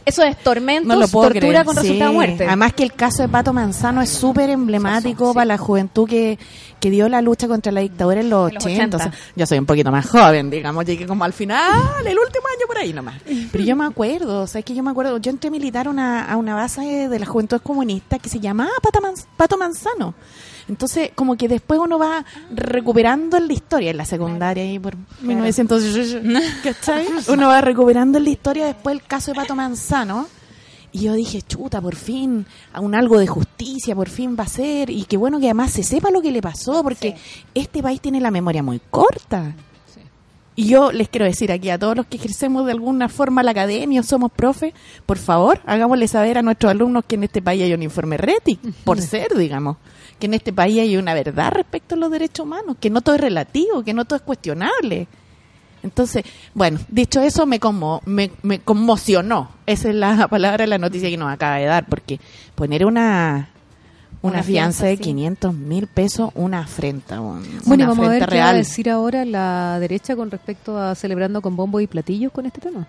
Eso 0.06 0.24
es 0.24 0.38
tormentos, 0.38 0.88
no 0.98 1.08
tortura 1.08 1.40
creer. 1.40 1.66
con 1.66 1.76
Sí. 1.76 1.82
resultado 1.82 2.12
de 2.12 2.16
muerte. 2.16 2.46
Además 2.48 2.74
que 2.74 2.84
el 2.84 2.94
caso 2.94 3.24
de 3.24 3.30
Pato 3.30 3.54
Manzano 3.54 4.02
es 4.02 4.10
súper 4.10 4.50
emblemático 4.50 5.34
para 5.34 5.46
la 5.46 5.58
juventud 5.58 6.08
que, 6.08 6.38
que 6.80 6.90
dio 6.90 7.10
la 7.10 7.22
lucha 7.22 7.48
contra 7.48 7.72
la 7.72 7.82
dictadura 7.82 8.20
en 8.22 8.30
los, 8.30 8.50
En 8.50 8.56
los 8.56 8.66
80. 8.66 8.98
80. 8.98 8.98
O 8.98 9.00
sea, 9.00 9.12
yo 9.36 9.46
soy 9.46 9.58
un 9.60 9.66
poquito 9.66 9.92
más 9.92 10.08
joven, 10.10 10.50
digamos, 10.50 10.86
llegué 10.86 11.06
como 11.08 11.24
al 11.24 11.34
final, 11.34 11.72
el 12.06 12.18
último 12.18 12.46
año 12.48 12.68
por 12.68 12.78
ahí 12.78 12.94
nomás. 12.94 13.16
Pero 13.52 13.64
yo 13.64 13.76
me 13.76 13.86
acuerdo, 13.86 14.42
o 14.44 14.48
sea, 14.48 14.60
es 14.60 14.66
que 14.66 14.76
yo 14.76 14.84
me 14.84 14.92
acuerdo, 14.92 15.18
yo 15.18 15.32
entré 15.32 15.48
a 15.48 15.52
militar 15.52 15.88
a 15.88 15.90
una, 15.90 16.26
a 16.26 16.38
una 16.38 16.56
base 16.56 17.08
de 17.10 17.20
la 17.20 17.26
juventud 17.26 17.60
comunista 17.62 18.20
que 18.20 18.30
se 18.30 18.40
llamaba 18.40 18.70
Pato, 18.82 19.00
Manz- 19.02 19.26
Pato 19.36 19.58
Manzano. 19.58 20.14
Entonces, 20.68 21.12
como 21.16 21.38
que 21.38 21.48
después 21.48 21.80
uno 21.80 21.98
va 21.98 22.26
recuperando 22.52 23.38
en 23.38 23.48
la 23.48 23.54
historia, 23.54 23.92
en 23.92 23.98
la 23.98 24.06
secundaria, 24.06 24.64
ahí 24.64 24.80
por 24.80 24.96
1900, 25.22 25.84
¿cachai? 26.64 27.08
Uno 27.30 27.48
va 27.48 27.62
recuperando 27.62 28.18
en 28.18 28.26
la 28.26 28.30
historia 28.30 28.66
después 28.66 28.96
el 28.96 29.04
caso 29.04 29.32
de 29.32 29.36
Pato 29.36 29.56
Manzano. 29.56 30.28
Y 30.92 31.02
yo 31.02 31.14
dije, 31.14 31.42
chuta, 31.42 31.82
por 31.82 31.96
fin, 31.96 32.46
un 32.80 32.96
algo 32.96 33.20
de 33.20 33.28
justicia, 33.28 33.96
por 33.96 34.10
fin 34.10 34.36
va 34.40 34.46
a 34.46 34.48
ser. 34.48 34.90
Y 34.90 35.04
qué 35.04 35.18
bueno 35.18 35.40
que 35.40 35.46
además 35.46 35.72
se 35.72 35.84
sepa 35.84 36.10
lo 36.10 36.22
que 36.22 36.32
le 36.32 36.42
pasó, 36.42 36.82
porque 36.82 37.16
este 37.54 37.84
país 37.84 38.02
tiene 38.02 38.20
la 38.20 38.32
memoria 38.32 38.64
muy 38.64 38.80
corta. 38.90 39.54
Y 40.60 40.70
yo 40.70 40.92
les 40.92 41.08
quiero 41.08 41.28
decir 41.28 41.52
aquí 41.52 41.70
a 41.70 41.78
todos 41.78 41.96
los 41.96 42.08
que 42.08 42.18
ejercemos 42.18 42.66
de 42.66 42.72
alguna 42.72 43.10
forma 43.10 43.44
la 43.44 43.52
academia 43.52 44.02
o 44.02 44.04
somos 44.04 44.32
profes, 44.32 44.74
por 45.06 45.20
favor, 45.20 45.62
hagámosle 45.68 46.08
saber 46.08 46.40
a 46.40 46.42
nuestros 46.42 46.72
alumnos 46.72 47.06
que 47.06 47.14
en 47.14 47.26
este 47.26 47.44
país 47.44 47.62
hay 47.62 47.74
un 47.74 47.84
informe 47.84 48.18
RETI, 48.18 48.60
por 48.84 49.00
ser, 49.00 49.38
digamos, 49.38 49.78
que 50.20 50.26
en 50.28 50.34
este 50.34 50.52
país 50.54 50.80
hay 50.80 50.98
una 50.98 51.14
verdad 51.14 51.52
respecto 51.52 51.96
a 51.96 51.98
los 51.98 52.12
derechos 52.12 52.46
humanos, 52.46 52.78
que 52.80 52.90
no 52.90 53.02
todo 53.02 53.16
es 53.16 53.22
relativo, 53.22 53.84
que 53.84 53.94
no 53.94 54.06
todo 54.06 54.18
es 54.18 54.22
cuestionable. 54.24 55.08
Entonces, 55.84 56.24
bueno, 56.54 56.80
dicho 56.90 57.22
eso, 57.22 57.46
me, 57.46 57.60
conmo 57.60 58.02
me, 58.06 58.32
me 58.42 58.60
conmocionó. 58.60 59.52
Esa 59.66 59.90
es 59.90 59.96
la 59.96 60.28
palabra 60.30 60.64
de 60.64 60.68
la 60.68 60.78
noticia 60.78 61.10
que 61.10 61.18
nos 61.18 61.32
acaba 61.32 61.58
de 61.58 61.66
dar, 61.66 61.86
porque 61.88 62.20
poner 62.56 62.86
una, 62.86 63.50
una, 64.22 64.34
Una 64.34 64.44
fianza, 64.44 64.80
fianza, 64.82 64.86
de 64.88 64.98
sí. 64.98 65.04
500 65.04 65.54
mil 65.54 65.88
pesos, 65.88 66.32
una 66.34 66.60
afrenta. 66.62 67.22
un- 67.22 67.44
Bueno, 67.66 67.84
una 67.86 67.88
vamos 67.94 68.08
a 68.08 68.10
ver 68.10 68.24
afrenta 68.24 68.36
qué 68.36 68.42
va 68.42 68.48
a 68.50 68.52
real. 68.52 68.58
decir 68.58 68.90
ahora 68.90 69.24
la 69.24 69.78
derecha 69.80 70.16
con 70.16 70.32
respecto 70.32 70.78
a 70.80 70.96
celebrando 70.96 71.42
con 71.42 71.56
bombos 71.56 71.82
y 71.84 71.88
platillos 71.88 72.32
con 72.32 72.46
este 72.48 72.60
tema. 72.60 72.88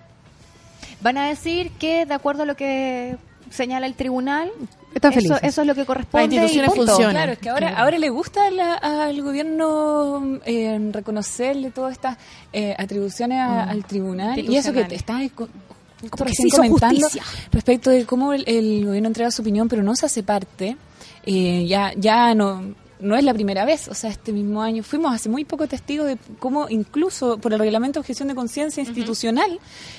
Van 1.03 1.19
a 1.19 1.27
decir 1.29 1.71
que, 1.73 2.07
de 2.07 2.15
acuerdo 2.15 2.43
a 2.43 2.47
lo 2.47 2.57
que 2.57 3.17
señala 3.51 3.87
el 3.87 3.95
tribunal, 3.95 4.51
Están 4.95 5.13
eso, 5.13 5.21
felices. 5.21 5.39
eso 5.43 5.61
es 5.61 5.67
lo 5.67 5.75
que 5.75 5.85
corresponde. 5.85 6.37
Las 6.37 6.45
instituciones 6.53 6.75
funcionan. 6.75 7.13
Claro, 7.13 7.33
es 7.33 7.39
que 7.39 7.49
ahora, 7.51 7.79
ahora 7.79 7.99
le 7.99 8.09
gusta 8.09 8.51
la- 8.51 8.75
al 8.75 9.23
gobierno 9.23 10.41
eh, 10.45 10.79
reconocerle 10.93 11.71
todas 11.71 11.93
estas 11.93 12.17
eh, 12.53 12.75
atribuciones 12.79 13.39
a- 13.39 13.65
al 13.65 13.85
tribunal 13.85 14.39
y 14.39 14.57
eso 14.57 14.73
que 14.73 14.85
te 14.85 14.95
está 14.95 15.19
justo 15.19 15.49
Como 16.11 16.11
que 16.11 16.25
recién 16.25 16.49
se 16.49 16.49
hizo 16.49 16.57
comentando 16.59 17.01
justicia. 17.09 17.23
respecto 17.53 17.91
de 17.91 18.07
cómo 18.07 18.33
el, 18.33 18.45
el 18.47 18.87
gobierno 18.87 19.09
entrega 19.09 19.31
su 19.31 19.43
opinión 19.43 19.69
pero 19.69 19.83
no 19.83 19.95
se 19.97 20.07
hace 20.07 20.23
parte 20.23 20.77
eh, 21.27 21.67
ya 21.67 21.93
ya 21.97 22.35
no 22.35 22.63
no 23.01 23.17
es 23.17 23.25
la 23.25 23.33
primera 23.35 23.65
vez, 23.65 23.89
o 23.89 23.95
sea, 23.95 24.11
este 24.11 24.33
mismo 24.33 24.61
año 24.63 24.83
fuimos 24.83 25.15
hace 25.15 25.29
muy 25.29 25.45
poco 25.45 25.67
testigos 25.67 26.07
de 26.07 26.19
cómo 26.39 26.69
incluso 26.69 27.39
por 27.39 27.53
el 27.53 27.59
reglamento 27.59 27.99
de 27.99 28.01
objeción 28.01 28.29
de 28.29 28.35
conciencia 28.35 28.83
institucional, 28.83 29.59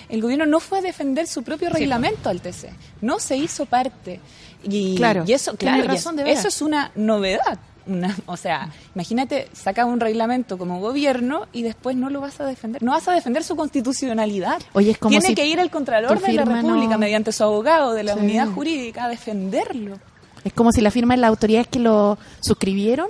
el 0.09 0.21
gobierno 0.21 0.45
no 0.45 0.59
fue 0.59 0.79
a 0.79 0.81
defender 0.81 1.27
su 1.27 1.43
propio 1.43 1.69
reglamento 1.69 2.29
al 2.29 2.41
TC, 2.41 2.69
no 3.01 3.19
se 3.19 3.37
hizo 3.37 3.65
parte. 3.65 4.19
Y, 4.63 4.95
Claro, 4.97 5.23
y 5.25 5.31
eso, 5.33 5.55
claro, 5.55 5.83
razón, 5.85 6.19
eso 6.19 6.47
es 6.49 6.61
una 6.61 6.91
novedad. 6.95 7.59
Una, 7.87 8.15
o 8.27 8.37
sea, 8.37 8.69
imagínate, 8.93 9.47
saca 9.53 9.83
un 9.85 9.99
reglamento 9.99 10.59
como 10.59 10.79
gobierno 10.79 11.47
y 11.53 11.63
después 11.63 11.95
no 11.95 12.11
lo 12.11 12.21
vas 12.21 12.39
a 12.39 12.45
defender. 12.45 12.83
No 12.83 12.91
vas 12.91 13.07
a 13.07 13.13
defender 13.13 13.43
su 13.43 13.55
constitucionalidad. 13.55 14.61
Oye, 14.73 14.91
es 14.91 14.97
como 14.99 15.09
Tiene 15.09 15.25
si 15.25 15.33
que 15.33 15.47
ir 15.47 15.59
al 15.59 15.71
Contralor 15.71 16.19
de 16.21 16.33
la 16.33 16.45
República 16.45 16.93
no- 16.93 16.99
mediante 16.99 17.31
su 17.31 17.43
abogado 17.43 17.93
de 17.93 18.03
la 18.03 18.13
Sí. 18.13 18.19
unidad 18.19 18.47
jurídica 18.49 19.05
a 19.05 19.09
defenderlo. 19.09 19.97
Es 20.43 20.53
como 20.53 20.71
si 20.71 20.81
la 20.81 20.91
firma 20.91 21.15
de 21.15 21.21
las 21.21 21.29
autoridades 21.29 21.67
que 21.67 21.79
lo 21.79 22.17
suscribieron 22.39 23.07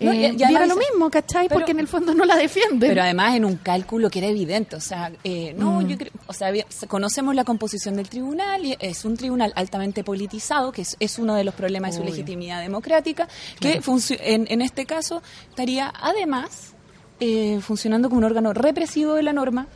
No, 0.00 0.12
eh, 0.12 0.34
lo 0.66 0.76
mismo, 0.76 1.10
¿cachai? 1.10 1.46
pero- 1.48 1.58
Porque 1.60 1.72
en 1.72 1.80
el 1.80 1.86
fondo 1.86 2.14
no 2.14 2.24
la 2.24 2.34
defienden. 2.36 2.88
Pero 2.88 3.02
además 3.02 3.34
en 3.36 3.44
un 3.44 3.56
cálculo 3.56 4.08
que 4.08 4.20
era 4.20 4.28
evidente, 4.28 4.74
o 4.76 4.80
sea, 4.80 5.12
eh, 5.24 5.52
no, 5.58 5.80
Mm. 5.82 5.88
yo 5.88 5.98
creo, 5.98 6.12
o 6.26 6.32
sea, 6.32 6.50
conocemos 6.88 7.34
la 7.34 7.44
composición 7.44 7.96
del 7.96 8.08
tribunal 8.08 8.64
y 8.64 8.76
es 8.80 9.04
un 9.04 9.16
tribunal 9.18 9.52
altamente 9.56 10.02
politizado, 10.02 10.72
que 10.72 10.82
es, 10.82 10.96
es 11.00 11.18
uno 11.18 11.34
de 11.34 11.44
los 11.44 11.54
problemas 11.54 11.90
de 11.92 11.98
su 11.98 12.04
legitimidad 12.04 12.62
democrática, 12.62 13.28
que 13.60 13.82
funcio- 13.82 14.16
en, 14.22 14.46
en 14.48 14.62
este 14.62 14.86
caso 14.86 15.22
estaría 15.50 15.92
además 16.00 16.72
eh, 17.22 17.60
funcionando 17.60 18.08
como 18.08 18.20
un 18.20 18.24
órgano 18.24 18.54
represivo 18.54 19.12
de 19.12 19.22
la 19.22 19.34
norma, 19.34 19.66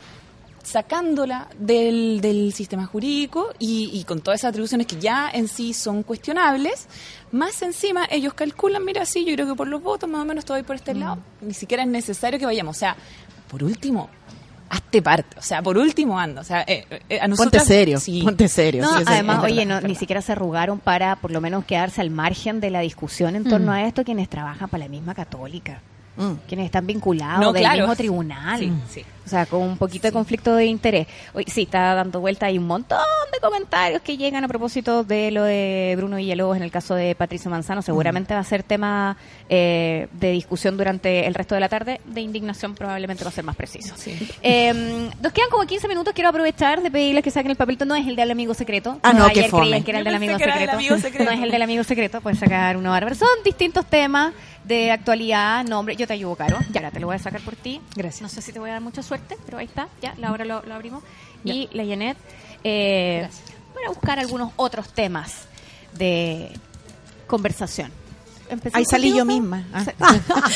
sacándola 0.65 1.49
del, 1.59 2.21
del 2.21 2.53
sistema 2.53 2.87
jurídico 2.87 3.53
y, 3.59 3.91
y 3.93 4.05
con 4.05 4.21
todas 4.21 4.41
esas 4.41 4.49
atribuciones 4.51 4.87
que 4.87 4.99
ya 4.99 5.31
en 5.33 5.49
sí 5.49 5.73
son 5.73 6.03
cuestionables, 6.03 6.89
más 7.33 7.63
encima 7.63 8.07
ellos 8.11 8.35
calculan, 8.35 8.85
mira, 8.85 9.05
sí, 9.05 9.25
yo 9.25 9.35
creo 9.35 9.47
que 9.49 9.55
por 9.55 9.69
los 9.69 9.83
votos 9.83 10.09
más 10.09 10.23
o 10.23 10.25
menos 10.25 10.43
estoy 10.43 10.63
por 10.63 10.77
este 10.77 10.95
lado, 10.95 11.19
ni 11.41 11.55
siquiera 11.55 11.83
es 11.83 11.89
necesario 11.89 12.39
que 12.39 12.47
vayamos, 12.47 12.77
o 12.77 12.79
sea, 12.79 12.97
por 13.49 13.63
último, 13.63 14.09
hazte 14.71 15.03
parte, 15.03 15.39
o 15.39 15.43
sea, 15.43 15.63
por 15.63 15.77
último 15.77 16.19
anda, 16.19 16.41
o 16.41 16.45
sea, 16.45 16.63
eh, 16.67 16.87
eh, 17.09 17.21
a 17.21 17.29
ponte 17.29 17.61
serio, 17.61 18.01
sí. 18.01 18.23
ponte 18.23 18.49
serio. 18.49 18.83
No, 18.83 18.99
sí, 18.99 19.05
además, 19.07 19.43
verdad. 19.43 19.53
oye, 19.53 19.67
no, 19.67 19.81
ni 19.81 19.95
siquiera 19.95 20.23
se 20.23 20.33
arrugaron 20.33 20.79
para 20.79 21.17
por 21.17 21.31
lo 21.31 21.41
menos 21.41 21.65
quedarse 21.65 22.01
al 22.01 22.11
margen 22.11 22.61
de 22.61 22.71
la 22.71 22.81
discusión 22.81 23.37
en 23.37 23.45
torno 23.45 23.73
a 23.73 23.83
esto 23.83 24.05
quienes 24.05 24.29
trabajan 24.29 24.69
para 24.69 24.85
la 24.85 24.89
misma 24.89 25.15
católica, 25.15 25.81
Mm. 26.17 26.33
quienes 26.47 26.67
están 26.67 26.87
vinculados 26.87 27.41
No, 27.41 27.53
del 27.53 27.63
claro. 27.63 27.79
mismo 27.81 27.97
tribunal. 27.97 28.59
Sí, 28.59 28.73
sí. 28.89 29.05
O 29.27 29.29
sea, 29.29 29.47
con 29.47 29.63
un 29.63 29.79
poquito 29.79 30.07
de 30.07 30.13
conflicto 30.13 30.55
de 30.55 30.67
interés. 30.67 31.07
Hoy 31.33 31.45
sí, 31.49 31.63
está 31.63 31.95
dando 31.95 32.21
vuelta, 32.21 32.45
hay 32.45 32.59
un 32.59 32.67
montón 32.67 32.99
de 33.33 33.41
comentarios 33.41 34.03
que 34.03 34.19
llegan 34.19 34.45
a 34.45 34.49
propósito 34.49 35.03
de 35.03 35.31
lo 35.31 35.45
de 35.45 35.95
Bruno 35.97 36.17
Villalobos 36.17 36.59
en 36.59 36.63
el 36.63 36.71
caso 36.71 36.95
de 36.95 37.15
Patricio 37.15 37.51
Manzano. 37.51 37.81
Seguramente 37.81 38.35
va 38.35 38.41
a 38.41 38.45
ser 38.45 38.63
tema 38.63 39.17
eh, 39.49 40.09
de 40.13 40.31
discusión 40.33 40.77
durante 40.77 41.27
el 41.27 41.33
resto 41.35 41.55
de 41.55 41.63
la 41.63 41.71
tarde. 41.71 42.03
De 42.05 42.21
indignación 42.21 42.75
probablemente 42.75 43.25
va 43.25 43.31
a 43.31 43.33
ser 43.33 43.45
más 43.45 43.57
preciso. 43.57 43.95
Eh, 44.43 45.09
nos 45.23 45.33
quedan 45.33 45.49
como 45.51 45.65
15 45.65 45.89
minutos. 45.89 46.13
Quiero 46.13 46.29
aprovechar 46.29 46.83
de 46.83 46.91
pedirles 46.91 47.25
que 47.25 47.31
saquen 47.31 47.51
el 47.51 47.57
papelito. 47.57 47.87
No 47.87 47.97
es 47.97 48.07
el 48.07 48.17
del 48.17 48.31
amigo 48.31 48.53
secreto. 48.53 48.99
Ah, 49.03 49.15
no, 49.15 49.25
ayer 49.25 49.51
que 49.51 49.91
era 49.91 49.99
el 50.01 50.05
del 50.05 50.21
secreto. 50.39 50.73
amigo 50.73 50.99
secreto. 50.99 51.25
No 51.25 51.31
es 51.31 51.43
el 51.43 51.51
del 51.51 51.63
amigo 51.63 51.83
secreto. 51.83 52.21
Pueden 52.21 52.39
sacar 52.39 52.77
uno 52.77 52.91
bárbaro. 52.91 53.15
Son 53.15 53.29
distintos 53.43 53.87
temas 53.87 54.35
de 54.65 54.91
actualidad, 54.91 55.65
nombre. 55.65 55.95
Yo 55.97 56.07
te 56.07 56.15
ayudo, 56.15 56.35
Caro. 56.37 56.59
Ya, 56.71 56.81
ahora 56.81 56.91
te 56.91 57.01
lo 57.01 57.07
voy 57.07 57.17
a 57.17 57.19
sacar 57.19 57.41
por 57.43 57.55
ti. 57.57 57.81
Gracias. 57.95 58.23
No 58.23 58.29
sé 58.29 58.43
si 58.43 58.53
te 58.53 58.59
voy 58.59 58.71
a 58.71 58.75
dar 58.75 58.83
mucha 58.83 59.03
suerte, 59.03 59.37
pero 59.45 59.59
ahí 59.59 59.67
está. 59.67 59.89
Ya, 60.03 60.15
la 60.19 60.33
hora 60.33 60.45
lo, 60.45 60.63
lo 60.63 60.75
abrimos. 60.75 61.03
Y 61.45 61.69
la 61.73 61.85
Janet, 61.85 62.17
eh, 62.65 63.29
para 63.75 63.89
buscar 63.89 64.19
algunos 64.19 64.53
otros 64.57 64.89
temas 64.89 65.47
de 65.93 66.51
conversación. 67.27 67.93
Empecemos 68.49 68.77
Ahí 68.77 68.85
salí 68.85 69.15
yo 69.15 69.25
misma. 69.25 69.65
Ah. 69.73 69.85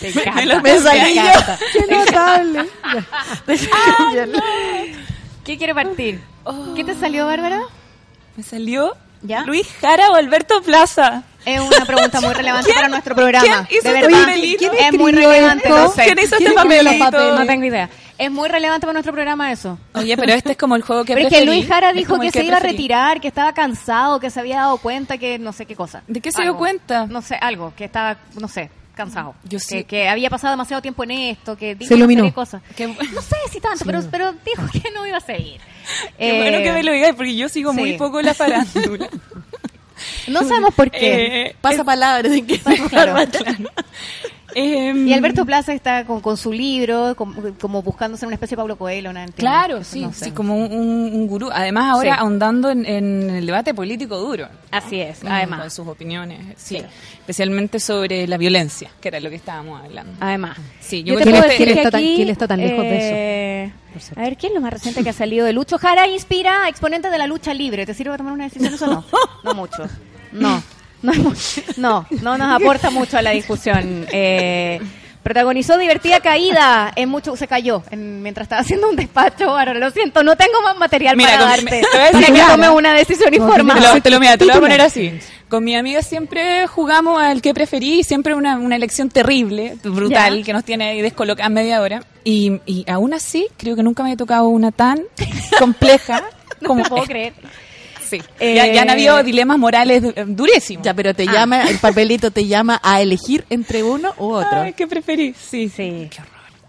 Te 0.00 0.08
encanta. 0.08 0.44
lo- 0.44 0.60
me 0.62 0.78
salí 0.78 1.00
te 1.00 1.14
yo. 1.14 1.22
¡Qué 1.86 1.94
notable! 1.94 2.68
¿Qué 5.44 5.56
quiere 5.56 5.74
partir? 5.74 6.20
¿Qué 6.76 6.84
te 6.84 6.94
salió, 6.94 7.26
Bárbara? 7.26 7.60
Me 8.36 8.42
salió 8.42 8.96
¿Ya? 9.22 9.42
Luis 9.44 9.66
Jara 9.80 10.10
o 10.10 10.14
Alberto 10.14 10.62
Plaza. 10.62 11.24
Es 11.48 11.60
una 11.60 11.84
pregunta 11.86 12.20
muy 12.20 12.34
relevante 12.34 12.66
¿Quién- 12.66 12.76
para 12.76 12.88
nuestro 12.88 13.14
programa. 13.14 13.44
quién 13.66 13.78
hizo 13.80 13.88
de 13.88 13.94
este 13.98 14.06
verdad. 14.06 14.20
papelito? 14.26 14.64
es 14.72 14.78
¿Quién 14.78 14.96
muy 15.00 15.12
relevante. 15.12 15.68
No 15.68 15.88
sé. 15.90 16.04
¿Quién 16.04 16.18
hizo 16.18 16.36
¿Quién 16.36 16.48
este 16.50 16.62
papelito? 16.62 17.38
No 17.38 17.46
tengo 17.46 17.64
idea. 17.64 17.88
Es 18.18 18.30
muy 18.32 18.48
relevante 18.48 18.80
para 18.86 18.92
nuestro 18.94 19.12
programa 19.12 19.50
eso. 19.52 19.78
Oye, 19.94 20.16
pero 20.16 20.32
este 20.34 20.52
es 20.52 20.58
como 20.58 20.74
el 20.76 20.82
juego 20.82 21.04
que 21.04 21.14
Pero 21.14 21.28
es 21.28 21.32
que 21.32 21.38
preferí. 21.40 21.56
Luis 21.60 21.68
Jara 21.68 21.92
dijo 21.92 22.18
que 22.18 22.26
el 22.26 22.32
se 22.32 22.44
iba 22.44 22.56
a 22.56 22.60
preferí. 22.60 22.76
retirar, 22.76 23.20
que 23.20 23.28
estaba 23.28 23.52
cansado, 23.54 24.18
que 24.20 24.28
se 24.30 24.40
había 24.40 24.56
dado 24.56 24.76
cuenta 24.78 25.18
que 25.18 25.38
no 25.38 25.52
sé 25.52 25.66
qué 25.66 25.76
cosa. 25.76 26.02
¿De 26.08 26.20
qué 26.20 26.32
se 26.32 26.42
dio 26.42 26.48
Algo. 26.50 26.58
cuenta? 26.58 27.06
No 27.06 27.22
sé, 27.22 27.36
algo, 27.40 27.72
que 27.76 27.84
estaba, 27.84 28.16
no 28.40 28.48
sé, 28.48 28.70
cansado. 28.96 29.36
Yo 29.44 29.58
que, 29.58 29.64
sí. 29.64 29.84
que 29.84 30.08
había 30.08 30.28
pasado 30.30 30.50
demasiado 30.50 30.82
tiempo 30.82 31.04
en 31.04 31.12
esto, 31.12 31.56
que 31.56 31.76
dijo 31.76 31.94
Se 31.96 32.32
cosas. 32.32 32.60
Qué, 32.76 32.88
No 32.88 33.22
sé 33.22 33.36
si 33.52 33.60
tanto, 33.60 33.84
pero, 33.86 34.02
pero 34.10 34.32
dijo 34.44 34.62
que 34.72 34.90
no 34.90 35.06
iba 35.06 35.18
a 35.18 35.20
seguir. 35.20 35.60
qué 36.18 36.30
Eh, 36.38 36.42
bueno 36.42 36.58
que 36.58 36.72
me 36.72 36.82
lo 36.82 36.90
digas 36.92 37.14
porque 37.14 37.36
yo 37.36 37.48
sigo 37.48 37.72
muy 37.72 37.92
sí. 37.92 37.98
poco 37.98 38.20
la 38.20 38.34
farándula. 38.34 39.08
No 40.28 40.42
sabemos 40.48 40.74
por 40.74 40.90
qué. 40.90 41.46
Eh, 41.46 41.56
Pasa 41.60 41.84
palabras 41.84 42.32
sin 42.32 42.46
que 42.46 42.58
Claro. 42.90 43.16
em, 44.54 45.06
Y 45.08 45.12
Alberto 45.12 45.44
Plaza 45.44 45.72
está 45.74 46.04
con, 46.04 46.20
con 46.20 46.36
su 46.36 46.52
libro, 46.52 47.14
como, 47.16 47.34
como 47.60 47.82
buscándose 47.82 48.24
una 48.26 48.34
especie 48.34 48.56
de 48.56 48.60
Pablo 48.60 48.76
Coelho. 48.76 49.12
¿no? 49.12 49.20
Claro, 49.36 49.84
sí, 49.84 50.00
No 50.00 50.12
sé. 50.12 50.26
sí, 50.26 50.30
como 50.32 50.56
un, 50.56 51.26
gurú. 51.26 51.50
Además, 51.52 51.90
ahora 51.94 52.14
Sí. 52.14 52.20
ahondando 52.20 52.70
en, 52.70 52.86
en 52.86 53.30
el 53.30 53.46
debate 53.46 53.74
político 53.74 54.16
duro. 54.18 54.48
Así 54.70 55.00
es, 55.00 55.18
Con 55.20 55.30
además. 55.32 55.72
sus 55.74 55.86
opiniones, 55.86 56.38
sí. 56.56 56.78
Sí. 56.78 56.84
Especialmente 57.20 57.78
sobre 57.80 58.26
la 58.26 58.38
violencia, 58.38 58.90
que 59.00 59.08
era 59.08 59.20
lo 59.20 59.28
que 59.28 59.36
estábamos 59.36 59.82
hablando. 59.84 60.12
Además. 60.20 60.56
Sí, 60.80 61.02
Yo, 61.02 61.14
yo 61.14 61.20
creo 61.20 61.32
puedo 61.34 61.42
que 61.42 61.48
decir 61.50 61.68
él 61.68 61.74
que 61.74 61.80
está 61.80 61.90
tan- 61.90 62.00
aquí, 62.00 62.16
que 62.16 62.22
él 62.22 62.30
está 62.30 62.48
tan 62.48 62.60
lejos 62.60 62.82
de 62.84 62.96
eso, 62.96 63.14
eh. 63.14 63.72
A 64.16 64.20
ver, 64.20 64.36
¿quién 64.36 64.52
es 64.52 64.54
lo 64.56 64.60
más 64.60 64.72
reciente 64.72 65.02
que 65.02 65.10
ha 65.10 65.14
salido 65.14 65.46
de 65.46 65.52
Lucho 65.52 65.78
Jara? 65.78 66.06
Inspira 66.06 66.64
a 66.64 66.68
exponente 66.68 67.10
de 67.10 67.18
la 67.18 67.26
lucha 67.26 67.54
libre. 67.54 67.86
¿Te 67.86 67.94
sirve 67.94 68.10
para 68.10 68.18
tomar 68.18 68.32
una 68.32 68.44
decisión 68.44 68.72
eso 68.74 68.84
o 68.86 68.88
no? 68.92 69.04
No 69.44 69.54
mucho. 69.54 69.86
No. 70.32 70.62
No, 71.00 71.12
no, 71.76 72.06
no 72.22 72.38
nos 72.38 72.60
aporta 72.60 72.90
mucho 72.90 73.16
a 73.18 73.22
la 73.22 73.30
discusión. 73.30 74.04
Eh, 74.10 74.80
protagonizó 75.28 75.76
divertida 75.76 76.20
caída 76.20 76.90
en 76.96 77.08
mucho 77.10 77.36
se 77.36 77.46
cayó 77.46 77.82
en- 77.90 78.22
mientras 78.22 78.46
estaba 78.46 78.62
haciendo 78.62 78.88
un 78.88 78.96
despacho 78.96 79.50
ahora 79.50 79.74
lo 79.74 79.90
siento 79.90 80.22
no 80.22 80.36
tengo 80.36 80.62
más 80.62 80.76
material 80.78 81.16
Mira, 81.16 81.32
para 81.32 81.44
darte 81.44 81.64
te 81.66 81.80
voy 81.80 82.00
a 82.00 82.04
decir 82.10 82.34
para 82.36 82.62
que 82.62 82.70
una 82.70 82.94
decisión 82.94 83.30
Te 83.30 83.36
informada 83.36 83.94
lo, 83.94 84.00
te 84.00 84.10
lo, 84.10 84.20
mira, 84.20 84.36
te 84.38 84.44
lo 84.46 84.52
voy 84.52 84.58
a 84.58 84.60
poner 84.60 84.80
así. 84.80 85.18
Con 85.48 85.64
mi 85.64 85.76
amiga 85.76 86.02
siempre 86.02 86.66
jugamos 86.66 87.20
al 87.22 87.40
que 87.42 87.52
preferí, 87.54 88.02
siempre 88.04 88.34
una, 88.34 88.56
una 88.58 88.76
elección 88.76 89.08
terrible, 89.08 89.76
brutal, 89.82 90.38
Ya. 90.38 90.44
que 90.44 90.52
nos 90.52 90.62
tiene 90.64 90.90
ahí 90.90 91.00
descolocadas 91.02 91.50
media 91.50 91.80
hora. 91.80 92.02
Y, 92.24 92.60
y 92.66 92.84
aún 92.90 93.14
así, 93.14 93.46
creo 93.56 93.74
que 93.74 93.82
nunca 93.82 94.02
me 94.02 94.10
había 94.10 94.16
tocado 94.18 94.48
una 94.48 94.72
tan 94.72 95.00
compleja 95.58 96.22
como 96.66 96.82
puedo 96.84 97.02
esta. 97.02 97.12
creer 97.12 97.32
Sí. 98.08 98.22
Eh, 98.40 98.54
ya, 98.54 98.66
ya 98.72 98.82
han 98.82 98.90
habido 98.90 99.22
dilemas 99.22 99.58
morales 99.58 100.02
du- 100.02 100.12
durísimos. 100.26 100.84
Ya, 100.84 100.94
pero 100.94 101.14
te 101.14 101.24
Ah. 101.28 101.32
llama, 101.32 101.62
el 101.68 101.78
papelito 101.78 102.30
te 102.30 102.46
llama 102.46 102.80
a 102.82 103.00
elegir 103.02 103.44
entre 103.50 103.82
uno 103.82 104.12
u 104.18 104.32
otro. 104.32 104.60
Ay, 104.62 104.72
¿qué 104.72 104.86
preferí? 104.86 105.34
Sí. 105.34 105.68
sí 105.68 106.08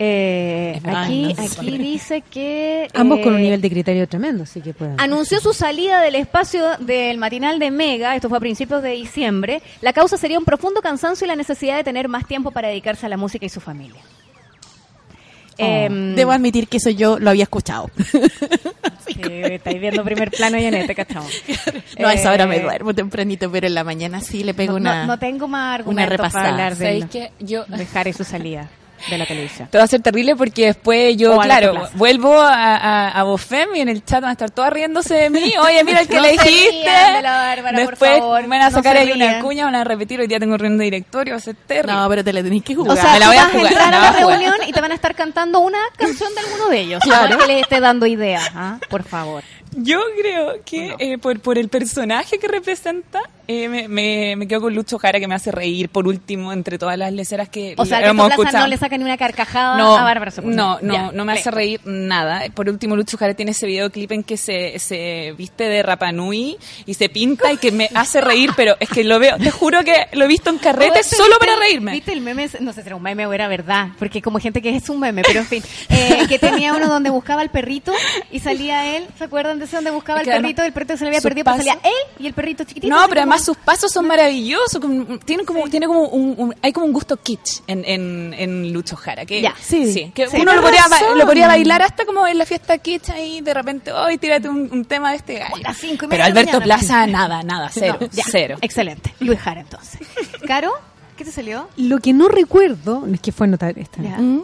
Eh, 0.02 0.76
Es 0.78 0.82
verdad, 0.84 1.04
aquí 1.04 1.36
aquí 1.38 1.78
dice 1.78 2.22
que 2.22 2.88
Ambos 2.94 3.20
con 3.20 3.34
un 3.34 3.40
eh, 3.40 3.44
nivel 3.44 3.60
de 3.62 3.70
criterio 3.70 4.08
tremendo, 4.08 4.44
así 4.44 4.62
que 4.62 4.74
pueden. 4.74 4.96
anunció 4.98 5.42
su 5.42 5.52
salida 5.52 6.00
del 6.00 6.16
espacio 6.16 6.66
del 6.80 7.18
matinal 7.18 7.60
de 7.60 7.70
Mega, 7.70 8.16
esto 8.16 8.30
fue 8.30 8.38
a 8.38 8.40
principios 8.42 8.82
de 8.82 8.92
diciembre. 8.92 9.62
La 9.82 9.92
causa 9.92 10.16
sería 10.16 10.40
un 10.40 10.46
profundo 10.46 10.82
cansancio 10.82 11.26
y 11.26 11.28
la 11.28 11.36
necesidad 11.36 11.76
de 11.76 11.84
tener 11.84 12.08
más 12.08 12.26
tiempo 12.26 12.52
para 12.52 12.70
dedicarse 12.70 13.08
a 13.08 13.10
la 13.10 13.18
música 13.18 13.46
y 13.46 13.50
su 13.50 13.60
familia. 13.60 14.00
Em, 15.60 16.16
Debo 16.16 16.32
admitir 16.32 16.68
que 16.68 16.78
eso 16.78 16.90
yo 16.90 17.20
lo 17.20 17.30
había 17.30 17.44
escuchado. 17.44 17.90
sí, 19.08 19.20
estáis 19.24 19.80
viendo 19.80 20.04
primer 20.04 20.32
plano 20.32 20.58
y 20.58 20.66
en 20.66 20.74
este, 20.76 20.96
cachamos. 20.96 21.32
No, 22.00 22.08
a 22.08 22.14
esa 22.14 22.32
hora 22.32 22.46
me 22.48 22.58
Eh, 22.58 22.62
duermo 22.62 22.94
tempranito, 22.94 23.52
pero 23.52 23.68
en 23.68 23.74
la 23.74 23.84
mañana 23.84 24.22
sí 24.22 24.44
le 24.44 24.54
pego 24.54 24.74
no, 24.74 24.78
una... 24.78 25.02
no- 25.02 25.08
no 25.08 25.20
tengo 25.20 25.48
más 25.48 25.64
una 25.66 25.76
argumentos 25.76 26.12
repasada. 26.12 26.44
para 26.44 26.50
hablar 26.54 26.76
de, 26.78 26.86
¿Sabéis 26.86 27.06
qué? 27.12 27.32
Yo... 27.40 27.66
de 27.66 28.14
su 28.14 28.24
salida 28.24 28.70
de 29.10 29.18
la 29.18 29.26
televisión. 29.26 29.68
Te 29.72 29.78
va 29.78 29.84
a 29.84 29.88
ser 29.88 30.02
terrible 30.02 30.36
porque 30.36 30.68
después 30.68 31.16
yo, 31.18 31.36
O 31.36 31.42
a 31.42 31.46
la 31.48 31.58
claro, 31.60 31.74
plaza. 31.74 31.92
vuelvo 31.96 32.40
a, 32.42 32.76
a, 32.76 33.10
a 33.10 33.24
Bofem 33.24 33.76
y 33.76 33.82
en 33.82 33.90
el 33.90 34.04
chat 34.04 34.22
van 34.22 34.30
a 34.30 34.32
estar 34.34 34.50
todas 34.52 34.72
riéndose 34.74 35.14
de 35.16 35.30
mí. 35.30 35.54
Oye, 35.64 35.84
mira 35.84 36.02
el 36.02 36.08
que 36.08 36.16
No 36.16 36.22
le 36.22 36.32
dijiste. 36.32 36.90
de 36.90 37.22
la 37.22 37.32
Bárbara, 37.38 37.78
por 37.80 37.90
después 37.92 38.20
favor. 38.20 38.42
me 38.44 38.48
van 38.48 38.62
a 38.62 38.70
No 38.70 38.76
sacar 38.76 38.96
se 38.98 39.04
ahí 39.04 39.12
una 39.12 39.40
cuña, 39.42 39.66
van 39.66 39.76
a 39.76 39.84
repetir. 39.84 40.20
Hoy 40.20 40.28
día 40.28 40.40
tengo 40.40 40.58
reunión 40.58 40.78
de 40.80 40.86
directorio, 40.86 41.34
va 41.34 41.38
a 41.38 41.42
ser 41.42 41.56
terrible. 41.56 41.94
No, 41.94 42.10
pero 42.10 42.24
te 42.24 42.34
la 42.34 42.44
tenés 42.44 42.64
que 42.64 42.76
jugar. 42.76 42.98
O 42.98 43.02
sea, 43.02 43.14
me 43.14 43.20
la 43.20 43.28
voy 43.28 43.38
a 43.38 43.46
jugar, 43.46 43.66
a 43.66 43.70
entrar 43.70 43.94
a 43.94 44.00
la 44.00 44.10
a 44.10 44.14
reunión 44.14 44.56
y 44.68 44.72
te 44.72 44.82
van 44.82 44.92
a 44.92 44.96
estar 44.96 45.16
cantando 45.16 45.60
una 45.60 45.80
canción 45.98 46.34
de 46.34 46.42
alguno 46.42 46.70
de 46.70 46.80
ellos. 46.80 47.02
Claro. 47.10 47.30
Para 47.38 47.48
que 47.48 47.54
les 47.54 47.62
esté 47.64 47.80
dando 47.80 48.06
ideas, 48.06 48.50
¿ah? 48.56 48.78
por 48.90 49.04
favor. 49.04 49.44
Yo 49.76 50.00
creo 50.20 50.56
que 50.66 50.96
eh, 51.00 51.18
por, 51.18 51.40
por 51.40 51.58
el 51.58 51.70
personaje 51.70 52.40
que 52.40 52.48
representa, 52.48 53.22
eh, 53.48 53.68
me, 53.70 53.88
me, 53.88 54.36
me 54.36 54.48
quedo 54.48 54.62
con 54.62 54.76
Lucho 54.76 54.98
Jara 55.00 55.20
que 55.20 55.28
me 55.28 55.36
hace 55.36 55.52
reír 55.52 55.90
por 55.90 56.08
último 56.08 56.52
entre 56.54 56.78
todas 56.78 56.98
las 56.98 57.12
leceras 57.14 57.50
que 57.50 57.74
O 57.78 57.86
sea, 57.86 58.00
que 58.02 58.10
hemos 58.10 58.30
escuchado. 58.30 58.60
no 58.60 58.68
le 58.68 58.78
saca 58.78 58.98
ni 58.98 59.04
una 59.04 59.18
carcajada 59.18 59.78
no, 59.78 59.96
a 59.98 60.04
Bárbara 60.04 60.32
no, 60.44 60.80
no, 60.82 60.94
Ya, 60.94 61.12
no 61.12 61.26
me 61.26 61.34
hace 61.34 61.50
reír 61.52 61.82
nada. 61.86 62.44
Por 62.54 62.70
último, 62.70 62.96
Lucho 62.96 63.18
Jara 63.18 63.34
tiene 63.34 63.52
ese 63.52 63.66
videoclip 63.68 64.12
en 64.12 64.24
que 64.24 64.38
se, 64.38 64.78
se 64.80 65.34
viste 65.38 65.64
de 65.66 65.82
Rapanui 65.84 66.58
y 66.86 66.94
se 66.94 67.10
pinta 67.10 67.52
y 67.52 67.58
que 67.58 67.72
me 67.72 67.90
hace 67.96 68.22
reír, 68.22 68.52
pero 68.56 68.76
es 68.80 68.90
que 68.90 69.04
lo 69.04 69.20
veo, 69.20 69.38
te 69.38 69.52
juro 69.52 69.84
que 69.84 70.08
lo 70.14 70.26
he 70.26 70.28
visto 70.28 70.50
en 70.50 70.58
carrete 70.58 71.00
¿Viste- 71.00 71.16
solo 71.16 71.36
viste- 71.40 71.46
para 71.48 71.60
reírme. 71.60 71.92
¿Viste 71.94 72.14
el 72.14 72.22
meme? 72.22 72.50
No 72.60 72.74
sé 72.74 72.82
si 72.82 72.88
era 72.88 72.96
un 72.96 73.04
meme 73.04 73.26
o 73.26 73.34
era 73.34 73.48
verdad, 73.48 73.90
porque 73.98 74.22
como 74.22 74.40
gente 74.40 74.62
que 74.62 74.76
es 74.76 74.90
un 74.90 75.00
meme, 75.00 75.24
pero 75.24 75.40
en 75.40 75.46
fin, 75.48 75.64
eh, 75.90 76.26
que 76.28 76.38
tenía 76.40 76.74
uno 76.74 76.88
donde 76.88 77.10
buscaba 77.10 77.42
al 77.42 77.50
perrito 77.50 77.94
y 78.32 78.40
salía 78.40 78.96
él, 78.96 79.06
¿se 79.18 79.24
acuerdan 79.24 79.58
de 79.60 79.66
donde 79.78 79.92
buscaba 79.92 80.20
Es 80.20 80.22
al 80.22 80.26
que 80.26 80.32
además, 80.32 80.48
perrito? 80.50 80.64
El 80.64 80.74
perrito 80.74 80.98
se 80.98 81.04
le 81.04 81.08
había 81.10 81.22
perdido, 81.22 81.46
pero 81.46 81.58
salía 81.58 81.74
pasos- 81.76 81.86
él 81.92 82.24
y 82.24 82.28
el 82.28 82.34
perrito 82.34 82.64
chiquitito. 82.64 82.88
No, 82.94 82.98
pero 83.04 83.08
como- 83.08 83.34
además 83.34 83.44
sus 83.46 83.58
pasos 83.58 83.92
son 83.92 84.08
maravillosos. 84.08 84.80
como- 84.80 85.20
Tiene 85.20 85.46
como, 85.46 85.70
tiene 85.70 85.88
como 85.88 86.04
un, 86.08 86.36
un- 86.38 86.56
hay 86.62 86.72
como 86.74 86.86
un 86.86 86.94
gusto 86.94 87.18
kitsch 87.18 87.62
en, 87.68 87.84
en, 87.86 88.34
en 88.38 88.74
Lucho 88.74 88.96
Jara. 88.96 89.26
Que, 89.26 89.42
Ya, 89.42 89.54
sí. 89.60 90.12
que 90.14 90.28
Sí, 90.28 90.38
uno 90.42 90.54
lo 90.56 90.62
podría, 90.62 90.84
lo 91.16 91.26
podría 91.26 91.48
bailar 91.48 91.82
hasta 91.82 92.06
como 92.06 92.26
en 92.28 92.38
la 92.38 92.46
fiesta 92.46 92.78
kitsch 92.78 93.10
ahí 93.10 93.42
de 93.42 93.54
repente, 93.54 93.92
hoy 93.92 94.18
tírate 94.18 94.50
un, 94.50 94.70
un 94.72 94.86
tema 94.86 95.12
de 95.12 95.18
este 95.18 95.40
gallo. 95.40 95.56
Pero 96.10 96.24
Alberto 96.24 96.60
mañana. 96.60 96.64
Plaza, 96.64 97.08
nada, 97.08 97.44
nada, 97.44 97.70
cero, 97.74 97.98
No, 98.02 98.08
ya. 98.12 98.24
cero. 98.30 98.58
Excelente. 98.62 99.14
Luis 99.20 99.40
Jara, 99.40 99.62
entonces. 99.62 100.02
¿Caro? 100.48 100.72
¿Qué 101.18 101.26
te 101.26 101.32
salió? 101.32 101.68
Lo 101.76 102.00
que 102.00 102.14
no 102.14 102.28
recuerdo, 102.30 103.06
es 103.14 103.20
que 103.20 103.32
fue 103.32 103.48
notar 103.48 103.78
esta. 103.78 104.00
¿Mm? 104.02 104.44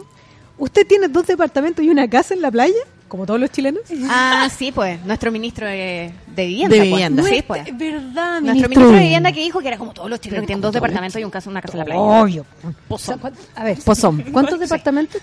¿Usted 0.58 0.86
tiene 0.86 1.08
dos 1.08 1.26
departamentos 1.26 1.84
y 1.84 1.88
una 1.88 2.08
casa 2.08 2.34
en 2.34 2.42
la 2.42 2.50
playa? 2.50 2.74
Como 3.08 3.24
todos 3.24 3.38
los 3.38 3.50
chilenos. 3.52 3.82
Ah, 4.10 4.48
sí, 4.54 4.72
pues, 4.72 5.00
nuestro 5.04 5.30
ministro 5.30 5.66
de, 5.68 6.12
de 6.26 6.46
vivienda. 6.46 6.74
De 6.74 6.80
pues. 6.80 6.90
vivienda. 6.90 7.22
Sí, 7.22 7.44
pues. 7.46 7.78
verdad, 7.78 8.40
Nuestro 8.40 8.68
ministro 8.68 8.90
de 8.96 8.98
vivienda 9.00 9.30
que 9.32 9.40
dijo 9.40 9.60
que 9.60 9.68
era 9.68 9.78
como 9.78 9.92
todos 9.92 10.10
los 10.10 10.20
chilenos 10.20 10.42
que 10.42 10.46
tienen 10.48 10.60
dos 10.60 10.72
departamentos 10.72 11.20
y 11.20 11.24
un 11.24 11.30
casa, 11.30 11.48
una 11.48 11.60
casa 11.62 11.74
en 11.74 11.78
la 11.78 11.84
playa. 11.84 12.00
Obvio. 12.00 12.44
O 12.88 12.98
sea, 12.98 13.16
¿cuán- 13.16 13.34
a 13.54 13.62
ver, 13.64 13.78
Pozón. 13.84 14.22
¿cuántos 14.32 14.58
departamentos? 14.66 15.22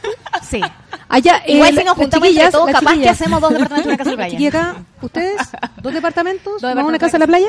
Sí. 0.50 0.62
Allá, 1.10 1.44
Igual 1.46 1.76
eh, 1.76 1.80
si 1.82 1.86
nos 1.86 1.98
juntamos 1.98 2.28
entre 2.30 2.52
todos, 2.52 2.72
capaz 2.72 2.96
que 2.98 3.10
hacemos 3.10 3.42
dos 3.42 3.52
departamentos 3.52 3.86
y 3.86 3.90
una 3.90 3.98
casa 3.98 4.10
en 4.12 4.16
la 4.16 4.24
playa. 4.26 4.32
chiquillas 4.32 4.56
acá, 4.56 4.84
¿ustedes? 5.02 5.42
¿Dos 5.82 5.94
departamentos? 5.94 6.54
Dos 6.62 6.76
¿Más 6.76 6.86
una 6.86 6.98
casa 7.00 7.18
en 7.18 7.22
la 7.22 7.28
playa? 7.28 7.48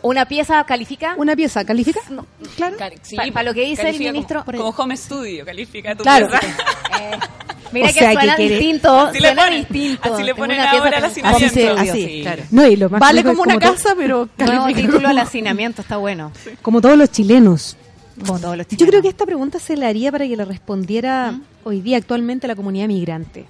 Una 0.00 0.24
pieza 0.26 0.64
califica. 0.64 1.14
¿Una 1.16 1.36
pieza? 1.36 1.64
¿Califica? 1.64 2.00
No. 2.10 2.26
Claro. 2.56 2.76
Sí, 3.02 3.16
Pa- 3.16 3.24
pa 3.32 3.42
lo 3.44 3.54
que 3.54 3.60
dice 3.66 3.88
el 3.88 3.98
ministro- 3.98 4.44
Como, 4.44 4.58
como 4.58 4.70
home 4.70 4.96
studio, 4.96 5.44
califica 5.44 5.94
tu 5.94 6.02
Claro. 6.02 6.28
pieza. 6.30 6.46
Eh, 7.00 7.18
mira 7.72 7.86
O 7.86 7.92
que 7.92 7.98
sea, 7.98 8.08
que 8.10 8.14
suena 8.16 8.36
quiere- 8.36 8.58
distinto. 8.58 8.98
Así 9.00 9.20
le 9.20 9.26
suena 9.28 9.42
ponen, 9.44 9.58
distinto. 9.60 10.14
así 10.14 10.22
le 10.22 10.34
ponen 10.34 10.60
ahora 10.60 10.98
al 10.98 11.04
hacinamiento. 11.04 11.46
Así, 11.76 11.88
así, 11.90 12.04
Sí. 12.06 12.20
claro. 12.22 12.42
No, 12.50 12.66
y 12.66 12.76
lo 12.76 12.90
más 12.90 13.00
Vale 13.00 13.24
como 13.24 13.42
una 13.42 13.54
to- 13.54 13.60
casa, 13.72 13.94
pero 13.96 14.28
Nuevo 14.38 14.62
califica 14.62 14.80
título 14.80 14.98
como- 14.98 15.08
al 15.08 15.18
hacinamiento, 15.18 15.82
está 15.82 15.96
bueno. 15.96 16.32
como 16.62 16.80
todos 16.80 16.96
los 16.98 17.10
chilenos. 17.10 17.76
Como 18.26 18.38
todos 18.38 18.56
los 18.58 18.66
Yo 18.66 18.70
chilenos. 18.76 18.90
creo 18.90 19.02
que 19.02 19.08
esta 19.08 19.24
pregunta 19.26 19.58
se 19.58 19.76
la 19.76 19.88
haría 19.88 20.12
para 20.12 20.26
que 20.26 20.36
le 20.36 20.44
respondiera 20.44 21.34
hoy 21.64 21.80
día 21.80 21.96
actualmente 21.96 22.46
la 22.46 22.54
comunidad 22.54 22.86
migrante. 22.88 23.46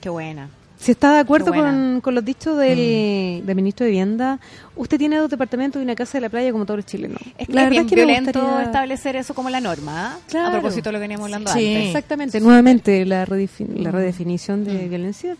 Qué 0.00 0.08
buena. 0.10 0.48
Si 0.84 0.90
está 0.92 1.14
de 1.14 1.20
acuerdo 1.20 1.50
con, 1.54 2.00
con 2.02 2.14
los 2.14 2.22
dichos 2.22 2.58
del, 2.58 3.42
del 3.46 3.56
ministro 3.56 3.84
de 3.86 3.90
Vivienda, 3.92 4.38
usted 4.76 4.98
tiene 4.98 5.16
dos 5.16 5.30
departamentos 5.30 5.80
y 5.80 5.82
una 5.82 5.94
casa 5.94 6.18
de 6.18 6.20
la 6.22 6.28
playa 6.28 6.52
como 6.52 6.66
todos 6.66 6.76
los 6.78 6.84
chilenos. 6.86 7.18
Es 7.38 7.46
que 7.46 7.54
La 7.54 7.64
es 7.64 7.70
bien 7.70 7.84
es 7.86 7.88
que 7.90 7.96
me 7.96 8.04
violento 8.04 8.38
gustaría- 8.40 8.64
establecer 8.66 9.16
eso 9.16 9.32
como 9.32 9.48
la 9.48 9.60
norma. 9.62 10.16
¿ah? 10.16 10.18
Claro. 10.28 10.48
A 10.48 10.52
propósito 10.52 10.90
de 10.90 10.92
lo 10.92 10.98
que 10.98 11.00
veníamos 11.04 11.24
hablando 11.24 11.50
Sí. 11.52 11.58
antes. 11.74 11.86
Exactamente, 11.86 12.38
nuevamente 12.40 13.06
la, 13.06 13.24
redefi- 13.24 13.66
Mm. 13.66 13.82
la 13.82 13.90
redefinición 13.92 14.64
de 14.64 14.86
violencia. 14.88 15.36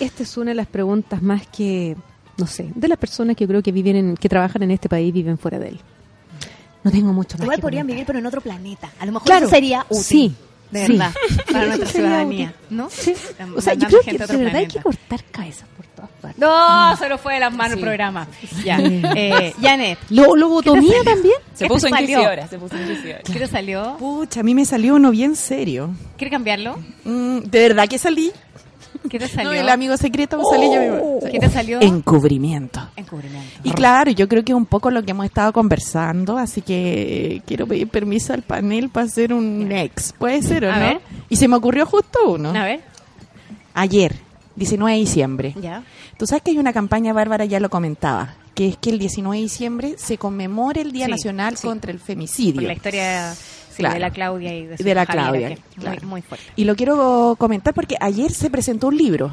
Esta 0.00 0.24
es 0.24 0.36
una 0.36 0.50
de 0.50 0.54
las 0.56 0.66
preguntas 0.66 1.22
más 1.22 1.46
que, 1.46 1.94
no 2.36 2.48
sé, 2.48 2.72
de 2.74 2.88
las 2.88 2.98
personas 2.98 3.36
que 3.36 3.44
yo 3.44 3.48
creo 3.48 3.62
que 3.62 3.70
viven, 3.70 3.94
en, 3.94 4.16
que 4.16 4.28
trabajan 4.28 4.64
en 4.64 4.72
este 4.72 4.88
país 4.88 5.12
viven 5.14 5.38
fuera 5.38 5.60
de 5.60 5.68
él. 5.68 5.80
No 6.82 6.90
tengo 6.90 7.12
mucho 7.12 7.36
más 7.38 7.42
Igual 7.44 7.58
que 7.58 7.62
podrían 7.62 7.82
comentar. 7.82 7.94
vivir, 7.94 8.06
pero 8.06 8.18
en 8.18 8.26
otro 8.26 8.40
planeta. 8.40 8.90
A 8.98 9.06
lo 9.06 9.12
mejor 9.12 9.26
Claro, 9.26 9.46
eso 9.46 9.54
sería 9.54 9.84
útil. 9.88 10.02
sí, 10.02 10.34
De 10.70 10.86
sí. 10.86 10.92
verdad. 10.92 11.12
Para 11.52 11.66
nuestra 11.66 11.88
ciudadanía. 11.88 12.54
¿No? 12.70 12.88
Sí. 12.90 13.10
Están 13.10 13.54
O 13.56 13.60
sea, 13.60 13.74
yo 13.74 13.88
creo 13.88 14.00
que 14.02 14.12
de 14.12 14.36
verdad 14.36 14.56
hay 14.56 14.66
que 14.68 14.80
cortar 14.80 15.24
cabezas 15.30 15.66
por 15.76 15.86
todas 15.86 16.10
partes. 16.20 16.38
No, 16.38 16.96
se 16.96 17.08
nos 17.08 17.20
fue 17.20 17.34
de 17.34 17.40
las 17.40 17.52
manos 17.52 17.72
Sí. 17.72 17.78
el 17.80 17.84
programa. 17.84 18.26
Ya. 18.64 18.78
Eh, 18.80 19.52
Janet, 19.60 19.98
Lo, 20.10 20.36
lobotomía 20.36 21.02
también. 21.04 21.34
Se 21.54 21.64
¿Qué 21.64 21.68
puso 21.68 21.86
te 21.86 21.90
salió? 21.92 22.08
inquisidora, 22.18 22.48
se 22.48 22.58
puso 22.58 22.76
inquisidora. 22.76 23.20
¿qué 23.24 23.32
te 23.38 23.46
salió? 23.48 23.96
Pucha, 23.98 24.40
a 24.40 24.42
mí 24.42 24.54
me 24.54 24.64
salió 24.64 24.94
uno 24.94 25.10
bien 25.10 25.34
serio. 25.36 25.90
¿Quieres 26.16 26.32
cambiarlo? 26.32 26.78
Mm, 27.04 27.38
¿De 27.40 27.60
verdad 27.68 27.88
que 27.88 27.98
salí? 27.98 28.32
¿Qué 29.08 29.18
te 29.18 29.28
salió? 29.28 29.50
No, 29.50 29.56
el 29.58 29.68
amigo 29.68 29.96
secreto 29.96 30.40
salí 30.50 30.66
yo 30.72 30.80
misma. 30.80 31.30
¿Qué 31.30 31.38
te 31.38 31.48
salió? 31.48 31.80
Encubrimiento. 31.80 32.80
Encubrimiento. 32.96 33.60
Y 33.64 33.70
claro, 33.72 34.10
yo 34.10 34.28
creo 34.28 34.44
que 34.44 34.52
es 34.52 34.56
un 34.56 34.66
poco 34.66 34.90
lo 34.90 35.02
que 35.02 35.12
hemos 35.12 35.26
estado 35.26 35.52
conversando, 35.52 36.36
así 36.38 36.60
que 36.62 37.42
quiero 37.46 37.66
pedir 37.66 37.88
permiso 37.88 38.32
al 38.34 38.42
panel 38.42 38.88
para 38.90 39.06
hacer 39.06 39.32
un 39.32 39.70
ex. 39.72 40.12
¿Puede 40.18 40.42
ser 40.42 40.64
o 40.66 40.72
A 40.72 40.76
no? 40.78 40.84
ver. 40.84 41.00
Y 41.28 41.36
se 41.36 41.48
me 41.48 41.56
ocurrió 41.56 41.86
justo 41.86 42.18
uno. 42.28 42.50
A 42.50 42.64
ver, 42.64 42.80
Ayer, 43.74 44.16
19 44.56 44.92
de 44.94 45.00
diciembre. 45.00 45.54
ya. 45.60 45.82
Tú 46.18 46.26
sabes 46.26 46.42
que 46.42 46.50
hay 46.50 46.58
una 46.58 46.72
campaña, 46.72 47.12
Bárbara 47.14 47.44
ya 47.46 47.60
lo 47.60 47.70
comentaba, 47.70 48.34
que 48.54 48.68
es 48.68 48.76
que 48.76 48.90
el 48.90 48.98
19 48.98 49.36
de 49.38 49.42
diciembre 49.42 49.94
se 49.96 50.18
conmemore 50.18 50.82
el 50.82 50.92
Día 50.92 51.06
Sí, 51.06 51.12
Nacional 51.12 51.56
sí. 51.56 51.66
contra 51.66 51.90
el 51.92 51.98
Por 51.98 52.06
femicidio. 52.06 52.60
la 52.68 52.74
historia 52.74 53.34
sí, 53.70 53.76
Claro. 53.78 53.94
de 53.94 54.00
la 54.00 54.10
Claudia 54.10 54.54
y 54.54 54.66
de, 54.66 54.76
su 54.76 54.82
De 54.84 54.94
la 54.94 55.06
Javiera, 55.06 55.28
Claudia, 55.30 55.48
que 55.48 55.54
es 55.54 55.60
claro. 55.78 56.00
Muy, 56.02 56.10
muy 56.10 56.22
fuerte. 56.22 56.46
Y 56.56 56.64
lo 56.64 56.76
quiero 56.76 57.36
comentar 57.38 57.72
porque 57.74 57.96
ayer 58.00 58.30
se 58.32 58.50
presentó 58.50 58.88
un 58.88 58.96
libro 58.96 59.32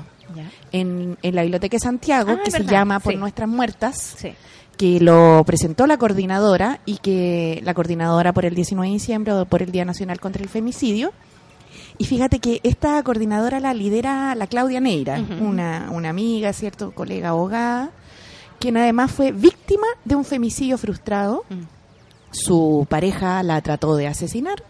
en, 0.72 1.18
en 1.22 1.36
la 1.36 1.42
Biblioteca 1.44 1.76
de 1.78 1.80
Santiago, 1.82 2.32
Ah, 2.32 2.42
que 2.44 2.52
se 2.52 2.60
verdad, 2.60 2.72
llama 2.72 3.00
Por 3.00 3.14
sí. 3.14 3.20
Nuestras 3.20 3.50
Muertas, 3.50 4.16
Sí. 4.18 4.34
que 4.78 5.00
lo 5.00 5.44
presentó 5.46 5.88
la 5.88 5.98
coordinadora 5.98 6.80
y 6.86 6.98
que 6.98 7.62
la 7.64 7.74
coordinadora 7.74 8.34
por 8.34 8.46
el 8.46 8.54
19 8.56 8.88
de 8.90 8.94
diciembre 8.94 9.34
o 9.34 9.46
por 9.46 9.62
el 9.64 9.72
Día 9.72 9.86
Nacional 9.86 10.20
contra 10.20 10.44
el 10.44 10.50
Femicidio. 10.50 11.12
Y 11.98 12.06
fíjate 12.06 12.40
que 12.40 12.60
esta 12.64 13.02
coordinadora 13.02 13.60
la 13.60 13.74
lidera 13.74 14.36
la 14.36 14.46
Claudia 14.48 14.80
Neira, 14.80 15.20
una, 15.42 15.90
una 15.92 16.10
amiga, 16.10 16.54
cierto, 16.54 16.92
colega 16.92 17.30
abogada, 17.30 17.90
quien 18.60 18.78
además 18.78 19.12
fue 19.12 19.32
víctima 19.32 19.88
de 20.06 20.16
un 20.16 20.24
femicidio 20.26 20.78
frustrado. 20.78 21.44
Mm. 21.50 21.77
Su 22.38 22.86
pareja 22.90 23.42
la 23.44 23.62
trató 23.62 23.96
de 23.96 24.08
asesinar 24.08 24.64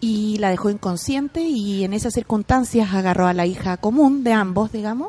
y 0.00 0.38
la 0.38 0.50
dejó 0.50 0.70
inconsciente 0.70 1.42
y 1.42 1.84
en 1.84 1.92
esas 1.92 2.14
circunstancias 2.14 2.94
agarró 2.94 3.26
a 3.26 3.34
la 3.34 3.46
hija 3.46 3.76
común 3.76 4.24
de 4.24 4.32
ambos, 4.32 4.72
digamos, 4.72 5.08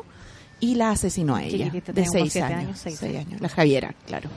y 0.60 0.74
la 0.76 0.90
asesinó 0.90 1.34
a 1.34 1.42
ella, 1.42 1.70
de 1.70 2.06
seis 2.06 2.36
años, 2.36 2.58
años, 2.58 2.78
seis 2.78 2.98
seis 2.98 3.18
años. 3.18 3.40
la 3.40 3.48
Javiera, 3.48 3.94
claro. 4.06 4.30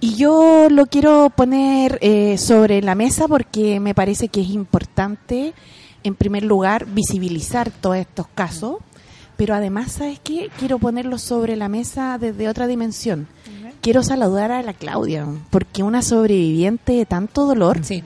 Y 0.00 0.14
yo 0.14 0.68
lo 0.70 0.86
quiero 0.86 1.30
poner 1.30 1.98
eh, 2.00 2.38
sobre 2.38 2.82
la 2.82 2.94
mesa 2.94 3.26
porque 3.26 3.80
me 3.80 3.94
parece 3.94 4.28
que 4.28 4.40
es 4.40 4.50
importante, 4.50 5.54
en 6.04 6.14
primer 6.14 6.44
lugar, 6.44 6.86
visibilizar 6.86 7.70
todos 7.70 7.96
estos 7.96 8.28
casos, 8.28 8.76
pero 9.36 9.54
además, 9.54 9.92
¿sabes 9.92 10.20
qué? 10.22 10.50
Quiero 10.58 10.78
ponerlo 10.78 11.18
sobre 11.18 11.56
la 11.56 11.68
mesa 11.68 12.18
desde 12.18 12.48
otra 12.48 12.66
dimensión. 12.66 13.26
Quiero 13.80 14.02
saludar 14.02 14.50
a 14.52 14.62
la 14.62 14.72
Claudia, 14.72 15.26
porque 15.50 15.82
una 15.82 16.02
sobreviviente 16.02 16.92
de 16.94 17.06
tanto 17.06 17.46
dolor, 17.46 17.84
Sí. 17.84 18.02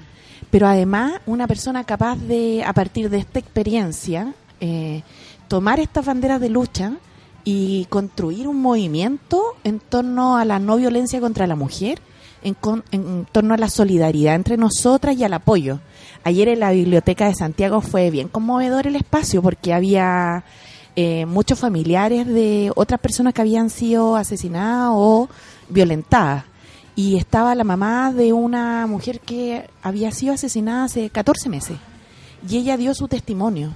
pero 0.50 0.66
además 0.66 1.14
una 1.26 1.46
persona 1.48 1.84
capaz 1.84 2.16
de, 2.18 2.62
a 2.64 2.72
partir 2.72 3.08
de 3.10 3.18
esta 3.18 3.38
experiencia, 3.38 4.34
eh, 4.60 5.02
tomar 5.48 5.80
estas 5.80 6.04
banderas 6.04 6.40
de 6.40 6.50
lucha 6.50 6.92
y 7.44 7.86
construir 7.86 8.46
un 8.48 8.60
movimiento 8.60 9.42
en 9.64 9.80
torno 9.80 10.36
a 10.36 10.44
la 10.44 10.58
no 10.58 10.76
violencia 10.76 11.20
contra 11.20 11.46
la 11.46 11.56
mujer, 11.56 12.00
en, 12.44 12.54
con- 12.54 12.84
en 12.92 13.26
torno 13.32 13.54
a 13.54 13.56
la 13.56 13.68
solidaridad 13.68 14.34
entre 14.34 14.56
nosotras 14.56 15.16
y 15.16 15.24
al 15.24 15.32
apoyo. 15.32 15.80
Ayer 16.24 16.48
en 16.48 16.60
la 16.60 16.70
biblioteca 16.72 17.26
de 17.26 17.34
Santiago 17.34 17.80
fue 17.80 18.10
bien 18.10 18.28
conmovedor 18.28 18.86
el 18.86 18.96
espacio 18.96 19.42
porque 19.42 19.72
había 19.72 20.44
eh, 20.94 21.24
muchos 21.26 21.58
familiares 21.58 22.26
de 22.26 22.70
otras 22.76 23.00
personas 23.00 23.32
que 23.32 23.40
habían 23.40 23.70
sido 23.70 24.14
asesinadas 24.16 24.90
o 24.92 25.28
violentadas. 25.68 26.44
Y 26.94 27.16
estaba 27.16 27.54
la 27.54 27.64
mamá 27.64 28.12
de 28.12 28.32
una 28.32 28.86
mujer 28.86 29.20
que 29.20 29.68
había 29.82 30.10
sido 30.12 30.34
asesinada 30.34 30.84
hace 30.84 31.08
14 31.10 31.48
meses. 31.48 31.76
Y 32.48 32.58
ella 32.58 32.76
dio 32.76 32.92
su 32.94 33.08
testimonio. 33.08 33.74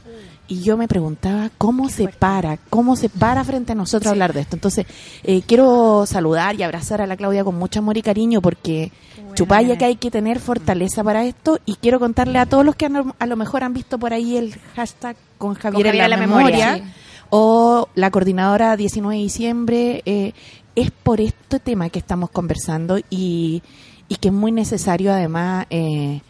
Y 0.48 0.60
yo 0.62 0.76
me 0.76 0.86
preguntaba 0.86 1.50
cómo 1.58 1.88
se 1.88 2.06
para, 2.08 2.56
cómo 2.70 2.94
se 2.94 3.08
para 3.08 3.42
frente 3.42 3.72
a 3.72 3.74
nosotros 3.74 4.12
hablar 4.12 4.32
de 4.32 4.40
esto. 4.42 4.54
Entonces, 4.54 4.86
eh, 5.24 5.42
quiero 5.46 6.04
saludar 6.06 6.54
y 6.54 6.62
abrazar 6.62 7.00
a 7.00 7.06
la 7.06 7.16
Claudia 7.16 7.42
con 7.42 7.56
mucho 7.58 7.80
amor 7.80 7.96
y 7.96 8.02
cariño 8.02 8.40
porque 8.40 8.92
chupaya 9.34 9.76
que 9.78 9.84
hay 9.86 9.96
que 9.96 10.10
tener 10.10 10.38
fortaleza 10.38 11.02
para 11.02 11.24
esto. 11.24 11.58
Y 11.66 11.74
quiero 11.76 11.98
contarle 11.98 12.38
a 12.38 12.46
todos 12.46 12.64
los 12.64 12.76
que 12.76 12.86
han- 12.86 13.12
a 13.18 13.26
lo 13.26 13.36
mejor 13.36 13.64
han 13.64 13.72
visto 13.72 13.98
por 13.98 14.12
ahí 14.12 14.36
el 14.36 14.54
hashtag 14.76 15.16
con 15.38 15.54
Javier, 15.54 15.86
Javier 15.86 15.94
en 15.94 15.98
la, 15.98 16.04
en 16.04 16.10
la 16.10 16.16
memoria, 16.26 16.72
memoria, 16.74 16.94
o 17.30 17.88
la 17.94 18.10
coordinadora 18.10 18.76
19 18.76 19.16
de 19.16 19.22
diciembre. 19.22 20.02
eh, 20.06 20.32
es 20.76 20.90
por 20.92 21.20
este 21.20 21.58
tema 21.58 21.88
que 21.90 21.98
estamos 21.98 22.30
conversando 22.30 22.98
y, 23.10 23.62
y 24.08 24.16
que 24.16 24.28
es 24.28 24.34
muy 24.34 24.52
necesario 24.52 25.12
además 25.12 25.66
eh, 25.70 26.20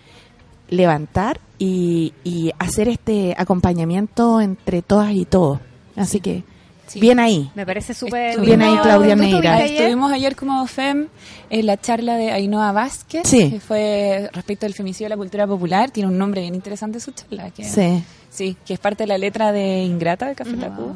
levantar 0.69 1.41
y, 1.59 2.13
y 2.25 2.53
hacer 2.59 2.89
este 2.89 3.35
acompañamiento 3.37 4.41
entre 4.41 4.83
todas 4.83 5.13
y 5.13 5.25
todos. 5.25 5.61
Así 5.97 6.21
que, 6.21 6.43
Sí. 6.87 7.01
bien 7.01 7.19
ahí. 7.19 7.51
Me 7.57 7.67
parece 7.67 7.95
súper 7.95 8.41
Bien 8.41 8.63
ahí. 8.63 8.79
Claudia 8.81 9.17
¿Tú 9.17 9.23
Neira. 9.23 9.57
ayer? 9.57 9.73
Estuvimos 9.73 10.13
ayer 10.13 10.37
como 10.37 10.65
FEM 10.69 11.09
en 11.51 11.67
la 11.67 11.77
charla 11.81 12.15
de 12.17 12.31
Ainhoa 12.31 12.71
Vázquez, 12.71 13.27
Sí. 13.27 13.51
que 13.51 13.59
fue 13.59 14.31
respecto 14.33 14.67
al 14.67 14.73
femicidio 14.75 15.07
de 15.07 15.11
la 15.11 15.17
cultura 15.17 15.49
popular. 15.49 15.91
Tiene 15.91 16.09
un 16.11 16.17
nombre 16.17 16.43
bien 16.43 16.55
interesante 16.55 17.01
su 17.01 17.11
charla. 17.11 17.51
Que, 17.51 17.65
Sí. 17.65 18.05
Sí, 18.31 18.57
que 18.65 18.75
es 18.75 18.79
parte 18.79 19.03
de 19.03 19.09
la 19.09 19.19
letra 19.19 19.51
de 19.51 19.83
Ingrata 19.83 20.27
de 20.29 20.37
Café 20.37 20.53
Tacuba. 20.57 20.93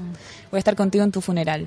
Voy 0.53 0.57
a 0.57 0.59
estar 0.59 0.77
contigo 0.77 1.03
en 1.03 1.11
tu 1.11 1.21
funeral. 1.21 1.67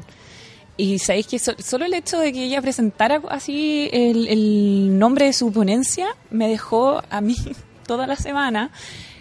Y 0.77 0.97
sabéis 0.99 1.27
que 1.27 1.37
so- 1.39 1.55
solo 1.59 1.85
el 1.85 1.93
hecho 1.93 2.17
de 2.19 2.33
que 2.33 2.43
ella 2.45 2.61
presentara 2.61 3.21
así 3.29 3.89
el, 3.93 4.27
el 4.27 4.97
nombre 4.97 5.25
de 5.27 5.33
su 5.33 5.51
ponencia 5.51 6.07
me 6.31 6.47
dejó 6.47 7.01
a 7.09 7.21
mí 7.21 7.35
toda 7.87 8.07
la 8.07 8.15
semana 8.15 8.71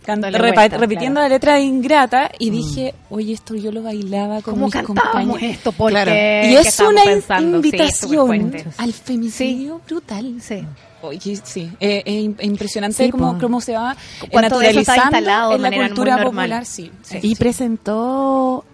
Dándole 0.04 0.36
repitiendo 0.38 1.20
claro. 1.20 1.28
la 1.28 1.28
letra 1.28 1.54
de 1.54 1.60
Ingrata 1.60 2.32
y 2.36 2.50
dije, 2.50 2.92
oye, 3.08 3.34
esto 3.34 3.54
yo 3.54 3.70
lo 3.70 3.82
bailaba 3.84 4.42
con 4.42 4.54
¿Cómo 4.54 4.66
mis 4.66 4.74
cantábamos 4.74 5.12
compañeros. 5.12 5.42
esto? 5.56 5.70
Porque 5.70 5.92
Claro. 5.94 6.10
Y 6.10 6.14
¿qué 6.14 6.58
es 6.60 6.80
una 6.80 7.04
pensando? 7.04 7.62
Sí, 7.62 7.68
invitación 7.68 8.10
superfuerte. 8.26 8.66
al 8.78 8.92
femicidio 8.94 9.80
brutal. 9.86 10.34
Sí. 10.40 10.64
Oye, 11.02 11.36
sí, 11.44 11.70
eh, 11.78 12.02
es 12.04 12.14
im- 12.14 12.34
impresionante 12.42 13.04
Sí, 13.04 13.10
cómo, 13.12 13.38
cómo 13.38 13.60
se 13.60 13.74
va 13.74 13.96
naturalizando 14.32 15.18
de 15.50 15.54
en 15.54 15.62
la 15.62 15.70
cultura 15.70 16.16
normal. 16.16 16.24
popular. 16.48 16.66
Sí, 16.66 16.90
sí, 17.02 17.18
Y 17.22 17.28
sí. 17.28 17.34
presentó 17.36 18.64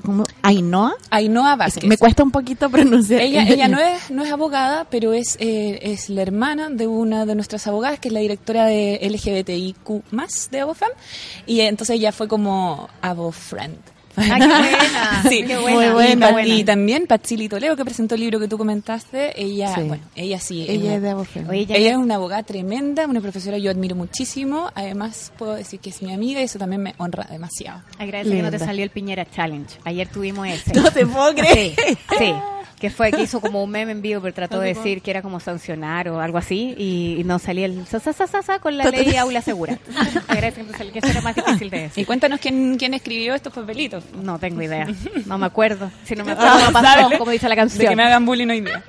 como 0.00 0.24
Ainhoa. 0.42 0.94
Ainhoa 1.10 1.52
Es 1.52 1.58
Vázquez. 1.58 1.80
que 1.82 1.88
me 1.88 1.96
cuesta 1.98 2.22
un 2.22 2.30
poquito 2.30 2.70
pronunciar. 2.70 3.20
Ella, 3.20 3.44
ella 3.48 3.68
no 3.68 3.78
es 3.78 4.10
no 4.10 4.24
es 4.24 4.30
abogada, 4.32 4.86
pero 4.90 5.12
es 5.12 5.36
eh, 5.40 5.78
es 5.82 6.08
la 6.08 6.22
hermana 6.22 6.70
de 6.70 6.86
una 6.86 7.26
de 7.26 7.34
nuestras 7.34 7.66
abogadas, 7.66 7.98
que 8.00 8.08
es 8.08 8.14
la 8.14 8.20
directora 8.20 8.66
de 8.66 8.98
LGBTIQ 9.02 10.04
de 10.50 10.60
Abofem, 10.60 10.90
y 11.46 11.60
entonces 11.60 11.96
ella 11.96 12.12
fue 12.12 12.28
como 12.28 12.88
Abofriend. 13.02 13.78
Ah, 14.20 14.38
qué 14.38 14.46
buena. 14.46 15.22
Sí, 15.28 15.44
qué 15.46 15.58
muy 15.58 15.72
buena. 15.72 15.92
buena. 15.92 16.26
qué 16.26 16.30
Y, 16.30 16.32
buena. 16.32 16.54
y 16.54 16.64
también 16.64 17.06
Patsili 17.06 17.48
Toledo, 17.48 17.76
que 17.76 17.84
presentó 17.84 18.14
el 18.14 18.20
libro 18.22 18.38
que 18.40 18.48
tú 18.48 18.58
comentaste, 18.58 19.40
ella, 19.40 19.74
Sí. 19.74 19.82
bueno, 19.82 20.02
ella 20.16 20.38
sí. 20.40 20.66
Ella 20.68 20.94
es 20.96 21.02
de. 21.02 21.14
Oye, 21.14 21.66
ya- 21.66 21.76
ella 21.76 21.90
es 21.92 21.96
una 21.96 22.16
abogada 22.16 22.42
tremenda, 22.42 23.06
una 23.06 23.20
profesora 23.20 23.56
que 23.56 23.62
yo 23.62 23.70
admiro 23.70 23.96
muchísimo. 23.96 24.70
Además, 24.74 25.32
puedo 25.38 25.54
decir 25.54 25.80
que 25.80 25.90
es 25.90 26.02
mi 26.02 26.12
amiga 26.12 26.40
y 26.40 26.44
eso 26.44 26.58
también 26.58 26.82
me 26.82 26.94
honra 26.98 27.24
demasiado. 27.30 27.82
Agradece 27.98 28.30
que 28.36 28.42
no 28.42 28.50
te 28.50 28.58
salió 28.58 28.84
el 28.84 28.90
Piñera 28.90 29.24
Challenge. 29.30 29.76
Ayer 29.84 30.08
tuvimos 30.08 30.46
ese. 30.48 30.72
No 30.80 30.90
te 30.90 31.06
puedo 31.06 31.34
creer. 31.34 31.74
Sí, 31.76 31.96
sí. 32.18 32.32
Que 32.80 32.88
fue 32.90 33.12
que 33.12 33.22
hizo 33.22 33.40
como 33.40 33.62
un 33.62 33.70
meme 33.70 33.92
en 33.92 34.00
vivo, 34.02 34.20
pero 34.22 34.32
trató 34.32 34.58
de 34.58 34.68
decir 34.74 35.02
que 35.02 35.10
era 35.10 35.20
como 35.22 35.38
sancionar 35.38 36.08
o 36.08 36.20
algo 36.20 36.38
así 36.38 36.74
y, 36.78 37.16
y 37.20 37.24
no 37.24 37.38
salía 37.38 37.66
el 37.66 37.86
sa, 37.86 38.00
sa, 38.00 38.12
sa, 38.14 38.26
sa, 38.26 38.42
sa 38.42 38.58
con 38.58 38.78
la 38.78 38.84
ley 38.84 39.14
aula 39.16 39.42
segura. 39.42 39.78
Agradece 40.28 40.64
que, 40.90 40.98
eso 40.98 41.08
era 41.08 41.20
más 41.20 41.34
difícil 41.36 41.68
de 41.70 41.76
Y 41.76 41.80
decir. 41.82 42.06
cuéntanos 42.06 42.40
quién, 42.40 42.76
quién 42.78 42.94
escribió 42.94 43.34
estos 43.34 43.52
papelitos. 43.52 44.04
No 44.14 44.38
tengo 44.38 44.62
idea. 44.62 44.86
No 45.26 45.36
me 45.36 45.46
acuerdo. 45.46 45.90
Si 46.04 46.14
no 46.14 46.24
me 46.24 46.32
acuerdo, 46.32 46.58
no 46.58 46.72
pasó, 46.72 47.18
como 47.18 47.30
dice 47.30 47.48
la 47.48 47.54
De 47.54 47.56
que 47.56 47.68
canción. 47.68 47.94
me 47.96 48.02
hagan 48.02 48.24
bullying 48.24 48.48
hoy 48.48 48.60
día. 48.62 48.82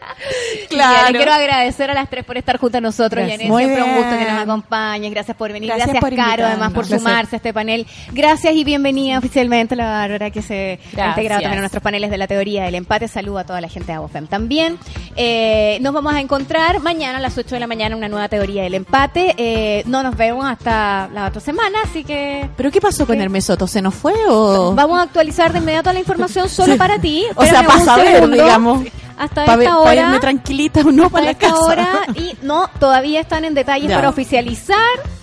Claro. 0.69 1.11
Le 1.11 1.17
quiero 1.17 1.33
agradecer 1.33 1.91
a 1.91 1.93
las 1.93 2.09
tres 2.09 2.23
por 2.23 2.37
estar 2.37 2.57
junto 2.57 2.77
a 2.77 2.81
nosotros. 2.81 3.27
Yanet, 3.27 3.47
Muy 3.47 3.63
siempre 3.65 3.83
un 3.83 3.95
gusto 3.95 4.17
que 4.17 4.23
nos 4.23 4.41
acompañen. 4.41 5.11
Gracias 5.11 5.35
por 5.35 5.51
venir. 5.51 5.67
Gracias 5.67 5.89
Gracias, 5.89 6.01
por 6.01 6.15
Caro, 6.15 6.45
además, 6.45 6.71
por 6.71 6.85
sumarse 6.85 7.35
a 7.35 7.37
este 7.37 7.53
panel. 7.53 7.85
Gracias 8.13 8.53
y 8.53 8.63
bienvenida 8.63 9.17
oficialmente 9.17 9.73
a 9.73 9.77
la 9.77 9.89
Bárbara, 9.89 10.29
que 10.31 10.41
se 10.41 10.79
ha 10.97 11.09
integrado 11.09 11.41
también 11.41 11.57
a 11.57 11.61
nuestros 11.61 11.83
paneles 11.83 12.09
de 12.09 12.17
la 12.17 12.27
teoría 12.27 12.63
del 12.63 12.75
empate. 12.75 13.07
Saludo 13.09 13.39
a 13.39 13.43
toda 13.43 13.59
la 13.59 13.67
gente 13.67 13.80
de 13.85 13.93
ABOFEM 13.93 14.27
también. 14.27 14.77
Eh, 15.15 15.77
nos 15.81 15.93
vamos 15.93 16.13
a 16.13 16.19
encontrar 16.21 16.79
mañana 16.81 17.17
a 17.17 17.21
las 17.21 17.37
8 17.37 17.55
de 17.55 17.59
la 17.59 17.67
mañana 17.67 17.95
una 17.95 18.07
nueva 18.07 18.27
teoría 18.29 18.63
del 18.63 18.73
empate. 18.75 19.35
Eh, 19.37 19.83
no 19.85 20.03
nos 20.03 20.15
vemos 20.17 20.45
hasta 20.45 21.09
la 21.13 21.27
otra 21.27 21.41
semana, 21.41 21.79
así 21.83 22.03
que 22.03 22.49
¿Pero 22.57 22.71
qué 22.71 22.79
pasó 22.81 23.05
con. 23.05 23.19
Hermes 23.21 23.45
Soto? 23.45 23.67
¿Se 23.67 23.81
nos 23.81 23.93
fue 23.93 24.13
o...? 24.29 24.73
vamos 24.75 24.99
a 24.99 25.03
actualizar 25.03 25.51
de 25.51 25.59
inmediato 25.59 25.91
la 25.93 25.99
información 25.99 26.47
solo 26.49 26.73
Sí. 26.73 26.79
para 26.79 26.99
ti. 26.99 27.25
O 27.35 27.43
sea, 27.45 27.63
para 27.65 27.79
saber, 27.79 28.29
digamos. 28.29 28.83
Hasta 29.17 29.45
Para 29.45 29.61
esta 29.63 29.77
hora. 29.77 30.19
tranquilita 30.19 30.79
o 30.81 30.91
no 30.91 31.03
hasta 31.03 31.11
para 31.13 31.25
la 31.25 31.31
esta 31.31 31.47
casa. 31.49 31.59
hora 31.61 31.89
y 32.15 32.35
no, 32.41 32.67
todavía 32.79 33.19
están 33.19 33.45
en 33.45 33.53
detalles 33.53 33.89
Ya. 33.89 33.95
para 33.97 34.09
oficializar 34.09 34.77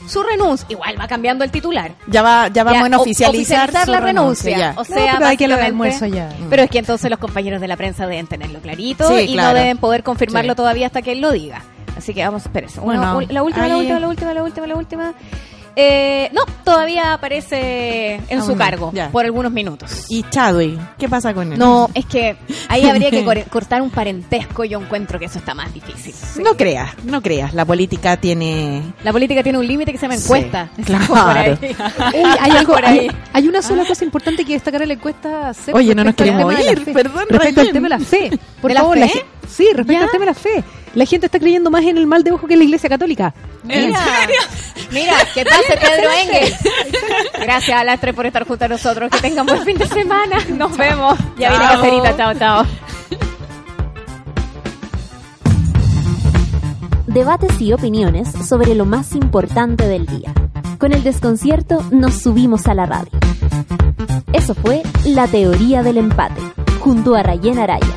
su 0.09 0.23
renuncia. 0.23 0.67
Igual 0.71 1.01
va 1.01 1.07
cambiando 1.07 1.45
el 1.45 1.51
titular. 1.51 1.93
Ya, 2.07 2.23
va, 2.23 2.49
ya 2.49 2.65
vamos 2.65 2.81
Ya, 2.81 2.87
en 2.87 2.95
o- 2.95 3.01
oficializar, 3.03 3.73
la 3.87 4.01
renuncia. 4.01 4.57
ya. 4.59 4.71
O 4.77 4.81
No, 4.81 4.85
sea, 4.85 4.95
pero 4.95 5.27
hay 5.27 5.37
que 5.37 5.47
básicamente- 5.47 5.65
almuerzo 5.67 6.07
ya. 6.07 6.29
Pero 6.51 6.63
es 6.63 6.71
que 6.71 6.79
entonces 6.79 7.11
los 7.11 7.19
compañeros 7.19 7.61
de 7.61 7.69
la 7.69 7.77
prensa 7.77 8.07
deben 8.07 8.27
tenerlo 8.27 8.61
clarito 8.61 9.09
Sí, 9.09 9.15
y 9.29 9.33
claro. 9.35 9.51
no 9.51 9.59
deben 9.59 9.79
poder 9.79 10.03
confirmarlo 10.03 10.53
Sí. 10.53 10.57
todavía 10.57 10.87
hasta 10.87 11.03
que 11.03 11.13
él 11.13 11.21
lo 11.21 11.31
diga. 11.31 11.63
Así 11.97 12.15
que 12.15 12.25
vamos 12.25 12.47
a. 12.47 12.49
Una- 12.81 13.15
Bueno, 13.15 13.33
la 13.33 13.43
última, 13.43 13.67
la 13.69 13.77
última, 13.77 13.99
la 14.01 14.09
última, 14.09 14.33
la 14.35 14.43
última, 14.43 14.67
la 14.67 14.77
última. 14.77 15.15
Eh, 15.81 16.29
no, 16.33 16.41
todavía 16.65 17.13
aparece 17.13 18.15
en 18.29 18.41
su 18.43 18.49
Aún 18.51 18.59
no, 18.59 18.65
cargo 18.65 18.91
ya. 18.93 19.11
por 19.11 19.25
algunos 19.25 19.53
minutos. 19.53 20.07
¿Y 20.09 20.25
Chadwick? 20.25 20.77
¿Qué 20.99 21.09
pasa 21.09 21.33
con 21.33 21.53
él? 21.53 21.59
No, 21.59 21.89
es 21.95 22.05
que 22.05 22.37
ahí 22.69 22.85
habría 22.91 23.11
que 23.13 23.25
cor- 23.25 23.45
cortar 23.45 23.81
un 23.81 23.91
parentesco. 23.91 24.65
Yo 24.65 24.81
encuentro 24.81 25.21
que 25.21 25.27
eso 25.27 25.39
está 25.39 25.55
más 25.55 25.73
difícil. 25.73 26.13
Sí. 26.13 26.43
No 26.43 26.57
creas, 26.57 26.91
no 27.05 27.23
creas. 27.23 27.55
La 27.55 27.65
política 27.65 28.17
tiene... 28.17 28.83
La 29.05 29.13
política 29.13 29.43
tiene 29.45 29.59
un 29.59 29.67
límite 29.69 29.93
que 29.93 29.99
se 29.99 30.03
llama 30.07 30.17
Sí, 30.17 30.25
encuesta. 30.25 30.69
claro. 30.85 31.07
Por 31.07 31.19
ahí. 31.39 31.59
Uy, 31.63 32.25
hay, 32.41 32.51
algo, 32.59 32.73
Por 32.75 32.85
ahí. 32.85 32.99
hay, 32.99 33.11
hay 33.35 33.47
una 33.49 33.63
sola 33.63 33.85
cosa 33.85 34.05
importante 34.05 34.45
que 34.45 34.55
destacar 34.55 34.83
en 34.83 34.89
la 34.89 34.95
encuesta. 34.95 35.55
Sep, 35.55 35.77
Oye, 35.77 35.95
no 35.95 36.03
nos 36.03 36.17
queremos 36.17 36.53
la 36.53 36.61
ir, 36.73 36.93
perdón, 36.93 37.25
Respecto 37.29 37.61
al 37.61 37.71
tema 37.71 37.85
de 37.89 37.99
la 37.99 38.01
fe. 38.01 38.31
Por 38.61 38.71
¿De 38.71 38.75
la 38.75 38.81
favor, 38.81 38.99
fe? 38.99 39.09
ge- 39.11 39.25
sí, 39.49 39.67
respecto 39.75 39.93
¿Ya? 39.93 40.05
al 40.07 40.11
tema 40.11 40.25
de 40.25 40.31
la 40.33 40.35
fe. 40.35 40.65
La 40.95 41.05
gente 41.05 41.27
está 41.27 41.39
creyendo 41.39 41.71
más 41.71 41.85
en 41.85 41.97
el 41.99 42.07
mal 42.09 42.25
de 42.25 42.33
ojo 42.33 42.47
que 42.49 42.55
en 42.55 42.59
la 42.61 42.65
iglesia 42.65 42.89
católica. 42.89 43.33
Mira, 43.63 44.01
mira, 44.91 45.13
que 45.35 45.45
Pedro 45.77 46.11
Engel. 46.11 46.55
Gracias 47.41 47.81
a 47.81 47.85
las 47.85 48.01
tres 48.01 48.15
por 48.15 48.27
estar 48.27 48.47
junto 48.47 48.65
a 48.65 48.69
nosotros. 48.69 49.11
Que 49.11 49.19
tengan 49.21 49.47
buen 49.47 49.63
fin 49.65 49.79
de 49.79 49.87
semana. 49.87 50.39
Nos 50.49 50.77
vemos. 50.77 51.19
Ya 51.37 51.51
viene 51.51 51.65
Chao. 51.65 51.77
Cacerita. 51.77 52.17
Chao, 52.17 52.35
chao. 52.35 52.67
Debates 57.07 57.61
y 57.61 57.73
opiniones 57.73 58.29
sobre 58.47 58.75
lo 58.75 58.85
más 58.85 59.15
importante 59.15 59.89
del 59.89 60.07
día. 60.07 60.33
Con 60.79 60.93
el 60.93 61.03
desconcierto 61.03 61.83
nos 61.91 62.15
subimos 62.15 62.67
a 62.69 62.75
la 62.75 62.87
radio. 62.87 63.11
Eso 64.33 64.55
fue 64.55 64.83
La 65.05 65.27
Teoría 65.27 65.83
del 65.83 65.97
Empate, 65.99 66.41
junto 66.81 67.15
a 67.15 67.23
Rayen 67.23 67.59
Araya. 67.59 67.95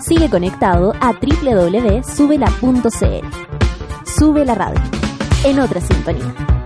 Sigue 0.00 0.28
conectado 0.30 0.94
a 1.00 1.12
www.subela.cl. 1.12 2.48
Sube 4.04 4.44
la 4.44 4.54
radio, 4.54 4.80
en 5.44 5.58
otra 5.60 5.80
sintonía. 5.80 6.57